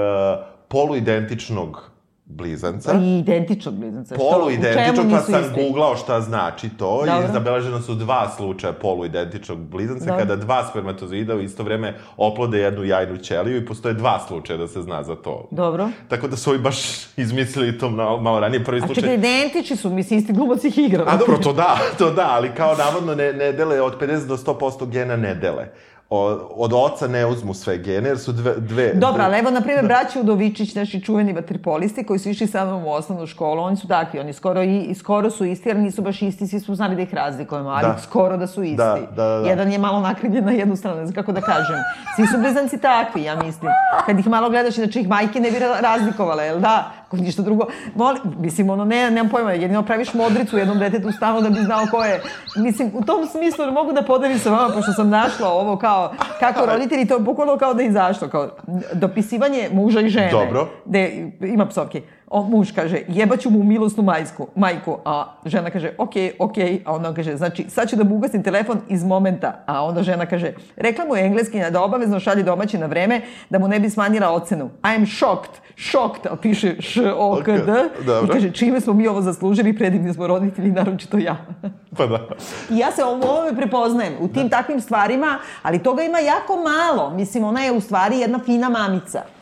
poluidentičnog 0.69 1.89
blizanca. 2.29 2.93
i 3.01 3.19
identičnog 3.19 3.75
blizanca. 3.75 4.15
Poluidentičnog, 4.15 5.05
pa 5.12 5.21
sam 5.21 5.41
isti? 5.41 5.63
googlao 5.63 5.95
šta 5.95 6.21
znači 6.21 6.69
to 6.69 7.05
Dobro. 7.05 7.27
i 7.29 7.34
zabeleženo 7.34 7.82
su 7.82 7.95
dva 7.95 8.32
slučaja 8.38 8.73
poluidentičnog 8.73 9.60
blizanca, 9.60 10.05
Dobro. 10.05 10.19
kada 10.19 10.36
dva 10.36 10.67
spermatozoida 10.67 11.36
u 11.36 11.39
isto 11.39 11.63
vreme 11.63 11.93
oplode 12.17 12.60
jednu 12.60 12.84
jajnu 12.84 13.17
ćeliju 13.17 13.58
i 13.58 13.65
postoje 13.65 13.93
dva 13.93 14.19
slučaja 14.27 14.58
da 14.58 14.67
se 14.67 14.82
zna 14.82 15.03
za 15.03 15.15
to. 15.15 15.47
Dobro. 15.51 15.89
Tako 16.08 16.27
da 16.27 16.38
su 16.38 16.49
ovi 16.49 16.60
baš 16.60 16.79
izmislili 17.17 17.77
to 17.77 17.89
malo, 17.89 18.21
malo 18.21 18.39
ranije. 18.39 18.63
Prvi 18.63 18.82
A 18.82 18.86
slučaj... 18.86 19.01
čekaj, 19.01 19.15
identični 19.15 19.77
su, 19.77 19.89
mislim, 19.89 20.19
isti 20.19 20.34
glumac 20.34 20.63
ih 20.63 20.77
igra. 20.77 21.03
A 21.08 21.17
dobro, 21.17 21.38
to 21.38 21.53
da, 21.53 21.77
to 21.97 22.12
da, 22.12 22.27
ali 22.32 22.51
kao 22.58 22.75
navodno 22.75 23.15
ne, 23.15 23.34
ne 23.34 23.51
dele, 23.51 23.82
od 23.82 24.01
50 24.01 24.27
do 24.27 24.38
100% 24.38 24.89
gena 24.89 25.15
ne 25.15 25.36
dele. 25.36 25.67
Od 26.11 26.73
oca 26.75 27.07
ne 27.07 27.25
uzmu 27.25 27.53
sve 27.53 27.77
gene, 27.77 28.09
jer 28.09 28.19
su 28.19 28.31
dve... 28.31 28.55
dve 28.57 28.93
Dobro, 28.93 29.23
ali 29.23 29.39
evo, 29.39 29.51
na 29.51 29.59
Da. 29.59 29.63
primjer, 29.63 29.85
braća 29.85 30.19
Udovičić, 30.19 30.75
naši 30.75 31.01
čuveni 31.01 31.33
vaterpolisti, 31.33 32.03
koji 32.03 32.19
su 32.19 32.29
išli 32.29 32.47
sa 32.47 32.65
mnom 32.65 32.85
u 32.85 32.91
osnovnu 32.91 33.27
školu, 33.27 33.61
oni 33.61 33.75
su 33.77 33.87
takvi, 33.87 34.19
oni 34.19 34.33
skoro, 34.33 34.63
i, 34.63 34.95
skoro 34.95 35.29
su 35.29 35.45
isti, 35.45 35.71
ali 35.71 35.79
nisu 35.81 36.01
baš 36.01 36.21
isti, 36.21 36.47
svi 36.47 36.59
smo 36.59 36.75
znali 36.75 36.95
da 36.95 37.01
ih 37.01 37.13
razlikujemo, 37.13 37.69
ali 37.69 37.81
Da. 37.83 37.97
skoro 37.99 38.37
da 38.37 38.47
su 38.47 38.63
isti. 38.63 38.77
Da, 38.77 38.97
da, 39.07 39.23
da, 39.23 39.39
da. 39.39 39.49
Jedan 39.49 39.71
je 39.71 39.77
malo 39.79 39.99
nakrivljen 39.99 40.45
na 40.45 40.51
jednu 40.51 40.75
stranu, 40.75 40.97
ne 40.97 41.05
znam 41.05 41.15
kako 41.15 41.31
da 41.31 41.41
kažem. 41.41 41.75
Svi 42.15 42.27
su 42.27 42.37
blizanci 42.37 42.77
takvi, 42.77 43.23
ja 43.23 43.35
mislim. 43.35 43.71
Kad 44.05 44.19
ih 44.19 44.27
malo 44.27 44.49
gledaš, 44.49 44.77
inače 44.77 44.99
ih 45.01 45.07
majke 45.07 45.39
ne 45.39 45.51
bi 45.51 45.57
ra- 45.57 45.81
razlikovale, 45.81 46.45
jel 46.45 46.59
da? 46.59 46.91
Ako 47.09 47.17
ništa 47.17 47.41
drugo. 47.41 47.65
Moli, 47.95 48.19
mislim, 48.39 48.69
ono, 48.69 48.85
ne, 48.85 49.11
nemam 49.11 49.29
pojma, 49.29 49.51
jedino 49.51 49.83
praviš 49.83 50.13
modricu 50.13 50.57
jednom 50.57 50.79
detetu 50.79 51.11
stalno 51.11 51.41
da 51.41 51.49
bi 51.49 51.59
znao 51.59 51.85
ko 51.91 52.03
je. 52.03 52.21
Mislim, 52.57 52.91
u 52.93 53.05
tom 53.05 53.25
smislu 53.25 53.65
ne 53.65 53.71
mogu 53.71 53.93
da 53.93 54.01
podelim 54.01 54.39
sa 54.39 54.51
vama, 54.51 54.73
pošto 54.73 54.93
sam 54.93 55.09
našla 55.09 55.49
ovo 55.49 55.77
kao, 55.77 56.13
kako 56.39 56.65
roditelji, 56.65 57.07
to 57.07 57.13
je 57.13 57.19
bukvalno 57.19 57.57
kao 57.57 57.73
da 57.73 57.83
izašlo, 57.83 58.27
kao 58.27 58.49
dopisivanje 58.93 59.69
muža 59.71 60.01
i 60.01 60.09
žene. 60.09 60.31
Dobro. 60.31 60.67
Gde 60.85 61.31
ima 61.41 61.65
psovke. 61.65 62.01
O, 62.29 62.43
muž 62.43 62.71
kaže, 62.71 63.01
jebaću 63.07 63.49
mu 63.49 63.63
milosnu 63.63 64.03
majsku, 64.03 64.47
majku, 64.55 64.97
a 65.05 65.35
žena 65.45 65.69
kaže, 65.69 65.93
okej, 65.97 66.31
okej, 66.39 66.81
a 66.85 66.95
onda 66.95 67.09
on 67.09 67.15
kaže, 67.15 67.37
znači, 67.37 67.65
sad 67.69 67.89
ću 67.89 67.95
da 67.95 68.03
mu 68.03 68.15
ugasim 68.15 68.43
telefon 68.43 68.81
iz 68.89 69.03
momenta, 69.03 69.63
a 69.65 69.83
onda 69.85 70.03
žena 70.03 70.25
kaže, 70.25 70.53
rekla 70.75 71.05
mu 71.05 71.15
je 71.15 71.25
engleskinja 71.25 71.69
da 71.69 71.83
obavezno 71.83 72.19
šalje 72.19 72.43
domaći 72.43 72.77
na 72.77 72.85
vreme, 72.85 73.21
da 73.49 73.59
mu 73.59 73.67
ne 73.67 73.79
bi 73.79 73.89
smanjila 73.89 74.31
ocenu. 74.31 74.65
I 74.65 74.95
am 74.95 75.05
shocked, 75.05 75.51
shocked, 75.77 76.31
a 76.31 76.35
piše 76.35 76.75
š-o-k-d, 76.81 77.89
i 78.01 78.05
Dobro. 78.05 78.33
kaže, 78.33 78.51
čime 78.51 78.81
smo 78.81 78.93
mi 78.93 79.07
ovo 79.07 79.21
zaslužili, 79.21 79.77
predivni 79.77 80.13
smo 80.13 80.27
roditelji, 80.27 80.71
naročito 80.71 81.17
ja. 81.17 81.37
Pa 81.97 82.07
da. 82.07 82.27
I 82.69 82.77
ja 82.77 82.91
se 82.91 83.03
u 83.03 83.07
ovome 83.07 83.55
prepoznajem, 83.55 84.13
u 84.19 84.27
tim 84.27 84.49
takvim 84.49 84.81
stvarima, 84.81 85.37
ali 85.61 85.83
toga 85.83 86.03
ima 86.03 86.19
jako 86.19 86.55
malo. 86.55 87.09
Mislim, 87.09 87.43
ona 87.43 87.61
je 87.61 87.71
u 87.71 87.81
stvari 87.81 88.19
jedna 88.19 88.39
fina 88.45 88.69
mamica. 88.69 89.38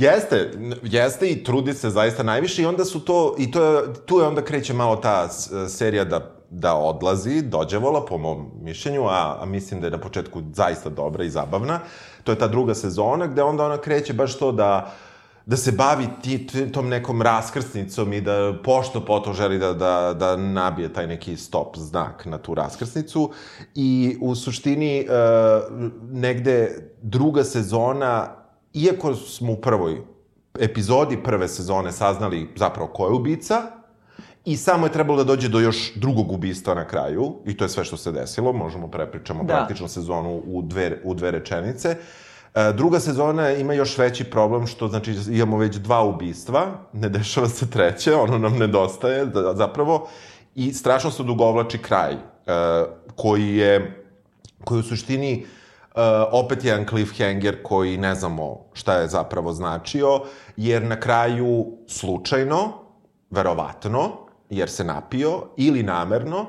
Jeste, 0.00 0.50
jeste 0.82 1.28
i 1.30 1.44
trudi 1.44 1.74
se 1.74 1.90
zaista 1.90 2.22
najviše 2.22 2.62
i 2.62 2.66
onda 2.66 2.84
su 2.84 3.00
to, 3.00 3.34
i 3.38 3.50
to 3.50 3.64
je, 3.64 3.94
tu 4.06 4.18
je 4.18 4.26
onda 4.26 4.44
kreće 4.44 4.74
malo 4.74 4.96
ta 4.96 5.28
serija 5.68 6.04
da 6.04 6.40
da 6.50 6.74
odlazi, 6.74 7.42
dođevola, 7.42 8.04
po 8.04 8.18
mom 8.18 8.50
mišljenju, 8.62 9.06
a, 9.06 9.38
a 9.40 9.46
mislim 9.46 9.80
da 9.80 9.86
je 9.86 9.90
na 9.90 9.98
početku 9.98 10.42
zaista 10.52 10.90
dobra 10.90 11.24
i 11.24 11.30
zabavna. 11.30 11.80
To 12.24 12.32
je 12.32 12.38
ta 12.38 12.48
druga 12.48 12.74
sezona, 12.74 13.26
gde 13.26 13.42
onda 13.42 13.64
ona 13.64 13.78
kreće 13.78 14.12
baš 14.12 14.38
to 14.38 14.52
da 14.52 14.92
da 15.46 15.56
se 15.56 15.72
bavi 15.72 16.06
ti, 16.22 16.46
tom 16.72 16.88
nekom 16.88 17.22
raskrsnicom 17.22 18.12
i 18.12 18.20
da 18.20 18.54
pošto 18.64 19.04
poto 19.04 19.32
želi 19.32 19.58
da, 19.58 19.72
da, 19.72 20.14
da 20.18 20.36
nabije 20.36 20.92
taj 20.92 21.06
neki 21.06 21.36
stop 21.36 21.76
znak 21.76 22.26
na 22.26 22.38
tu 22.38 22.54
raskrsnicu 22.54 23.30
i 23.74 24.16
u 24.20 24.34
suštini 24.34 24.98
e, 24.98 25.06
negde 26.10 26.90
druga 27.02 27.44
sezona, 27.44 28.39
iako 28.74 29.14
smo 29.14 29.52
u 29.52 29.56
prvoj 29.56 30.00
epizodi 30.60 31.22
prve 31.22 31.48
sezone 31.48 31.92
saznali 31.92 32.48
zapravo 32.56 32.88
ko 32.88 33.06
je 33.06 33.12
ubica, 33.12 33.62
I 34.44 34.56
samo 34.56 34.86
je 34.86 34.92
trebalo 34.92 35.18
da 35.20 35.24
dođe 35.24 35.48
do 35.48 35.60
još 35.60 35.92
drugog 35.94 36.32
ubistva 36.32 36.74
na 36.74 36.86
kraju, 36.88 37.34
i 37.46 37.56
to 37.56 37.64
je 37.64 37.68
sve 37.68 37.84
što 37.84 37.96
se 37.96 38.12
desilo, 38.12 38.52
možemo 38.52 38.88
prepričamo 38.88 39.44
Da. 39.44 39.54
praktično 39.54 39.88
sezonu 39.88 40.42
u 40.46 40.62
dve, 40.62 41.00
u 41.04 41.14
dve 41.14 41.30
rečenice. 41.30 41.96
E, 42.54 42.72
druga 42.72 43.00
sezona 43.00 43.50
ima 43.52 43.74
još 43.74 43.98
veći 43.98 44.24
problem 44.24 44.66
što, 44.66 44.88
znači, 44.88 45.14
imamo 45.30 45.58
već 45.58 45.76
dva 45.76 46.02
ubistva, 46.04 46.66
ne 46.92 47.08
dešava 47.08 47.48
se 47.48 47.70
treće, 47.70 48.14
ono 48.14 48.38
nam 48.38 48.56
nedostaje 48.58 49.26
da, 49.26 49.54
zapravo, 49.54 50.08
i 50.54 50.72
strašno 50.72 51.10
se 51.10 51.22
odugovlači 51.22 51.78
kraj, 51.78 52.12
e, 52.12 52.18
koji 53.16 53.56
je, 53.56 54.04
koji 54.64 54.80
u 54.80 54.82
suštini 54.82 55.44
Uh, 55.44 55.59
opet 56.32 56.64
jedan 56.64 56.86
cliffhanger 56.86 57.62
koji 57.62 57.96
ne 57.96 58.14
znamo 58.14 58.58
šta 58.72 58.94
je 58.94 59.08
zapravo 59.08 59.52
značio, 59.52 60.20
jer 60.56 60.82
na 60.82 61.00
kraju 61.00 61.66
slučajno, 61.86 62.72
verovatno, 63.30 64.10
jer 64.50 64.70
se 64.70 64.84
napio, 64.84 65.42
ili 65.56 65.82
namerno, 65.82 66.46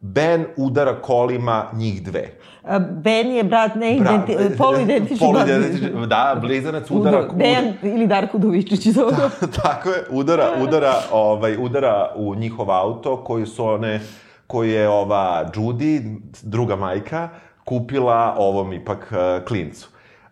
Ben 0.00 0.46
udara 0.56 1.02
kolima 1.02 1.70
njih 1.72 2.02
dve. 2.02 2.30
A, 2.64 2.78
Ben 2.78 3.26
je 3.26 3.44
brat, 3.44 3.74
ne 3.74 3.96
identi, 3.96 4.36
poluidentični 4.58 5.32
brat. 5.32 5.46
Poluidentični, 5.46 6.06
da, 6.06 6.38
blizanac 6.40 6.90
udara... 6.90 7.18
Udo, 7.18 7.32
Dejan 7.34 7.74
ili 7.82 8.06
Darko 8.06 8.38
Duvičić 8.38 8.86
iz 8.86 8.98
ovoga. 9.02 9.30
Tako 9.62 9.88
je, 9.88 10.04
udara, 10.10 10.50
udara, 10.62 10.94
ovaj, 11.12 11.56
udara 11.60 12.12
u 12.16 12.34
njihov 12.34 12.70
auto 12.70 13.24
koji 13.24 13.46
su 13.46 13.64
one, 13.64 14.00
koji 14.46 14.70
je 14.70 14.88
ova 14.88 15.50
Judy, 15.54 16.18
druga 16.42 16.76
majka, 16.76 17.28
kupila 17.66 18.34
ovom 18.38 18.72
ipak 18.72 19.12
uh, 19.12 19.44
klincu. 19.44 19.88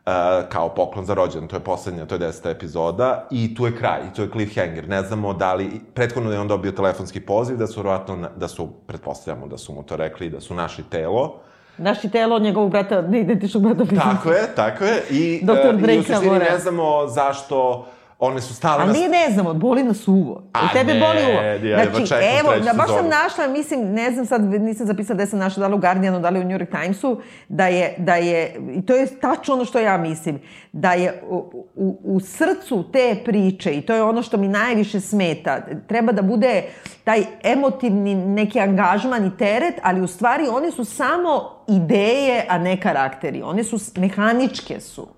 Uh, 0.07 0.13
kao 0.49 0.69
poklon 0.69 1.05
za 1.05 1.15
rođendan, 1.15 1.49
to 1.49 1.57
je 1.57 1.61
poslednja, 1.61 2.07
to 2.07 2.15
je 2.15 2.19
deseta 2.19 2.51
epizoda 2.51 3.27
i 3.31 3.55
tu 3.55 3.67
je 3.67 3.77
kraj, 3.77 4.01
i 4.01 4.15
tu 4.15 4.23
je 4.23 4.31
cliffhanger. 4.31 4.89
Ne 4.89 5.03
znamo 5.03 5.33
da 5.35 5.55
li, 5.55 5.81
prethodno 5.95 6.33
je 6.33 6.41
on 6.41 6.49
dobio 6.49 6.73
telefonski 6.73 7.21
poziv 7.21 7.57
da 7.57 7.67
su 7.67 7.81
verovatno, 7.81 8.17
na- 8.17 8.31
da 8.37 8.49
su, 8.49 8.69
pretpostavljamo 8.87 9.47
da 9.47 9.59
su 9.59 9.73
mu 9.73 9.83
to 9.83 9.97
rekli, 9.97 10.31
da 10.31 10.41
su 10.41 10.55
našli 10.55 10.85
telo. 10.91 11.41
Naši 11.79 12.11
telo 12.11 12.37
od 12.37 12.43
njegovog 12.43 12.71
brata, 12.71 13.03
neidentičnog 13.03 13.63
brata. 13.63 13.85
Tako 13.97 14.31
je, 14.31 14.55
tako 14.57 14.85
je. 14.85 15.03
I, 15.11 15.41
Doktor 15.45 15.75
uh, 15.75 15.81
i 15.81 15.99
u 15.99 16.03
suštini 16.03 16.39
ne 16.39 16.59
znamo 16.59 17.07
zašto 17.07 17.87
one 18.19 18.41
su 18.41 18.55
stale 18.55 18.83
Ali 18.83 18.93
nije 18.93 19.09
ne 19.09 19.31
znamo, 19.31 19.55
boli 19.55 19.83
nas 19.83 20.09
uvo. 20.09 20.43
A 20.53 20.73
tebe 20.73 20.95
ne, 20.95 21.01
boli 21.01 21.23
uvo. 21.23 21.69
ja 21.69 21.85
Znači, 21.91 22.09
čekam 22.09 22.23
evo, 22.41 22.65
da, 22.65 22.73
baš 22.73 22.87
sam 22.87 23.09
našla, 23.09 23.47
mislim, 23.47 23.93
ne 23.93 24.11
znam 24.11 24.27
sad, 24.27 24.43
nisam 24.43 24.87
zapisala 24.87 25.15
gde 25.15 25.27
sam 25.27 25.39
našla, 25.39 25.61
da 25.61 25.69
li 25.69 25.75
u 25.75 25.79
Guardianu, 25.79 26.21
da 26.21 26.31
li 26.31 26.41
u 26.41 26.45
New 26.45 26.59
York 26.59 26.83
Timesu, 26.83 27.21
da 27.49 27.67
je, 27.67 27.95
da 27.99 28.15
je, 28.15 28.57
i 28.75 28.87
to 28.87 28.95
je 28.95 29.07
tačno 29.21 29.55
ono 29.55 29.65
što 29.65 29.79
ja 29.79 29.97
mislim, 29.97 30.41
da 30.73 30.93
je 30.93 31.23
u, 31.29 31.67
u, 31.75 31.99
u 32.05 32.21
srcu 32.21 32.85
te 32.93 33.17
priče, 33.25 33.75
i 33.75 33.83
to 33.83 33.95
je 33.95 34.03
ono 34.03 34.23
što 34.23 34.37
mi 34.37 34.49
najviše 34.49 35.01
smeta, 35.01 35.61
treba 35.89 36.13
da 36.13 36.23
bude 36.23 36.63
taj 37.05 37.25
emotivni 37.43 38.15
neki 38.15 38.61
angažman 38.61 39.27
i 39.27 39.37
teret, 39.37 39.75
ali 39.83 40.01
u 40.01 40.07
stvari 40.07 40.49
one 40.49 40.71
su 40.71 40.85
samo 40.85 41.65
ideje, 41.69 42.47
a 42.49 42.59
ne 42.59 42.81
karakteri. 42.81 43.43
One 43.43 43.65
su, 43.65 43.79
mehaničke 43.97 44.81
su. 44.81 45.14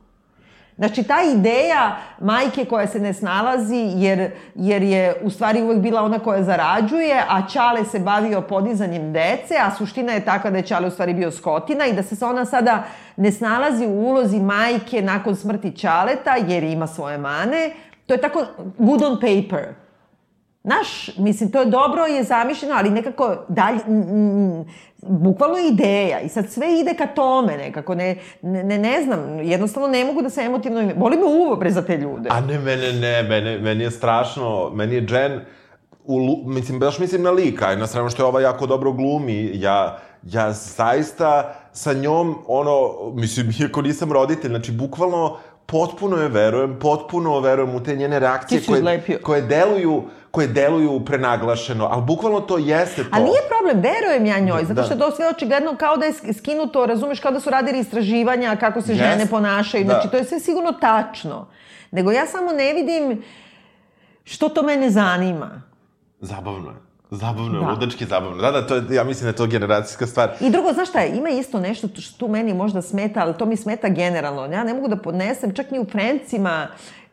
Znači, 0.76 1.02
ta 1.02 1.16
ideja 1.34 1.96
majke 2.20 2.64
koja 2.64 2.86
se 2.86 3.00
ne 3.00 3.12
snalazi, 3.12 3.92
jer, 3.94 4.30
jer 4.54 4.82
je 4.82 5.14
u 5.22 5.30
stvari 5.30 5.62
uvek 5.62 5.78
bila 5.78 6.02
ona 6.02 6.18
koja 6.18 6.42
zarađuje, 6.42 7.22
a 7.28 7.48
Čale 7.48 7.84
se 7.84 7.98
bavio 7.98 8.40
podizanjem 8.40 9.12
dece, 9.12 9.54
a 9.62 9.70
suština 9.70 10.12
je 10.12 10.24
takva 10.24 10.50
da 10.50 10.56
je 10.56 10.66
Čale 10.66 10.88
u 10.88 10.90
stvari 10.90 11.14
bio 11.14 11.30
skotina 11.30 11.86
i 11.86 11.92
da 11.92 12.02
se 12.02 12.24
ona 12.24 12.44
sada 12.44 12.82
ne 13.16 13.32
snalazi 13.32 13.86
u 13.86 13.90
ulozi 13.90 14.40
majke 14.40 15.02
nakon 15.02 15.36
smrti 15.36 15.76
Čaleta, 15.76 16.36
jer 16.48 16.62
ima 16.62 16.86
svoje 16.86 17.18
mane. 17.18 17.70
To 18.06 18.14
je 18.14 18.20
tako 18.20 18.46
good 18.78 19.02
on 19.02 19.14
paper. 19.20 19.85
Naš, 20.66 21.16
mislim, 21.18 21.50
to 21.50 21.60
je 21.60 21.66
dobro, 21.66 22.04
je 22.04 22.24
zamišljeno, 22.24 22.74
ali 22.78 22.90
nekako 22.90 23.36
dalje, 23.48 23.78
mm, 23.78 24.64
bukvalno 25.02 25.58
ideja 25.58 26.20
i 26.20 26.28
sad 26.28 26.50
sve 26.50 26.80
ide 26.80 26.94
ka 26.94 27.06
tome 27.06 27.56
nekako, 27.56 27.94
ne, 27.94 28.16
ne, 28.42 28.78
ne, 28.78 29.02
znam, 29.02 29.40
jednostavno 29.40 29.88
ne 29.88 30.04
mogu 30.04 30.22
da 30.22 30.30
se 30.30 30.40
emotivno, 30.40 30.94
boli 30.96 31.16
me 31.16 31.24
uvo 31.24 31.56
bre 31.56 31.70
za 31.70 31.82
te 31.82 31.96
ljude. 31.96 32.28
A 32.32 32.40
ne, 32.40 32.58
mene 32.58 32.92
ne, 32.92 33.22
mene, 33.22 33.58
meni 33.58 33.84
je 33.84 33.90
strašno, 33.90 34.70
meni 34.74 34.94
je 34.94 35.06
Jen, 35.10 35.40
u, 36.04 36.42
mislim, 36.46 36.78
baš 36.78 36.98
mislim 36.98 37.22
na 37.22 37.30
lika, 37.30 37.72
i 37.72 37.76
na 37.76 37.86
stranu 37.86 38.10
što 38.10 38.22
je 38.22 38.26
ova 38.26 38.40
jako 38.40 38.66
dobro 38.66 38.92
glumi, 38.92 39.50
ja, 39.54 39.98
ja 40.22 40.52
zaista 40.52 41.54
sa 41.72 41.92
njom, 41.92 42.34
ono, 42.46 42.90
mislim, 43.14 43.52
iako 43.60 43.82
nisam 43.82 44.12
roditelj, 44.12 44.50
znači, 44.50 44.72
bukvalno, 44.72 45.36
potpuno 45.66 46.16
je 46.16 46.28
verujem, 46.28 46.78
potpuno 46.78 47.40
verujem 47.40 47.74
u 47.74 47.82
te 47.82 47.96
njene 47.96 48.18
reakcije 48.18 48.60
koje, 48.66 48.78
izlepio. 48.78 49.18
koje 49.22 49.42
deluju, 49.42 50.02
koje 50.36 50.48
deluju 50.48 51.00
prenaglašeno, 51.00 51.86
ali 51.86 52.02
bukvalno 52.04 52.40
to 52.42 52.58
jeste 52.58 53.02
to. 53.02 53.08
A 53.12 53.18
nije 53.20 53.40
problem, 53.48 53.82
verujem 53.84 54.26
ja 54.26 54.38
njoj, 54.40 54.62
zato 54.62 54.74
Da. 54.74 54.82
što 54.82 54.94
je 54.94 55.00
to 55.00 55.10
sve 55.10 55.28
očigledno 55.28 55.76
kao 55.76 55.96
da 55.96 56.06
je 56.06 56.12
sk- 56.12 56.32
skinuto, 56.34 56.86
razumeš, 56.86 57.20
kao 57.20 57.32
da 57.32 57.40
su 57.40 57.50
radili 57.50 57.78
istraživanja 57.78 58.56
kako 58.56 58.82
se 58.82 58.92
Jeste. 58.92 59.04
žene 59.06 59.26
ponašaju, 59.26 59.84
Da. 59.84 59.90
znači 59.90 60.10
to 60.10 60.16
je 60.16 60.24
sve 60.24 60.40
sigurno 60.40 60.72
tačno. 60.72 61.46
Nego 61.90 62.12
ja 62.12 62.26
samo 62.26 62.52
ne 62.52 62.74
vidim 62.74 63.22
što 64.24 64.48
to 64.48 64.62
mene 64.62 64.90
zanima. 64.90 65.62
Zabavno 66.20 66.70
je. 66.70 66.76
Zabavno 67.10 67.58
je, 67.58 67.64
Da. 67.64 67.70
ludački 67.70 68.04
zabavno. 68.06 68.36
Da, 68.36 68.50
da, 68.50 68.66
to 68.66 68.74
je, 68.74 68.82
ja 68.90 69.04
mislim 69.04 69.22
da 69.22 69.28
je 69.28 69.36
to 69.36 69.46
generacijska 69.46 70.06
stvar. 70.06 70.30
I 70.40 70.50
drugo, 70.50 70.72
znaš 70.72 70.88
šta 70.88 71.00
je, 71.00 71.16
ima 71.16 71.28
isto 71.30 71.60
nešto 71.60 71.88
što 71.96 72.18
tu 72.18 72.28
meni 72.28 72.54
možda 72.54 72.82
smeta, 72.82 73.20
ali 73.20 73.34
to 73.34 73.46
mi 73.46 73.56
smeta 73.56 73.88
generalno. 73.88 74.44
Ja 74.46 74.64
ne 74.64 74.74
mogu 74.74 74.88
da 74.88 74.96
podnesem, 74.98 75.54
čak 75.54 75.70
ni 75.70 75.78
u 75.78 75.84
Frencima, 75.86 76.66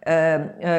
e, 0.06 0.14
e, 0.14 0.70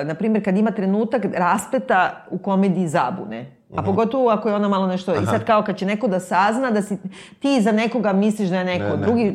e, 0.00 0.04
na 0.04 0.14
primjer, 0.14 0.44
kad 0.44 0.58
ima 0.58 0.70
trenutak 0.70 1.24
raspleta 1.24 2.26
u 2.30 2.38
komediji 2.38 2.88
zabune. 2.88 3.55
A 3.74 3.82
pogotovo 3.82 4.30
ako 4.30 4.48
je 4.48 4.54
ona 4.54 4.68
malo 4.68 4.86
nešto... 4.86 5.14
I 5.14 5.26
sad 5.26 5.44
kao 5.44 5.62
kad 5.62 5.76
će 5.76 5.86
neko 5.86 6.08
da 6.08 6.20
sazna 6.20 6.70
da 6.70 6.82
si 6.82 6.98
ti 7.38 7.60
za 7.62 7.72
nekoga 7.72 8.12
misliš 8.12 8.48
da 8.48 8.58
je 8.58 8.64
neko 8.64 8.84
Ne, 8.84 8.96
ne. 8.96 9.02
drugi, 9.02 9.30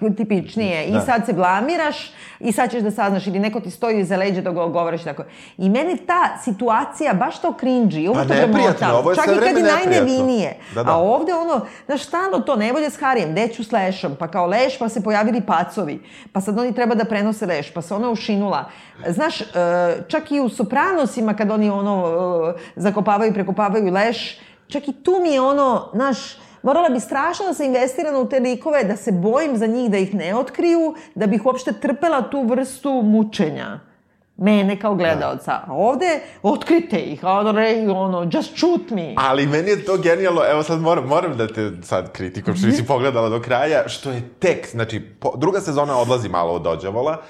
najtipičnije. 0.00 0.84
I 0.84 0.92
Da. 0.92 1.00
sad 1.00 1.26
se 1.26 1.32
blamiraš 1.32 2.12
i 2.40 2.52
sad 2.52 2.70
ćeš 2.70 2.82
da 2.82 2.90
saznaš 2.90 3.26
ili 3.26 3.38
neko 3.38 3.60
ti 3.60 3.70
stoji 3.70 4.00
iza 4.00 4.16
leđa 4.16 4.42
dok 4.42 4.54
ga 4.54 4.66
govoriš 4.66 5.00
i 5.00 5.04
tako. 5.04 5.22
I 5.58 5.70
meni 5.70 5.96
ta 5.96 6.38
situacija 6.44 7.14
baš 7.14 7.40
to 7.40 7.54
cringy, 7.60 8.08
ovo 8.08 8.14
Pa 8.14 8.24
to 8.24 8.34
neprijatno, 8.34 8.88
ovo 8.98 9.10
je 9.10 9.16
Čak 9.16 9.26
i 9.26 9.40
kad 9.40 9.56
je 9.56 9.62
najnevinije. 9.62 10.56
Da, 10.74 10.82
da. 10.82 10.92
A 10.92 10.96
ovde 10.96 11.34
ono, 11.34 11.66
znaš, 11.86 12.02
stalno 12.02 12.40
to, 12.40 12.56
nevolje 12.56 12.90
s 12.90 13.00
Harijem, 13.00 13.34
deću 13.34 13.64
s 13.64 13.72
lešom, 13.72 14.16
pa 14.18 14.28
kao 14.28 14.46
leš, 14.46 14.78
pa 14.78 14.88
se 14.88 15.02
pojavili 15.02 15.40
pacovi, 15.40 16.02
pa 16.32 16.40
sad 16.40 16.58
oni 16.58 16.74
treba 16.74 16.94
da 16.94 17.04
prenose 17.04 17.46
leš, 17.46 17.74
pa 17.74 17.82
se 17.82 17.94
ona 17.94 18.10
ušinula. 18.10 18.64
Znaš, 19.08 19.40
e, 19.40 19.44
čak 20.08 20.32
i 20.32 20.40
u 20.40 20.48
Sopranosima, 20.48 21.34
kad 21.34 21.50
oni 21.50 21.70
ono, 21.70 22.04
e, 22.56 22.60
zakopavaju 22.76 23.30
i 23.30 23.34
prekopavaju 23.34 23.73
leš, 23.80 24.38
čak 24.66 24.88
i 24.88 24.92
tu 24.92 25.20
mi 25.22 25.28
je 25.28 25.40
ono, 25.40 25.90
znaš, 25.94 26.18
morala 26.62 26.88
bi 26.88 27.00
strašno 27.00 27.46
da 27.46 27.54
se 27.54 27.66
investirano 27.66 28.20
u 28.20 28.28
te 28.28 28.40
likove, 28.40 28.84
da 28.84 28.96
se 28.96 29.12
bojim 29.12 29.56
za 29.56 29.66
njih 29.66 29.90
da 29.90 29.98
ih 29.98 30.14
ne 30.14 30.34
otkriju, 30.34 30.94
da 31.14 31.26
bih 31.26 31.46
uopšte 31.46 31.72
trpela 31.72 32.22
tu 32.22 32.42
vrstu 32.42 33.02
mučenja 33.04 33.80
mene 34.36 34.80
kao 34.80 34.94
gledaoca. 34.94 35.52
A 35.52 35.72
ovde, 35.72 36.20
otkrite 36.42 36.98
ih, 36.98 37.24
ono, 37.24 37.52
re- 37.52 37.86
ono, 37.90 38.30
just 38.32 38.58
shoot 38.58 38.90
me. 38.90 39.14
Ali 39.16 39.46
meni 39.46 39.70
je 39.70 39.84
to 39.84 39.96
genijalno, 39.96 40.42
evo 40.50 40.62
sad 40.62 40.80
moram, 40.80 41.04
moram 41.04 41.36
da 41.36 41.46
te 41.46 41.70
sad 41.82 42.12
kritikujem 42.12 42.56
što 42.56 42.66
nisi 42.66 42.86
pogledala 42.86 43.28
do 43.28 43.40
kraja, 43.40 43.88
što 43.88 44.10
je 44.10 44.22
tek, 44.38 44.70
znači, 44.70 45.00
po, 45.20 45.32
druga 45.36 45.60
sezona 45.60 45.98
odlazi 45.98 46.28
malo 46.28 46.52
od 46.52 46.62
Dođavola, 46.62 47.22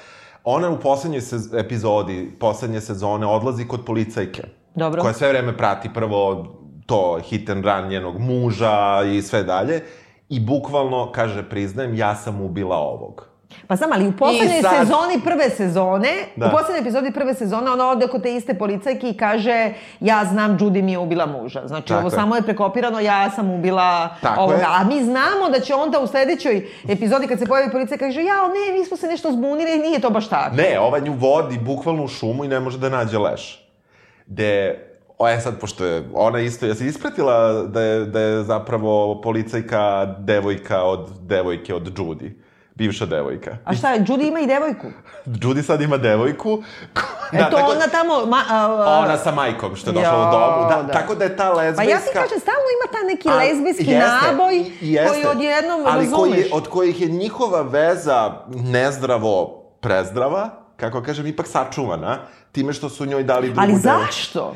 ona 0.44 0.70
u 0.70 0.80
poslednjoj 0.80 1.20
sez, 1.20 1.54
epizodi, 1.54 2.30
poslednje 2.40 2.80
sezone 2.80 3.26
odlazi 3.26 3.68
kod 3.68 3.84
policajke. 3.84 4.42
Dobro. 4.74 5.02
Koja 5.02 5.14
sve 5.14 5.28
vreme 5.28 5.56
prati 5.56 5.90
prvo 5.94 6.46
to 6.86 7.18
hit 7.20 7.50
and 7.50 7.64
run 7.64 7.88
njenog 7.88 8.18
muža 8.18 8.72
i 9.06 9.22
sve 9.22 9.42
dalje. 9.42 9.80
I 10.28 10.40
bukvalno, 10.40 11.12
kaže, 11.12 11.42
priznajem, 11.42 11.94
ja 11.94 12.14
sam 12.14 12.40
ubila 12.40 12.76
ovog. 12.76 13.28
Pa 13.66 13.76
znam, 13.76 13.90
ali 13.92 14.08
u 14.08 14.12
poslednjoj 14.12 14.62
sad- 14.62 14.76
sezoni 14.78 15.20
prve 15.24 15.50
sezone, 15.50 16.08
Da. 16.36 16.46
u 16.46 16.50
poslednjoj 16.50 16.80
epizodi 16.80 17.12
prve 17.12 17.34
sezone, 17.34 17.70
ona 17.70 17.88
ode 17.88 18.06
kod 18.06 18.22
te 18.22 18.34
iste 18.34 18.54
policajke 18.54 19.08
i 19.08 19.16
kaže 19.16 19.72
ja 20.00 20.24
znam, 20.24 20.58
Judy 20.58 20.82
mi 20.82 20.92
je 20.92 20.98
ubila 20.98 21.26
muža. 21.26 21.62
Znači, 21.66 21.88
Tako 21.88 21.98
ovo 21.98 22.06
je. 22.06 22.10
samo 22.10 22.36
je 22.36 22.42
prekopirano, 22.42 23.00
ja 23.00 23.30
sam 23.30 23.50
ubila 23.50 24.08
Tako 24.20 24.40
ovoga. 24.40 24.56
je. 24.56 24.64
A 24.68 24.84
mi 24.84 25.04
znamo 25.04 25.50
da 25.52 25.60
će 25.60 25.74
onda 25.74 26.00
u 26.00 26.06
sledećoj 26.06 26.66
epizodi, 26.88 27.26
kad 27.26 27.38
se 27.38 27.46
pojavi 27.46 27.70
policajka, 27.72 28.06
kaže, 28.06 28.22
jao, 28.22 28.48
ne, 28.48 28.78
mi 28.78 28.84
smo 28.84 28.96
se 28.96 29.06
nešto 29.06 29.32
zbunili, 29.32 29.78
nije 29.78 30.00
to 30.00 30.10
baš 30.10 30.28
tako. 30.28 30.56
Ne, 30.56 30.78
ova 30.80 30.98
nju 30.98 31.12
vodi 31.12 31.58
bukvalno 31.58 32.04
u 32.04 32.08
šumu 32.08 32.44
i 32.44 32.48
ne 32.48 32.60
može 32.60 32.78
da 32.78 32.88
nađe 32.88 33.18
leš. 33.18 33.63
De, 34.26 34.78
O, 35.18 35.28
e 35.28 35.40
sad, 35.40 35.60
pošto 35.60 35.84
je 35.84 36.02
ona 36.14 36.40
isto, 36.40 36.66
jesi 36.66 36.86
ispratila 36.86 37.38
da 37.64 37.80
je, 37.82 38.04
da 38.04 38.20
je 38.20 38.42
zapravo 38.42 39.20
policajka 39.20 39.80
devojka 40.18 40.82
od 40.82 41.10
devojke 41.20 41.74
od 41.74 41.98
Judy? 41.98 42.30
Bivša 42.74 43.06
devojka. 43.06 43.56
A 43.64 43.74
šta 43.74 43.88
Judy 43.88 44.22
ima 44.22 44.40
i 44.40 44.46
devojku? 44.46 44.86
Judy 45.42 45.62
sad 45.62 45.80
ima 45.80 45.96
devojku. 45.98 46.62
ko- 46.94 47.02
E 47.32 47.38
to 47.40 47.44
tako- 47.50 47.70
ona 47.70 47.86
tamo... 47.88 48.26
Ma, 48.26 48.40
a, 48.50 48.56
a, 48.56 49.00
Ona 49.00 49.16
sa 49.16 49.32
majkom 49.32 49.76
što 49.76 49.90
je 49.90 49.94
došla 49.94 50.08
Jo, 50.10 50.18
u 50.18 50.32
domu. 50.32 50.68
Da, 50.70 50.82
da. 50.82 50.92
Tako 50.92 51.14
da 51.14 51.24
je 51.24 51.36
ta 51.36 51.50
lezbijska... 51.50 51.84
Pa 51.84 51.90
ja 51.90 51.98
ti 51.98 52.10
kažem, 52.14 52.38
stalno 52.38 52.66
ima 52.72 52.92
ta 52.92 53.06
neki 53.06 53.28
Ali, 53.30 53.38
lezbijski 53.40 53.92
jeste, 53.92 54.26
naboj 54.26 54.64
jeste, 54.80 55.08
koji 55.10 55.26
odjednom, 55.26 55.80
ali 55.82 55.94
koji, 56.06 56.30
razumeš? 56.30 56.38
je- 56.40 56.50
od 56.52 56.68
kojih 56.68 57.00
je 57.00 57.08
njihova 57.08 57.62
veza 57.62 58.32
nezdravo 58.46 59.62
prezdrava, 59.80 60.50
kako 60.90 61.06
kažem, 61.06 61.26
ipak 61.26 61.46
sačuvana, 61.46 62.18
time 62.52 62.72
što 62.72 62.88
su 62.88 63.06
njoj 63.06 63.24
dali 63.24 63.46
drugu 63.46 63.60
Ali 63.60 63.74
zašto? 63.74 64.54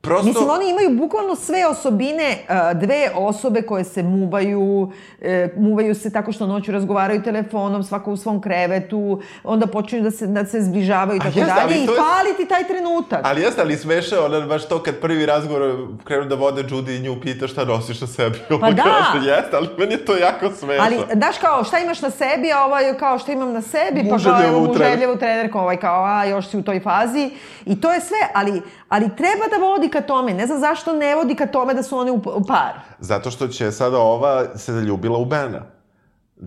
Prosto... 0.00 0.26
Mislim, 0.26 0.50
oni 0.50 0.70
imaju 0.70 0.90
bukvalno 0.90 1.36
sve 1.36 1.66
osobine, 1.66 2.36
a, 2.48 2.74
dve 2.74 3.10
osobe 3.14 3.62
koje 3.62 3.84
se 3.84 4.02
muvaju, 4.02 4.92
e, 5.20 5.48
muvaju 5.56 5.94
se 5.94 6.12
tako 6.12 6.32
što 6.32 6.46
noću 6.46 6.72
razgovaraju 6.72 7.22
telefonom, 7.22 7.82
svako 7.82 8.12
u 8.12 8.16
svom 8.16 8.40
krevetu, 8.40 9.20
onda 9.44 9.66
počinju 9.66 10.02
da 10.02 10.10
se, 10.10 10.26
da 10.26 10.44
se 10.44 10.60
zbližavaju 10.62 11.16
i 11.16 11.20
tako 11.20 11.34
dalje 11.34 11.76
i 11.76 11.80
je- 11.80 11.86
fali 11.86 12.36
ti 12.36 12.48
taj 12.48 12.66
trenutak. 12.66 13.20
Ali 13.24 13.42
jeste, 13.42 13.60
ali 13.60 13.76
smeše, 13.76 14.18
ona 14.18 14.40
baš 14.40 14.68
to 14.68 14.82
kad 14.82 14.96
prvi 14.96 15.26
razgovor 15.26 15.62
krenu 16.04 16.24
da 16.24 16.34
vode 16.34 16.62
Judy 16.62 16.96
i 16.96 17.00
nju 17.00 17.20
pita 17.20 17.46
šta 17.48 17.64
nosiš 17.64 18.00
na 18.00 18.06
sebi. 18.06 18.38
Ona 18.50 18.70
da. 18.70 18.82
Kaže, 18.82 19.26
jeste, 19.26 19.56
ali 19.56 19.68
meni 19.78 19.92
je 19.92 20.04
to 20.04 20.16
jako 20.16 20.50
smešno. 20.50 20.84
Ali, 20.84 20.98
daš 21.14 21.38
kao, 21.38 21.64
šta 21.64 21.78
imaš 21.78 22.02
na 22.02 22.10
sebi, 22.10 22.52
a 22.52 22.64
ovaj 22.64 22.98
kao 22.98 23.18
šta 23.18 23.32
imam 23.32 23.52
na 23.52 23.62
sebi, 23.62 24.08
pa 24.10 24.16
kao 24.18 24.38
trenerku. 24.38 24.60
muželjevu 24.60 25.16
trenerku, 25.16 25.58
ovaj 25.58 25.76
kao, 25.76 26.04
a 26.04 26.24
još 26.24 26.48
si 26.48 26.56
u 26.58 26.62
toj 26.62 26.80
fazi. 26.80 27.30
I 27.66 27.80
to 27.80 27.92
je 27.92 28.00
sve, 28.00 28.18
ali, 28.34 28.62
ali 28.88 29.16
treba 29.16 29.46
da 29.50 29.66
vodi 29.66 29.88
ka 29.88 30.00
tome. 30.00 30.34
Ne 30.34 30.46
znam 30.46 30.60
zašto 30.60 30.92
ne 30.92 31.14
vodi 31.14 31.34
ka 31.34 31.46
tome 31.46 31.74
da 31.74 31.82
su 31.82 31.98
one 31.98 32.10
u, 32.10 32.22
par. 32.48 32.72
Zato 32.98 33.30
što 33.30 33.48
će 33.48 33.72
sada 33.72 33.98
ova 33.98 34.58
se 34.58 34.72
zaljubila 34.72 35.18
u 35.18 35.24
Bena. 35.24 35.62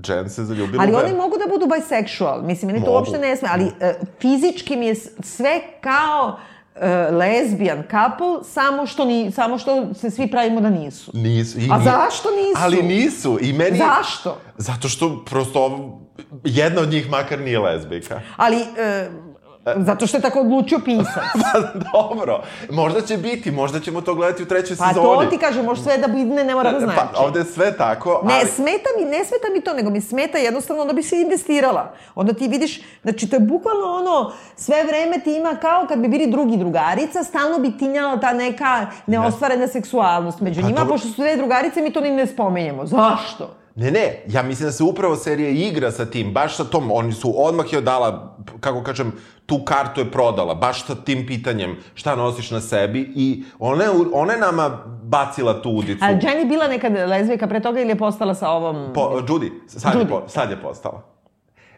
Jen 0.08 0.30
se 0.30 0.44
zaljubila 0.44 0.84
Ali 0.84 0.94
u 0.94 0.96
oni 0.96 1.08
Bena. 1.08 1.18
mogu 1.18 1.38
da 1.38 1.54
budu 1.54 1.66
bisexual, 1.66 2.42
mislim, 2.42 2.72
meni 2.72 2.86
to 2.86 2.92
uopšte 2.92 3.18
ne 3.18 3.36
sme, 3.36 3.50
ali 3.52 3.72
e, 3.80 3.94
fizički 4.20 4.76
mi 4.76 4.86
je 4.86 4.96
sve 5.24 5.62
kao 5.82 6.38
lesbian 7.12 7.84
couple, 7.92 8.44
samo 8.44 8.86
što, 8.86 9.06
ni, 9.06 9.32
samo 9.32 9.58
što 9.58 9.94
se 9.94 10.10
svi 10.12 10.32
pravimo 10.32 10.62
da 10.62 10.70
nisu. 10.70 11.12
Nisu. 11.14 11.60
I 11.60 11.70
A 11.72 11.80
zašto 11.80 12.30
nisu? 12.30 12.58
Ali 12.64 12.84
nisu. 12.84 13.38
I 13.42 13.54
meni... 13.54 13.78
Zašto? 13.78 14.38
Zato 14.58 14.89
što 14.89 15.26
prosto 15.26 15.89
jedna 16.44 16.82
od 16.82 16.89
njih 16.89 17.10
makar 17.10 17.39
nije 17.39 17.60
lezbijka. 17.60 18.22
Ali, 18.38 18.58
e, 18.78 19.10
zato 19.66 20.07
što 20.07 20.18
je 20.18 20.22
tako 20.22 20.39
odlučio 20.39 20.80
pisac. 20.86 21.24
Pa 21.43 21.59
dobro, 21.93 22.41
možda 22.70 23.01
će 23.01 23.18
biti, 23.18 23.51
možda 23.51 23.80
ćemo 23.80 24.01
to 24.01 24.16
gledati 24.16 24.43
u 24.43 24.45
trećoj 24.45 24.78
Pa 24.78 24.88
sezoni. 24.88 25.24
to 25.24 25.30
ti 25.30 25.38
kažem, 25.38 25.66
može 25.66 25.82
sve 25.82 25.97
da 25.97 26.07
bude, 26.07 26.43
ne 26.43 26.55
mora 26.55 26.72
da 26.72 26.80
znači. 26.80 26.99
Pa 27.14 27.24
ovde 27.24 27.39
je 27.39 27.45
sve 27.45 27.78
tako, 27.78 28.22
Ne, 28.24 28.34
ali... 28.34 28.49
smeta 28.49 28.89
mi, 28.99 29.05
ne 29.05 29.26
smeta 29.26 29.47
mi 29.53 29.62
to, 29.62 29.74
nego 29.74 29.89
mi 29.89 30.01
smeta 30.01 30.38
jednostavno 30.38 30.86
da 30.86 30.93
bi 30.93 31.03
se 31.03 31.22
investirala. 31.22 31.93
Onda 32.16 32.34
ti 32.34 32.47
vidiš, 32.47 32.82
znači 33.03 33.30
to 33.30 33.36
je 33.36 33.39
bukvalno 33.39 33.86
ono, 33.88 34.32
sve 34.55 34.84
vreme 34.84 35.20
ti 35.20 35.36
ima 35.36 35.55
kao 35.62 35.86
kad 35.89 35.99
bi 35.99 36.07
bili 36.07 36.28
drugi 36.32 36.57
drugarica, 36.57 37.24
stalno 37.24 37.59
bi 37.59 37.78
tinjala 37.78 38.20
ta 38.20 38.34
neka 38.34 38.88
neostvarena 39.07 39.68
seksualnost 39.68 40.41
među 40.41 40.62
Pa 40.62 40.68
njima, 40.68 40.80
dobro. 40.80 40.93
pošto 40.93 41.07
su 41.07 41.22
dve 41.22 41.36
drugarice, 41.36 41.82
mi 41.82 41.93
to 41.93 42.01
ni 42.01 42.12
ne 42.12 42.28
spomenjemo. 42.28 42.86
Zašto? 42.86 43.55
Ne, 43.76 43.91
ne, 43.91 44.24
ja 44.28 44.43
mislim 44.43 44.68
da 44.68 44.72
se 44.72 44.84
upravo 44.84 45.16
serija 45.16 45.49
igra 45.49 45.91
sa 45.91 46.05
tim, 46.05 46.34
baš 46.34 46.55
sa 46.57 46.64
tom, 46.64 46.91
oni 46.91 47.14
su 47.14 47.34
odmah 47.38 47.74
je 47.74 47.82
dala, 47.82 48.36
kako 48.59 48.84
kažem, 48.84 49.14
tu 49.52 49.60
kartu 49.66 50.02
je 50.02 50.08
prodala, 50.08 50.54
baš 50.56 50.86
sa 50.86 50.95
tim 50.95 51.26
pitanjem 51.28 51.76
šta 51.93 52.16
nosiš 52.16 52.52
na 52.52 52.62
sebi 52.62 53.12
i 53.16 53.43
ona 53.60 53.84
je, 53.84 53.89
ona 54.14 54.34
je 54.34 54.39
nama 54.39 54.70
bacila 55.04 55.62
tu 55.62 55.70
udicu. 55.72 56.04
A 56.04 56.10
Jen 56.10 56.39
je 56.39 56.45
bila 56.45 56.68
nekad 56.68 56.93
lezbijka 56.93 57.47
pre 57.47 57.60
toga 57.60 57.82
ili 57.82 57.89
je 57.89 57.97
postala 57.97 58.36
sa 58.36 58.49
ovom... 58.49 58.93
Po, 58.93 59.20
Judy, 59.28 59.52
sad, 59.68 59.95
Je, 59.95 59.99
Judy. 59.99 60.10
po, 60.10 60.22
sad 60.28 60.49
je 60.49 60.58
postala. 60.58 61.11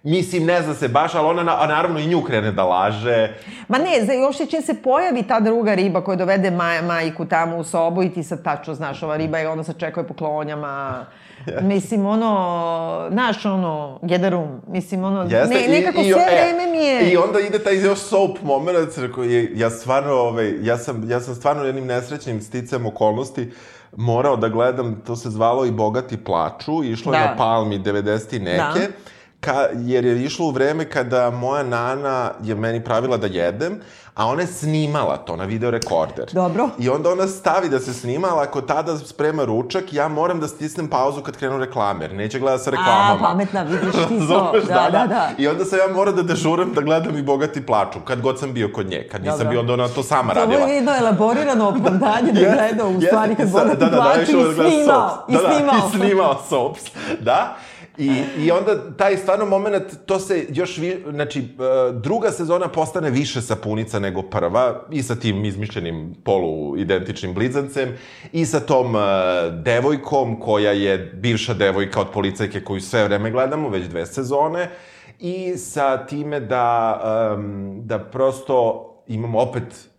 Mislim, 0.03 0.45
ne 0.45 0.61
zna 0.61 0.73
se 0.73 0.87
baš, 0.87 1.15
ali 1.15 1.27
ona 1.27 1.43
na, 1.43 1.61
a 1.63 1.67
naravno 1.67 1.99
i 1.99 2.07
nju 2.07 2.21
krene 2.21 2.51
da 2.51 2.63
laže. 2.63 3.33
Ma 3.67 3.77
ne, 3.77 4.05
za, 4.05 4.13
još 4.13 4.39
je 4.39 4.45
čim 4.45 4.61
se 4.61 4.73
pojavi 4.73 5.23
ta 5.23 5.39
druga 5.39 5.73
riba 5.73 6.03
koja 6.03 6.15
dovede 6.15 6.51
maj, 6.51 6.81
majku 6.81 7.25
tamo 7.25 7.57
u 7.57 7.63
sobu 7.63 8.03
i 8.03 8.13
ti 8.13 8.23
sad 8.23 8.43
tačno 8.43 8.75
znaš, 8.75 9.03
ova 9.03 9.17
riba 9.17 9.37
je 9.37 9.49
onda 9.49 9.63
se 9.63 9.73
čekuje 9.73 10.07
po 10.07 10.13
klonjama. 10.13 11.05
Mislim, 11.61 12.05
ono, 12.05 13.07
znaš, 13.11 13.45
ono, 13.45 13.99
gedarum, 14.01 14.61
mislim, 14.67 15.03
ono, 15.03 15.21
Jeste, 15.21 15.55
ne, 15.55 15.79
nekako 15.79 16.01
i, 16.01 16.07
i, 16.07 16.13
sve 16.13 16.25
e, 16.29 16.35
vreme 16.35 16.71
mi 16.71 16.77
je... 16.77 17.11
I 17.11 17.17
onda 17.17 17.39
ide 17.39 17.59
taj 17.59 17.85
još 17.85 17.99
soap 17.99 18.41
moment, 18.41 19.13
koji 19.15 19.33
je, 19.33 19.51
ja 19.55 19.69
stvarno, 19.69 20.13
ovaj, 20.13 20.53
ja 20.61 20.77
sam, 20.77 21.09
ja 21.09 21.19
sam 21.19 21.35
stvarno 21.35 21.63
jednim 21.63 21.85
nesrećnim 21.85 22.41
sticajem 22.41 22.85
okolnosti 22.85 23.51
morao 23.97 24.35
da 24.35 24.49
gledam, 24.49 25.01
to 25.07 25.15
se 25.15 25.29
zvalo 25.29 25.65
i 25.65 25.71
Bogati 25.71 26.23
plaču, 26.23 26.83
išlo 26.83 27.13
je 27.13 27.19
Da. 27.19 27.25
na 27.25 27.35
Palmi 27.37 27.79
90 27.79 28.35
i 28.35 28.39
neke, 28.39 28.79
Da. 28.79 28.87
Ka, 29.43 29.53
jer 29.75 30.05
je 30.05 30.23
išlo 30.23 30.45
u 30.45 30.51
vreme 30.51 30.85
kada 30.85 31.29
moja 31.31 31.63
nana 31.63 32.31
je 32.43 32.55
meni 32.55 32.81
pravila 32.81 33.17
da 33.17 33.27
jedem, 33.27 33.79
a 34.15 34.25
ona 34.25 34.41
je 34.41 34.47
snimala 34.49 35.17
to 35.17 35.35
na 35.35 35.43
videorekorder. 35.45 36.25
Dobro. 36.31 36.69
I 36.79 36.89
onda 36.89 37.09
ona 37.09 37.27
stavi 37.27 37.69
da 37.69 37.79
se 37.79 37.93
snima, 37.93 38.27
ali 38.27 38.41
ako 38.41 38.61
tada 38.63 38.97
sprema 38.97 39.43
ručak, 39.43 39.83
ja 39.91 40.07
moram 40.07 40.39
da 40.39 40.47
stisnem 40.47 40.87
pauzu 40.87 41.21
kad 41.21 41.37
krenu 41.37 41.57
reklame, 41.57 42.03
jer 42.03 42.13
neće 42.13 42.39
gleda 42.39 42.57
sa 42.57 42.69
reklamama. 42.69 43.13
A, 43.13 43.23
pametna, 43.23 43.63
vidiš 43.63 43.91
ti 43.91 44.19
to. 44.27 44.51
Razumeš, 44.53 44.63
Da, 44.63 44.89
da, 44.91 45.07
da. 45.07 45.29
I 45.37 45.47
onda 45.47 45.65
sam 45.65 45.79
ja 45.79 45.95
morao 45.95 46.13
da 46.13 46.23
dežuram 46.23 46.73
da 46.73 46.81
gledam 46.81 47.17
i 47.17 47.23
Bogati 47.23 47.61
plaču, 47.61 47.99
kad 47.99 48.21
god 48.21 48.39
sam 48.39 48.53
bio 48.53 48.69
kod 48.69 48.87
nje. 48.87 49.07
Kad 49.11 49.21
nisam 49.21 49.37
Dobro. 49.37 49.49
bio, 49.49 49.59
onda 49.59 49.73
ona 49.73 49.87
to 49.87 50.03
sama 50.03 50.33
To 50.33 50.39
radila. 50.39 50.59
je 50.61 50.75
jedno 50.75 50.91
elaborirano 50.93 51.67
opravdanje 51.69 52.31
da 52.33 52.39
Jeste, 52.39 52.55
gledao 52.57 52.89
u 52.89 53.01
stvari 53.01 53.35
kad 53.35 53.47
Sa- 53.47 53.51
Boga 53.53 53.65
da, 53.65 53.75
da, 53.75 53.85
da, 53.87 53.97
plaću 53.97 54.21
išao 54.23 54.43
da 54.43 54.49
i 54.49 54.55
gleda 54.55 54.69
snimao. 54.69 55.25
da. 55.27 55.37
Da, 55.39 55.77
i 55.77 55.97
snimao 55.97 56.39
soaps, 56.49 56.81
da. 57.19 57.55
I, 57.97 58.23
I 58.37 58.51
onda 58.51 58.97
taj 58.97 59.17
stvarno 59.17 59.45
moment, 59.45 59.83
to 60.05 60.19
se 60.19 60.45
još, 60.49 60.77
vi, 60.77 61.03
znači, 61.11 61.39
e, 61.39 61.43
druga 61.93 62.31
sezona 62.31 62.67
postane 62.67 63.09
više 63.09 63.41
sapunica 63.41 63.99
nego 63.99 64.21
prva, 64.21 64.81
i 64.91 65.03
sa 65.03 65.15
tim 65.15 65.45
izmišljenim 65.45 66.15
polu-identičnim 66.23 67.33
blizancem, 67.33 67.97
i 68.31 68.45
sa 68.45 68.59
tom 68.59 68.95
e, 68.95 68.99
devojkom 69.51 70.39
koja 70.39 70.71
je 70.71 70.97
bivša 70.97 71.53
devojka 71.53 72.01
od 72.01 72.07
policajke 72.13 72.63
koju 72.63 72.81
sve 72.81 73.03
vreme 73.03 73.31
gledamo, 73.31 73.69
već 73.69 73.85
dve 73.85 74.05
sezone, 74.05 74.69
i 75.19 75.57
sa 75.57 76.05
time 76.05 76.39
da, 76.39 77.01
em, 77.35 77.81
da 77.85 77.99
prosto 77.99 78.89
imamo 79.07 79.39
opet 79.39 79.89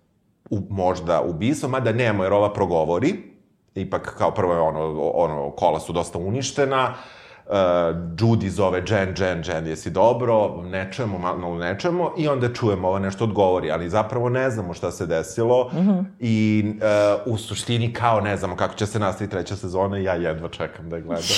u, 0.50 0.58
možda 0.70 1.20
ubistvo, 1.20 1.68
mada 1.68 1.92
nemamo 1.92 2.24
jer 2.24 2.32
ova 2.32 2.52
progovori. 2.52 3.14
Ipak 3.74 4.14
kao 4.18 4.30
prvo 4.30 4.54
je 4.54 4.60
ono, 4.60 5.00
ono 5.00 5.50
kola 5.50 5.80
su 5.80 5.92
dosta 5.92 6.18
uništena. 6.18 6.88
Uh, 6.88 7.23
Judy 8.16 8.48
zove 8.48 8.82
Jen, 8.88 9.14
Jen, 9.18 9.42
Jen, 9.46 9.66
jesi 9.66 9.90
dobro, 9.90 10.62
ne 10.62 10.92
čujemo, 10.92 11.18
malo 11.18 11.58
ne 11.58 11.78
čujemo, 11.78 12.12
i 12.16 12.28
onda 12.28 12.52
čujemo 12.52 12.88
ovo 12.88 12.98
nešto 12.98 13.24
odgovori, 13.24 13.70
ali 13.70 13.88
zapravo 13.88 14.28
ne 14.28 14.50
znamo 14.50 14.74
šta 14.74 14.90
se 14.90 15.06
desilo 15.06 15.70
mm 15.72 15.76
-hmm. 15.76 16.04
i 16.20 16.64
uh, 17.26 17.32
u 17.34 17.38
suštini 17.38 17.92
kao 17.92 18.20
ne 18.20 18.36
znamo 18.36 18.56
kako 18.56 18.74
će 18.74 18.86
se 18.86 18.98
nastaviti 18.98 19.30
treća 19.30 19.56
sezona 19.56 19.98
i 19.98 20.04
ja 20.04 20.14
jedva 20.14 20.48
čekam 20.48 20.90
da 20.90 20.96
je 20.96 21.02
gledam. 21.02 21.24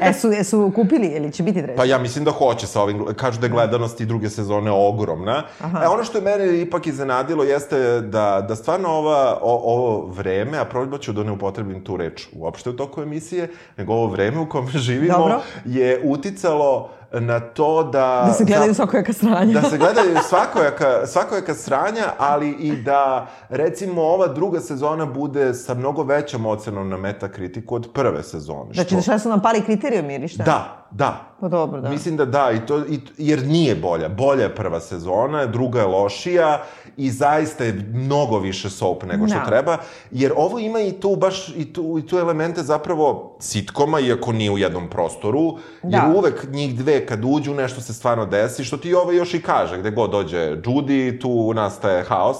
E, 0.00 0.12
su, 0.12 0.32
e, 0.32 0.44
su 0.44 0.72
kupili 0.74 1.06
ili 1.06 1.32
će 1.32 1.42
biti 1.42 1.62
treći? 1.62 1.76
Pa 1.76 1.84
ja 1.84 1.98
mislim 1.98 2.24
da 2.24 2.30
hoće 2.30 2.66
sa 2.66 2.82
ovim, 2.82 3.04
kažu 3.16 3.40
da 3.40 3.46
je 3.46 3.50
gledanost 3.50 4.00
i 4.00 4.06
druge 4.06 4.30
sezone 4.30 4.70
ogromna. 4.70 5.42
Aha. 5.60 5.84
E, 5.84 5.88
ono 5.88 6.04
što 6.04 6.18
je 6.18 6.24
mene 6.24 6.60
ipak 6.60 6.86
iznenadilo 6.86 7.44
jeste 7.44 8.00
da, 8.00 8.44
da 8.48 8.56
stvarno 8.56 8.88
ova, 8.88 9.38
o, 9.42 9.74
ovo 9.74 10.06
vreme, 10.06 10.58
a 10.58 10.64
probat 10.64 11.00
ću 11.00 11.12
da 11.12 11.22
ne 11.22 11.32
upotrebim 11.32 11.84
tu 11.84 11.96
reč 11.96 12.26
uopšte 12.32 12.70
u 12.70 12.76
toku 12.76 13.02
emisije, 13.02 13.48
nego 13.76 13.92
ovo 13.92 14.06
vreme 14.06 14.38
u 14.38 14.48
kome 14.48 14.73
živimo 14.88 15.18
Dobro. 15.18 15.40
je 15.64 16.00
uticalo 16.04 16.90
na 17.20 17.40
to 17.40 17.82
da... 17.82 18.24
Da 18.26 18.32
se 18.32 18.44
gledaju 18.44 18.74
svakojaka 18.74 19.12
sranja. 19.12 19.60
Da 19.60 19.70
se 19.70 19.78
gledaju 19.78 20.16
svakojaka, 20.28 21.06
svakojaka 21.06 21.54
sranja, 21.54 22.04
ali 22.18 22.50
i 22.50 22.76
da, 22.76 23.26
recimo, 23.48 24.02
ova 24.02 24.26
druga 24.26 24.60
sezona 24.60 25.06
bude 25.06 25.54
sa 25.54 25.74
mnogo 25.74 26.02
većom 26.02 26.46
ocenom 26.46 26.88
na 26.88 26.96
metakritiku 26.96 27.74
od 27.74 27.88
prve 27.94 28.22
sezone. 28.22 28.74
Znači, 28.74 29.02
šta 29.02 29.18
su 29.18 29.28
nam 29.28 29.42
pali 29.42 29.60
kriterijumi 29.60 30.14
ili 30.14 30.28
šta? 30.28 30.44
Da, 30.44 30.83
da. 30.94 31.34
Pa 31.40 31.48
dobro, 31.48 31.80
da. 31.80 31.88
Mislim 31.90 32.16
da 32.16 32.24
da, 32.24 32.50
i 32.52 32.66
to, 32.66 32.78
i, 32.78 33.00
jer 33.18 33.46
nije 33.46 33.74
bolja. 33.74 34.08
Bolja 34.08 34.42
je 34.42 34.54
prva 34.54 34.80
sezona, 34.80 35.46
druga 35.46 35.80
je 35.80 35.86
lošija 35.86 36.62
i 36.96 37.10
zaista 37.10 37.64
je 37.64 37.72
mnogo 37.94 38.38
više 38.38 38.70
soap 38.70 39.02
nego 39.02 39.28
što 39.28 39.38
Da. 39.38 39.44
treba, 39.44 39.76
jer 40.10 40.32
ovo 40.36 40.58
ima 40.58 40.80
i 40.80 40.92
tu 40.92 41.16
baš, 41.16 41.48
i 41.48 41.72
tu, 41.72 41.98
i 41.98 42.06
tu 42.06 42.18
elemente 42.18 42.62
zapravo 42.62 43.36
sitkoma, 43.40 44.00
iako 44.00 44.32
nije 44.32 44.50
u 44.50 44.58
jednom 44.58 44.88
prostoru, 44.90 45.58
Da. 45.82 45.96
jer 45.96 46.16
uvek 46.16 46.46
njih 46.50 46.78
dve 46.78 47.06
kad 47.06 47.24
uđu 47.24 47.54
nešto 47.54 47.80
se 47.80 47.94
stvarno 47.94 48.26
desi, 48.26 48.64
što 48.64 48.76
ti 48.76 48.94
ovo 48.94 49.12
još 49.12 49.34
i 49.34 49.42
kaže, 49.42 49.78
gde 49.78 49.90
god 49.90 50.10
dođe 50.10 50.56
Judy, 50.56 51.20
tu 51.20 51.54
nastaje 51.54 52.04
haos. 52.04 52.36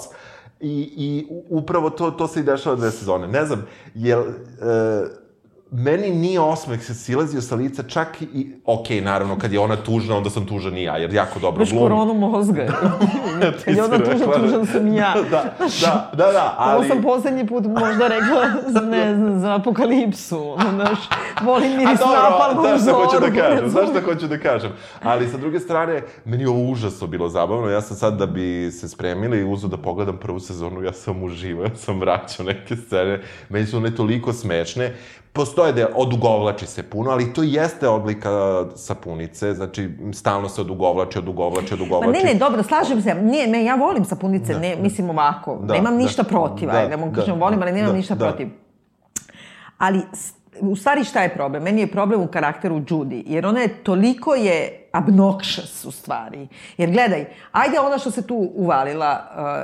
I, 0.60 0.92
i 0.96 1.26
upravo 1.48 1.90
to, 1.90 2.10
to 2.10 2.28
se 2.28 2.40
i 2.40 2.42
dešava 2.42 2.76
dve 2.76 2.90
sezone. 2.90 3.28
Ne 3.28 3.44
znam, 3.46 3.66
jel... 3.94 4.20
E, 4.20 5.23
meni 5.76 6.10
nije 6.10 6.40
osmeh 6.40 6.84
se 6.84 6.94
silazio 6.94 7.40
sa 7.40 7.54
lica, 7.54 7.82
čak 7.82 8.22
i, 8.22 8.52
ok, 8.64 8.86
naravno, 9.02 9.38
kad 9.38 9.52
je 9.52 9.60
ona 9.60 9.76
tužna, 9.76 10.16
onda 10.16 10.30
sam 10.30 10.46
tužan 10.46 10.78
i 10.78 10.82
ja, 10.82 10.96
jer 10.96 11.14
jako 11.14 11.38
dobro 11.38 11.58
Baš 11.58 11.70
glumi. 11.70 11.84
koronu 11.84 12.14
mozga. 12.14 12.66
Ti 13.58 13.64
Kad 13.64 13.76
je 13.76 13.84
ona 13.84 13.98
tužna, 13.98 14.12
rekla, 14.12 14.38
tužan 14.38 14.66
sam 14.66 14.86
i 14.88 14.96
ja. 14.96 15.14
Da, 15.30 15.54
da, 15.58 16.10
da, 16.12 16.32
da, 16.32 16.54
ali... 16.58 16.76
Ovo 16.76 16.88
sam 16.88 17.02
poslednji 17.02 17.46
put 17.46 17.64
možda 17.64 18.08
rekla, 18.08 18.46
za, 18.66 18.80
ne 18.80 19.14
znam, 19.14 19.40
za 19.40 19.54
apokalipsu. 19.54 20.56
Znaš, 20.74 20.98
volim 21.42 21.76
miris 21.76 22.00
napalma 22.00 22.60
u 22.60 22.64
znaš 22.64 22.82
šta 22.82 22.92
hoću 22.92 23.20
da 23.20 23.42
kažem, 23.42 23.68
znaš 23.68 23.88
šta 23.90 24.00
hoću 24.00 24.26
da 24.26 24.38
kažem. 24.38 24.72
Ali 25.02 25.28
sa 25.28 25.36
druge 25.36 25.60
strane, 25.60 26.02
meni 26.24 26.42
je 26.42 26.48
ovo 26.48 26.70
užasno 26.70 27.06
bilo 27.06 27.28
zabavno. 27.28 27.68
Ja 27.68 27.80
sam 27.80 27.96
sad 27.96 28.18
da 28.18 28.26
bi 28.26 28.70
se 28.72 28.88
spremili 28.88 29.38
i 29.38 29.44
uzu 29.44 29.68
da 29.68 29.76
pogledam 29.76 30.16
prvu 30.16 30.40
sezonu, 30.40 30.82
ja 30.82 30.92
sam 30.92 31.22
uživao, 31.22 31.64
ja 31.64 31.76
sam 31.76 32.00
vraćao 32.00 32.46
neke 32.46 32.76
scene. 32.76 33.20
Meni 33.48 33.66
su 33.66 33.76
one 33.76 33.94
toliko 33.94 34.32
smešne. 34.32 34.94
Postoje 35.34 35.72
da 35.72 35.88
odugovlači 35.94 36.66
se 36.66 36.82
puno, 36.82 37.10
ali 37.10 37.32
to 37.32 37.42
jeste 37.42 37.88
odlika 37.88 38.64
sapunice, 38.74 39.54
znači 39.54 39.90
stalno 40.12 40.48
se 40.48 40.60
odugovlači, 40.60 41.18
odugovlači, 41.18 41.74
Ma 41.74 41.74
odugovlači. 41.74 42.24
ne, 42.24 42.32
ne, 42.32 42.38
dobro, 42.38 42.62
slažem 42.62 43.02
se. 43.02 43.14
Nije, 43.14 43.46
ne, 43.46 43.64
ja 43.64 43.74
volim 43.74 44.04
sapunice, 44.04 44.54
ne, 44.54 44.76
mislim 44.76 45.10
ovako. 45.10 45.58
Da, 45.62 45.74
nemam 45.74 45.92
da. 45.92 45.98
ništa 45.98 46.22
protiv, 46.22 46.68
Da, 46.68 46.76
ajde, 46.76 46.96
da, 46.96 47.12
kažem 47.12 47.40
volim, 47.40 47.62
ali 47.62 47.72
nemam 47.72 47.90
da, 47.90 47.96
ništa 47.96 48.14
da. 48.14 48.28
protiv. 48.28 48.48
Ali, 49.78 50.00
u 50.60 50.76
stvari 50.76 51.04
šta 51.04 51.22
je 51.22 51.34
problem? 51.34 51.62
Meni 51.62 51.80
je 51.80 51.86
problem 51.86 52.20
u 52.20 52.26
karakteru 52.26 52.80
Judy, 52.80 53.22
jer 53.26 53.46
ona 53.46 53.60
je 53.60 53.68
toliko 53.68 54.34
je 54.34 54.84
obnoxious 54.94 55.86
u 55.86 55.90
stvari. 55.90 56.48
Jer 56.76 56.90
gledaj, 56.90 57.24
ajde 57.52 57.80
ona 57.80 57.98
što 57.98 58.10
se 58.10 58.26
tu 58.26 58.50
uvalila 58.54 59.20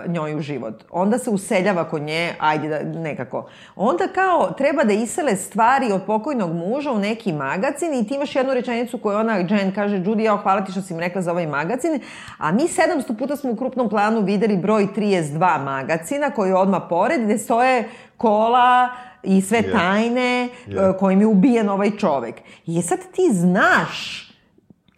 uh, 0.06 0.12
njoj 0.12 0.34
u 0.34 0.40
život, 0.40 0.84
onda 0.90 1.18
se 1.18 1.30
useljava 1.30 1.84
kod 1.84 2.02
nje, 2.02 2.34
ajde 2.38 2.68
da 2.68 3.00
nekako. 3.00 3.48
Onda 3.76 4.08
kao 4.14 4.50
treba 4.58 4.84
da 4.84 4.92
isele 4.92 5.36
stvari 5.36 5.92
od 5.92 6.02
pokojnog 6.06 6.52
muža 6.52 6.92
u 6.92 6.98
neki 6.98 7.32
magazin 7.32 7.94
i 7.94 8.06
ti 8.06 8.14
imaš 8.14 8.36
jednu 8.36 8.54
rečenicu 8.54 8.98
koju 8.98 9.18
ona, 9.18 9.36
Jen, 9.36 9.74
kaže, 9.74 9.96
Judy, 9.96 10.20
ja 10.20 10.36
hvala 10.36 10.64
ti 10.64 10.72
što 10.72 10.82
si 10.82 10.94
mi 10.94 11.00
rekla 11.00 11.22
za 11.22 11.30
ovaj 11.30 11.46
magazin, 11.46 12.00
a 12.38 12.52
mi 12.52 12.62
700 12.62 13.18
puta 13.18 13.36
smo 13.36 13.50
u 13.50 13.56
krupnom 13.56 13.88
planu 13.88 14.20
videli 14.20 14.56
broj 14.56 14.88
32 14.96 15.64
magazina 15.64 16.30
koji 16.30 16.48
je 16.48 16.56
odmah 16.56 16.82
pored, 16.88 17.24
gde 17.24 17.38
stoje 17.38 17.88
kola, 18.20 18.88
i 19.22 19.40
sve 19.40 19.58
Je. 19.58 19.72
tajne 19.72 20.48
Je. 20.66 20.88
uh, 20.88 20.96
kojim 20.98 21.20
je 21.20 21.26
ubijen 21.26 21.68
ovaj 21.68 21.90
čovek. 21.90 22.34
I 22.66 22.82
sad 22.82 22.98
ti 23.12 23.28
znaš 23.32 24.29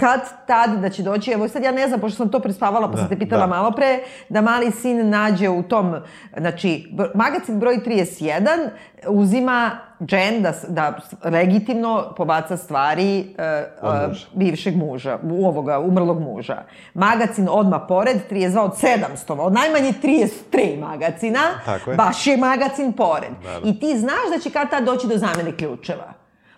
kad 0.02 0.20
tad 0.46 0.80
da 0.80 0.88
će 0.90 1.02
doći, 1.02 1.30
evo 1.30 1.48
sad 1.48 1.62
ja 1.62 1.72
ne 1.72 1.88
znam, 1.88 2.00
pošto 2.00 2.16
sam 2.16 2.28
to 2.28 2.40
prespavala, 2.40 2.90
pa 2.90 2.96
sam 2.96 3.08
te 3.08 3.18
pitala 3.18 3.46
da. 3.46 3.46
malo 3.46 3.70
pre, 3.70 3.98
da 4.28 4.40
mali 4.40 4.70
sin 4.70 5.08
nađe 5.08 5.48
u 5.48 5.62
tom, 5.62 5.96
znači, 6.36 6.94
magazin 7.14 7.60
broj 7.60 7.78
31 7.86 8.68
uzima 9.08 9.70
Jen 10.10 10.42
da, 10.42 10.52
da 10.68 10.98
legitimno 11.24 12.14
pobaca 12.16 12.56
stvari 12.56 13.34
uh, 13.82 13.88
uh, 13.88 14.08
muža. 14.08 14.26
bivšeg 14.34 14.76
muža, 14.76 15.18
u 15.22 15.46
ovoga, 15.46 15.78
umrlog 15.80 16.20
muža. 16.20 16.62
Magazin 16.94 17.48
odma 17.50 17.80
pored, 17.86 18.16
32 18.30 18.58
od 18.58 18.72
700, 19.26 19.40
od 19.40 19.52
najmanje 19.52 19.92
33 20.02 20.80
magazina, 20.80 21.40
Tako 21.64 21.90
je. 21.90 21.96
baš 21.96 22.26
je 22.26 22.36
magazin 22.36 22.92
pored. 22.92 23.30
Naravno. 23.44 23.70
I 23.70 23.80
ti 23.80 23.98
znaš 23.98 24.30
da 24.34 24.38
će 24.38 24.50
kad 24.50 24.70
tad 24.70 24.84
doći 24.84 25.06
do 25.06 25.18
zamene 25.18 25.56
ključeva. 25.56 26.12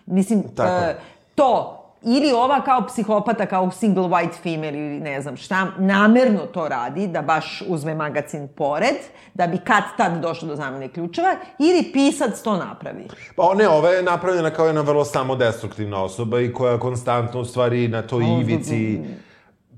Mislim, 0.05 0.43
Tako 0.55 0.85
e, 0.85 0.95
to, 1.35 1.74
ili 2.05 2.31
ova 2.31 2.61
kao 2.61 2.85
psihopata, 2.87 3.45
kao 3.45 3.71
single 3.71 4.03
white 4.03 4.41
female 4.43 4.77
ili 4.77 4.99
ne 4.99 5.21
znam 5.21 5.37
šta, 5.37 5.67
namerno 5.77 6.39
to 6.39 6.67
radi, 6.67 7.07
da 7.07 7.21
baš 7.21 7.63
uzme 7.67 7.95
magazin 7.95 8.47
pored, 8.47 8.95
da 9.33 9.47
bi 9.47 9.57
kad 9.57 9.83
tad 9.97 10.21
došlo 10.21 10.47
do 10.47 10.55
zamene 10.55 10.87
ključeva, 10.87 11.35
ili 11.59 11.91
pisac 11.93 12.41
to 12.41 12.57
napravi. 12.57 13.07
Pa 13.35 13.53
ne, 13.53 13.67
ova 13.67 13.89
je 13.89 14.03
napravljena 14.03 14.49
kao 14.49 14.65
jedna 14.65 14.81
vrlo 14.81 15.05
samodestruktivna 15.05 16.03
osoba 16.03 16.39
i 16.39 16.53
koja 16.53 16.79
konstantno 16.79 17.39
u 17.39 17.45
stvari 17.45 17.87
na 17.87 18.01
toj 18.01 18.25
ivici... 18.41 18.99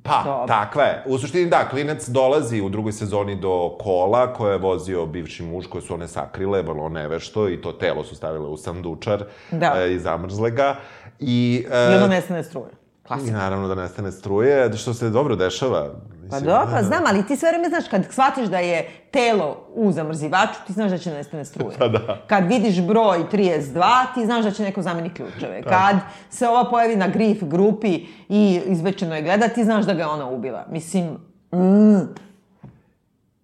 Pa, 0.04 0.22
Dobro. 0.26 0.48
takva 0.48 0.84
je. 0.84 1.04
U 1.06 1.18
suštini, 1.18 1.50
da, 1.50 1.68
klinac 1.70 2.08
dolazi 2.08 2.62
u 2.62 2.70
drugoj 2.70 2.92
sezoni 2.92 3.36
do 3.36 3.78
kola 3.80 4.34
koje 4.34 4.52
je 4.54 4.58
vozio 4.58 5.06
bivši 5.06 5.44
muž 5.44 5.66
koje 5.68 5.82
su 5.82 5.94
one 5.94 6.08
sakrile, 6.08 6.62
vrlo 6.62 6.90
nevešto 6.90 7.50
i 7.50 7.62
to 7.62 7.72
telo 7.72 8.04
su 8.04 8.16
stavile 8.16 8.48
u 8.48 8.58
sandučar 8.58 9.24
Da. 9.52 9.74
e, 9.78 9.94
i 9.94 10.00
zamrzle 10.00 10.52
ga. 10.52 10.76
I, 11.20 11.66
I 11.66 11.66
e, 11.72 11.96
onda 11.96 12.08
nestane 12.08 12.44
struje. 12.44 12.70
I 13.04 13.08
Klasika. 13.08 13.38
naravno 13.38 13.68
da 13.68 13.76
nestane 13.76 14.12
struje, 14.12 14.74
što 14.78 14.94
se 14.94 15.10
dobro 15.10 15.36
dešava. 15.36 15.90
Pa 16.30 16.36
Mislim, 16.36 16.44
dobro, 16.44 16.68
pa 16.72 16.84
znam, 16.84 17.04
ali 17.08 17.26
ti 17.28 17.36
sve 17.36 17.50
vreme 17.50 17.70
znaš, 17.70 17.84
kad 17.92 18.06
shvatiš 18.12 18.48
da 18.48 18.58
je 18.60 18.90
telo 19.12 19.58
u 19.74 19.92
zamrzivaču, 19.92 20.60
ti 20.68 20.74
znaš 20.74 20.92
da 20.92 20.98
će 20.98 21.12
nestane 21.12 21.46
struje. 21.46 21.76
Pa 21.80 21.88
da. 21.88 22.22
Kad 22.28 22.48
vidiš 22.48 22.82
broj 22.82 23.18
32, 23.32 24.14
ti 24.14 24.26
znaš 24.26 24.44
da 24.44 24.52
će 24.52 24.64
neko 24.64 24.82
zameni 24.82 25.14
ključeve. 25.14 25.62
Kad 25.64 25.96
se 26.30 26.48
ova 26.48 26.70
pojavi 26.70 26.96
na 26.96 27.08
grif 27.08 27.44
grupi 27.44 28.06
i 28.30 28.62
izvečeno 28.66 29.16
je 29.16 29.22
gleda, 29.22 29.48
ti 29.48 29.64
znaš 29.64 29.86
da 29.86 29.94
ga 29.94 30.00
je 30.00 30.08
ona 30.08 30.30
ubila. 30.30 30.66
Mislim, 30.70 31.18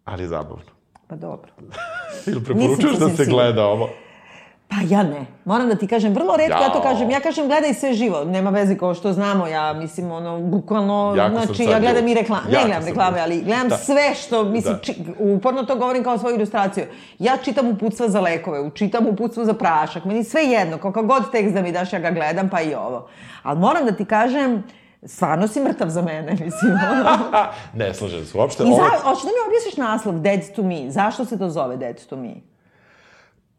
Ali 0.06 0.24
je 0.24 0.28
zabavno. 0.28 0.72
pa 1.08 1.16
dobro. 1.16 1.52
Ili 2.28 2.44
preporučuješ 2.44 2.98
da 2.98 3.10
se 3.10 3.26
gleda 3.26 3.66
ovo? 3.66 3.90
Pa 4.68 4.76
ja 4.88 5.03
ne. 5.03 5.26
Moram 5.45 5.68
da 5.68 5.76
ti 5.76 5.88
kažem, 5.88 6.14
vrlo 6.14 6.36
redko 6.38 6.61
ja 6.61 6.70
to 6.70 6.78
Jao. 6.78 6.84
kažem. 6.84 7.09
Ja 7.09 7.20
kažem 7.20 7.47
gledaj 7.47 7.74
sve 7.74 7.93
živo. 7.93 8.24
Nema 8.24 8.49
veze 8.49 8.78
kao 8.78 8.93
što 8.93 9.14
znamo. 9.14 9.47
Ja 9.47 9.74
mislim, 9.74 10.11
ono, 10.11 10.39
bukvalno, 10.39 11.14
Jako 11.18 11.36
znači, 11.36 11.64
ja 11.64 11.80
gledam 11.80 12.07
i 12.07 12.14
reklame. 12.14 12.43
Ne 12.43 12.59
gledam 12.59 12.86
reklame, 12.86 13.20
ali 13.20 13.41
gledam 13.41 13.70
Da. 13.70 13.78
sve 13.78 14.14
što, 14.16 14.43
mislim, 14.43 14.74
Da. 14.74 14.80
či, 14.80 14.95
uporno 15.20 15.64
to 15.64 15.76
govorim 15.76 16.03
kao 16.03 16.18
svoju 16.18 16.36
ilustraciju. 16.36 16.86
Ja 17.20 17.38
čitam 17.38 17.68
uputstva 17.68 18.09
za 18.09 18.22
lekove, 18.22 18.70
čitam 18.72 19.07
uputstva 19.07 19.45
za 19.45 19.53
prašak. 19.53 20.05
Meni 20.05 20.24
sve 20.24 20.43
jedno, 20.43 20.78
kako 20.78 21.03
god 21.03 21.32
tekst 21.32 21.53
da 21.53 21.61
mi 21.61 21.72
daš, 21.72 21.93
ja 21.93 21.99
ga 21.99 22.11
gledam, 22.11 22.49
pa 22.49 22.61
i 22.61 22.74
ovo. 22.76 23.07
Ali 23.43 23.59
moram 23.59 23.86
da 23.86 23.91
ti 23.91 24.05
kažem, 24.05 24.64
stvarno 25.03 25.47
si 25.47 25.61
mrtav 25.61 25.89
za 25.89 26.01
mene, 26.01 26.32
mislim. 26.45 26.74
ne, 27.74 27.93
slažem 27.93 28.26
se 28.26 28.38
uopšte. 28.38 28.64
I 28.64 28.68
za, 28.68 28.97
hoćeš 28.99 29.24
da 29.24 29.30
mi 29.30 29.47
objasniš 29.47 29.78
naslov 29.78 30.20
Dead 30.20 30.55
to 30.55 30.64
me? 30.64 30.91
Zašto 30.91 31.26
se 31.26 31.39
to 31.39 31.49
zove 31.49 31.78
Dead 31.78 32.05
to 32.05 32.16
me? 32.16 32.34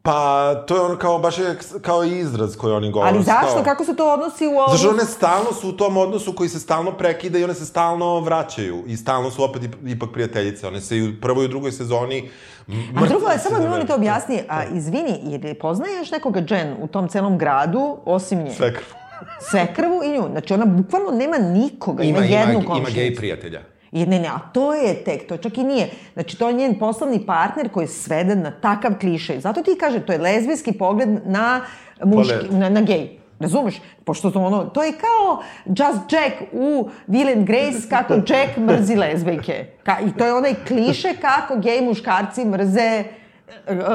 Pa, 0.05 0.15
to 0.57 0.75
je 0.75 0.81
ono 0.81 0.97
kao, 0.97 1.19
baš 1.19 1.37
je 1.37 1.45
kao 1.81 2.03
izraz 2.03 2.55
koji 2.55 2.73
oni 2.73 2.91
govore. 2.91 3.09
Ali 3.09 3.23
zašto? 3.23 3.53
Kao... 3.53 3.63
Kako 3.63 3.85
se 3.85 3.95
to 3.95 4.13
odnosi 4.13 4.47
u 4.47 4.51
ovo? 4.51 4.67
Zašto 4.71 4.89
one 4.89 5.05
stalno 5.05 5.53
su 5.53 5.69
u 5.69 5.73
tom 5.73 5.97
odnosu 5.97 6.33
koji 6.33 6.49
se 6.49 6.59
stalno 6.59 6.91
prekida 6.91 7.39
i 7.39 7.43
one 7.43 7.53
se 7.53 7.65
stalno 7.65 8.19
vraćaju. 8.19 8.83
I 8.87 8.97
stalno 8.97 9.31
su 9.31 9.43
opet 9.43 9.61
ip- 9.61 9.91
ipak 9.91 10.09
prijateljice. 10.13 10.67
One 10.67 10.81
se 10.81 10.97
i 10.97 11.03
u 11.03 11.21
prvoj 11.21 11.43
i 11.43 11.47
u 11.47 11.49
drugoj 11.49 11.71
sezoni 11.71 12.29
A 12.67 12.71
drugo, 12.99 13.25
mrtve 13.25 13.39
samo 13.39 13.55
se 13.55 13.61
mi 13.61 13.67
molim 13.67 13.81
te 13.81 13.87
zavežu. 13.87 13.93
objasni, 13.93 14.41
a 14.49 14.63
izvini, 14.65 15.19
jer 15.23 15.59
poznaješ 15.59 16.11
nekoga 16.11 16.41
Jen 16.49 16.75
u 16.81 16.87
tom 16.87 17.07
celom 17.07 17.37
gradu, 17.37 17.97
osim 18.05 18.43
nje? 18.43 18.51
Sve 18.51 18.73
krvo. 18.73 18.99
Svekrvu 19.41 20.03
i 20.03 20.09
nju. 20.09 20.27
Znači 20.31 20.53
ona 20.53 20.65
bukvalno 20.65 21.11
nema 21.11 21.37
nikoga, 21.37 22.03
ima, 22.03 22.17
Ima, 22.17 22.27
ima, 22.27 22.37
jednu 22.37 22.53
ima 22.53 22.65
komšinicu. 22.65 22.93
gej 22.95 23.15
prijatelja. 23.15 23.61
I 23.91 24.05
ne, 24.05 24.19
ne, 24.19 24.27
a 24.27 24.39
to 24.53 24.73
je 24.73 25.03
tek, 25.03 25.27
to 25.27 25.37
čak 25.37 25.57
i 25.57 25.63
nije. 25.63 25.89
Znači, 26.13 26.37
to 26.37 26.47
je 26.47 26.53
njen 26.53 26.79
poslovni 26.79 27.25
partner 27.25 27.69
koji 27.69 27.83
je 27.83 27.87
sveden 27.87 28.41
na 28.41 28.51
takav 28.51 28.99
kliše. 28.99 29.39
Zato 29.39 29.61
ti 29.61 29.77
kaže, 29.79 29.99
to 29.99 30.13
je 30.13 30.19
lezbijski 30.19 30.71
pogled 30.71 31.09
na 31.25 31.61
muški, 32.03 32.49
na, 32.49 32.69
na 32.69 32.81
gej. 32.81 33.25
Razumeš? 33.39 33.81
Pošto 34.03 34.31
to 34.31 34.41
ono, 34.41 34.63
to 34.63 34.83
je 34.83 34.91
kao 34.91 35.43
Just 35.65 36.11
Jack 36.11 36.41
u 36.51 36.89
Will 37.07 37.37
and 37.37 37.47
Grace 37.47 37.89
kako 37.89 38.13
Jack 38.13 38.57
mrzi 38.57 38.95
lezbijke. 38.95 39.65
Ka, 39.83 39.97
I 39.99 40.17
to 40.17 40.25
je 40.25 40.33
onaj 40.33 40.55
kliše 40.67 41.13
kako 41.21 41.55
gej 41.55 41.81
muškarci 41.81 42.45
mrze 42.45 42.79
e, 42.81 43.03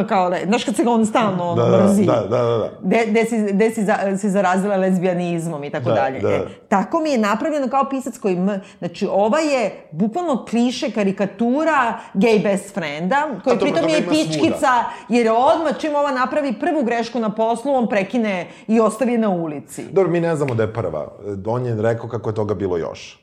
kao, 0.09 0.29
le, 0.29 0.41
znaš 0.45 0.65
kad 0.65 0.77
se 0.77 0.85
ga 0.85 0.91
on 0.91 1.07
stalno 1.07 1.45
ono, 1.45 1.65
Da, 1.65 1.71
da, 1.71 1.85
mrzi. 1.85 2.05
da, 2.05 2.13
da, 2.21 2.39
da, 2.39 2.57
da. 2.59 2.71
Gde, 3.07 3.25
si, 3.25 3.53
gde 3.53 3.71
si 3.71 3.85
za, 3.85 3.97
se 4.19 4.29
zarazila 4.31 4.77
lezbijanizmom 4.77 5.65
i 5.65 5.71
tako 5.71 5.85
Da, 5.85 5.95
dalje. 5.95 6.21
da. 6.21 6.29
E, 6.31 6.41
tako 6.69 7.01
mi 7.01 7.11
je 7.11 7.19
napravljeno 7.19 7.69
kao 7.69 7.85
pisac 7.85 8.19
koji, 8.19 8.37
m, 8.37 8.51
znači 8.79 9.07
ova 9.07 9.39
je 9.39 9.89
bukvalno 9.91 10.45
kliše 10.45 10.91
karikatura 10.91 11.95
gay 12.15 12.43
best 12.43 12.75
frienda, 12.75 13.17
koji 13.45 13.57
dobro, 13.57 13.73
pritom 13.73 13.89
je 13.89 13.99
ima 13.99 14.07
svuda. 14.07 14.23
pičkica, 14.23 14.69
jer 15.09 15.27
je 15.27 15.33
odmah 15.33 15.79
čim 15.79 15.95
ova 15.95 16.11
napravi 16.13 16.53
prvu 16.53 16.83
grešku 16.83 17.19
na 17.19 17.31
poslu, 17.31 17.75
on 17.75 17.89
prekine 17.89 18.47
i 18.67 18.81
ostavi 18.81 19.13
je 19.13 19.19
na 19.19 19.29
ulici. 19.29 19.85
Dobro, 19.85 20.11
mi 20.11 20.21
ne 20.21 20.37
znamo 20.37 20.55
da 20.55 20.63
je 20.63 20.73
prva. 20.73 21.09
On 21.47 21.67
je 21.67 21.83
rekao 21.83 22.09
kako 22.09 22.31
je 22.31 22.35
toga 22.35 22.55
bilo 22.55 22.77
još. 22.77 23.20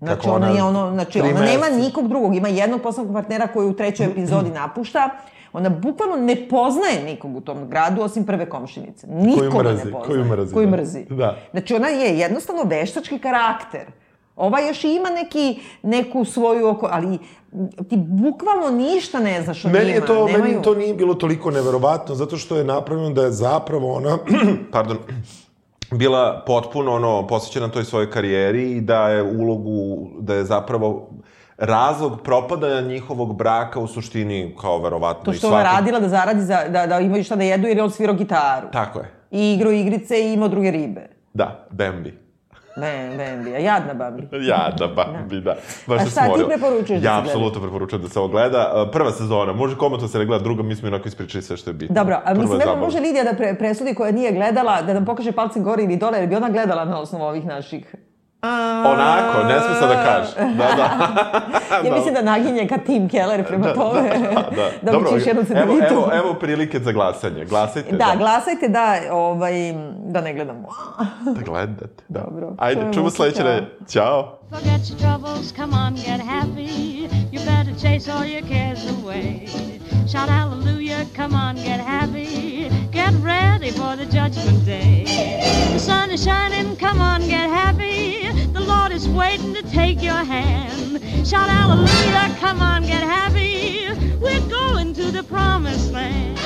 Znači, 0.00 0.28
ona, 0.28 0.36
ona 0.36 0.48
je 0.56 0.62
ono, 0.62 0.90
znači, 0.92 1.20
ona 1.20 1.40
nema 1.40 1.68
nikog 1.68 2.08
drugog. 2.08 2.36
Ima 2.36 2.48
jednog 2.48 2.80
poslovnog 2.82 3.14
partnera 3.14 3.46
koji 3.46 3.68
u 3.68 3.76
trećoj 3.76 4.06
epizodi 4.06 4.50
napušta. 4.50 5.10
Ona 5.52 5.68
bukvalno 5.68 6.16
ne 6.16 6.48
poznaje 6.48 7.04
nikog 7.04 7.36
u 7.36 7.40
tom 7.40 7.68
gradu, 7.68 8.02
osim 8.02 8.24
prve 8.26 8.48
komšinice. 8.48 9.06
Nikoga 9.06 9.62
mrzi, 9.62 9.84
ne 9.84 9.92
poznaje. 9.92 10.06
koju 10.06 10.24
mrzi, 10.24 10.54
Koju 10.54 10.66
da. 10.66 10.76
mrzi. 10.76 11.04
Da. 11.10 11.36
Znači, 11.50 11.74
ona 11.74 11.88
je 11.88 12.18
jednostavno 12.18 12.62
veštački 12.62 13.18
karakter. 13.18 13.86
Ova 14.36 14.60
još 14.60 14.84
i 14.84 14.94
ima 14.94 15.10
neki, 15.10 15.60
neku 15.82 16.24
svoju 16.24 16.68
oko... 16.68 16.88
Ali 16.92 17.18
ti 17.88 17.96
bukvalno 17.96 18.70
ništa 18.70 19.20
ne 19.20 19.42
znaš 19.42 19.64
o 19.64 19.68
Meni 19.68 19.84
njima. 19.84 19.94
je 19.96 20.06
to, 20.06 20.26
Nemaju... 20.26 20.44
meni 20.44 20.62
to 20.62 20.74
nije 20.74 20.94
bilo 20.94 21.14
toliko 21.14 21.50
neverovatno, 21.50 22.14
zato 22.14 22.36
što 22.36 22.56
je 22.56 22.64
napravljeno 22.64 23.10
da 23.10 23.22
je 23.22 23.30
zapravo 23.30 23.94
ona, 23.94 24.18
pardon, 24.72 24.98
bila 25.90 26.42
potpuno 26.46 26.94
ono, 26.94 27.26
posvećena 27.26 27.68
toj 27.68 27.84
svojoj 27.84 28.10
karijeri 28.10 28.72
i 28.72 28.80
da 28.80 29.08
je 29.08 29.22
ulogu, 29.22 30.08
da 30.20 30.34
je 30.34 30.44
zapravo 30.44 31.10
razlog 31.58 32.20
propadanja 32.24 32.80
njihovog 32.80 33.36
braka 33.36 33.80
u 33.80 33.86
suštini 33.86 34.56
kao 34.60 34.78
verovatno 34.82 35.24
To 35.24 35.32
i 35.32 35.34
što 35.34 35.48
ona 35.48 35.62
radila 35.62 36.00
da 36.00 36.08
zaradi, 36.08 36.40
za, 36.40 36.64
da, 36.68 36.86
da 36.86 37.00
imaju 37.00 37.24
šta 37.24 37.36
da 37.36 37.44
jedu 37.44 37.68
jer 37.68 37.76
je 37.76 37.82
on 37.82 37.90
svirao 37.90 38.14
gitaru. 38.14 38.66
Tako 38.72 38.98
je. 38.98 39.10
I 39.30 39.54
igrao 39.54 39.72
igrice 39.72 40.20
i 40.20 40.32
imao 40.32 40.48
druge 40.48 40.70
ribe. 40.70 41.08
Da, 41.34 41.66
Bambi. 41.70 42.29
Bambi, 42.76 43.54
a 43.54 43.58
jadna 43.58 43.94
Bambi. 43.94 44.28
Ja, 44.46 44.70
da, 44.78 44.86
Bambi, 44.86 45.40
da. 45.40 45.56
Baš 45.86 46.02
A 46.02 46.06
šta 46.06 46.24
ti 46.24 46.44
preporučuješ 46.46 47.00
da 47.00 47.00
se 47.00 47.06
Ja 47.06 47.14
gleda? 47.14 47.28
apsolutno 47.28 47.60
preporučujem 47.60 48.02
da 48.02 48.08
se 48.08 48.18
ovo 48.18 48.28
gleda. 48.28 48.72
Uh, 48.74 48.92
Prva 48.92 49.10
sezona, 49.10 49.52
može 49.52 49.76
komotno 49.76 50.08
se 50.08 50.18
ne 50.18 50.24
gleda, 50.26 50.44
druga 50.44 50.62
mi 50.62 50.76
smo 50.76 50.88
onako 50.88 51.08
ispričali 51.08 51.42
sve 51.42 51.56
što 51.56 51.70
je 51.70 51.74
bitno. 51.74 51.94
Dobro, 51.94 52.20
a 52.24 52.34
mislim, 52.34 52.58
zabavna. 52.58 52.84
može 52.84 53.00
Lidija 53.00 53.24
da 53.24 53.32
pre, 53.32 53.54
presudi 53.58 53.94
koja 53.94 54.12
nije 54.12 54.32
gledala, 54.32 54.82
da 54.82 54.94
nam 54.94 55.04
pokaže 55.04 55.32
palcem 55.32 55.64
gore 55.64 55.82
ili 55.82 55.96
dole, 55.96 56.18
jer 56.18 56.28
bi 56.28 56.34
ona 56.36 56.50
gledala 56.50 56.84
na 56.84 57.00
osnovu 57.00 57.24
ovih 57.24 57.46
naših... 57.46 57.94
Onako, 58.42 59.42
ne 59.44 59.60
sme 59.60 59.74
sad 59.74 59.88
da 59.88 60.04
kaže. 60.04 60.54
Da, 60.54 60.66
da. 60.66 60.88
Ja 61.84 61.94
mislim 61.94 62.14
da 62.14 62.22
naginje 62.22 62.68
ka 62.68 62.78
Tim 62.78 63.08
Keller 63.08 63.46
prema 63.46 63.72
tome. 63.74 64.02
da. 64.50 64.70
da 64.82 64.92
Dobro, 64.92 65.10
mu 65.10 65.18
ćeš 65.18 65.26
jednu 65.26 65.42
evo, 65.42 65.48
cedulitu. 65.60 65.94
evo, 65.94 66.10
evo 66.14 66.34
prilike 66.34 66.78
za 66.78 66.92
glasanje. 66.92 67.44
Glasajte. 67.44 67.96
Da, 67.96 68.14
glasajte 68.18 68.68
da, 68.68 68.94
ovaj, 69.12 69.52
da 70.04 70.20
ne 70.20 70.34
gledamo. 70.34 70.68
Da 71.24 71.40
gledate. 71.42 72.02
Da. 72.08 72.20
Dobro. 72.20 72.52
Ajde, 72.58 72.80
Čujemo 72.80 72.92
čujemo 72.92 73.10
se, 73.10 73.16
sledeće. 73.16 73.44
nedelje. 73.44 73.66
Ćao. 73.88 74.38
Forget 74.50 74.68
your 74.80 74.98
troubles, 74.98 75.52
come 75.52 75.72
on, 75.78 75.94
get 75.94 76.20
happy. 76.28 77.08
You 77.32 77.38
better 77.40 77.74
chase 77.74 78.12
all 78.12 78.24
your 78.26 78.42
cares 78.48 78.80
away. 78.94 79.46
Shout 80.08 80.28
hallelujah, 80.28 81.06
come 81.16 81.34
on, 81.38 81.54
get 81.56 81.80
happy. 81.86 82.70
Get 82.90 83.14
ready 83.22 83.70
for 83.70 83.94
the 83.94 84.04
judgment 84.06 84.64
day. 84.64 85.04
The 85.72 85.78
sun 85.78 86.10
is 86.10 86.24
shining, 86.24 86.76
come 86.76 87.00
on, 87.00 87.20
get 87.20 87.48
happy. 87.48 88.28
The 88.52 88.60
Lord 88.60 88.90
is 88.90 89.08
waiting 89.08 89.54
to 89.54 89.62
take 89.62 90.02
your 90.02 90.24
hand. 90.24 91.00
Shout 91.24 91.48
hallelujah, 91.48 92.36
come 92.40 92.60
on, 92.60 92.82
get 92.82 93.02
happy. 93.02 93.86
We're 94.18 94.48
going 94.48 94.92
to 94.94 95.12
the 95.12 95.22
promised 95.22 95.92
land. 95.92 96.38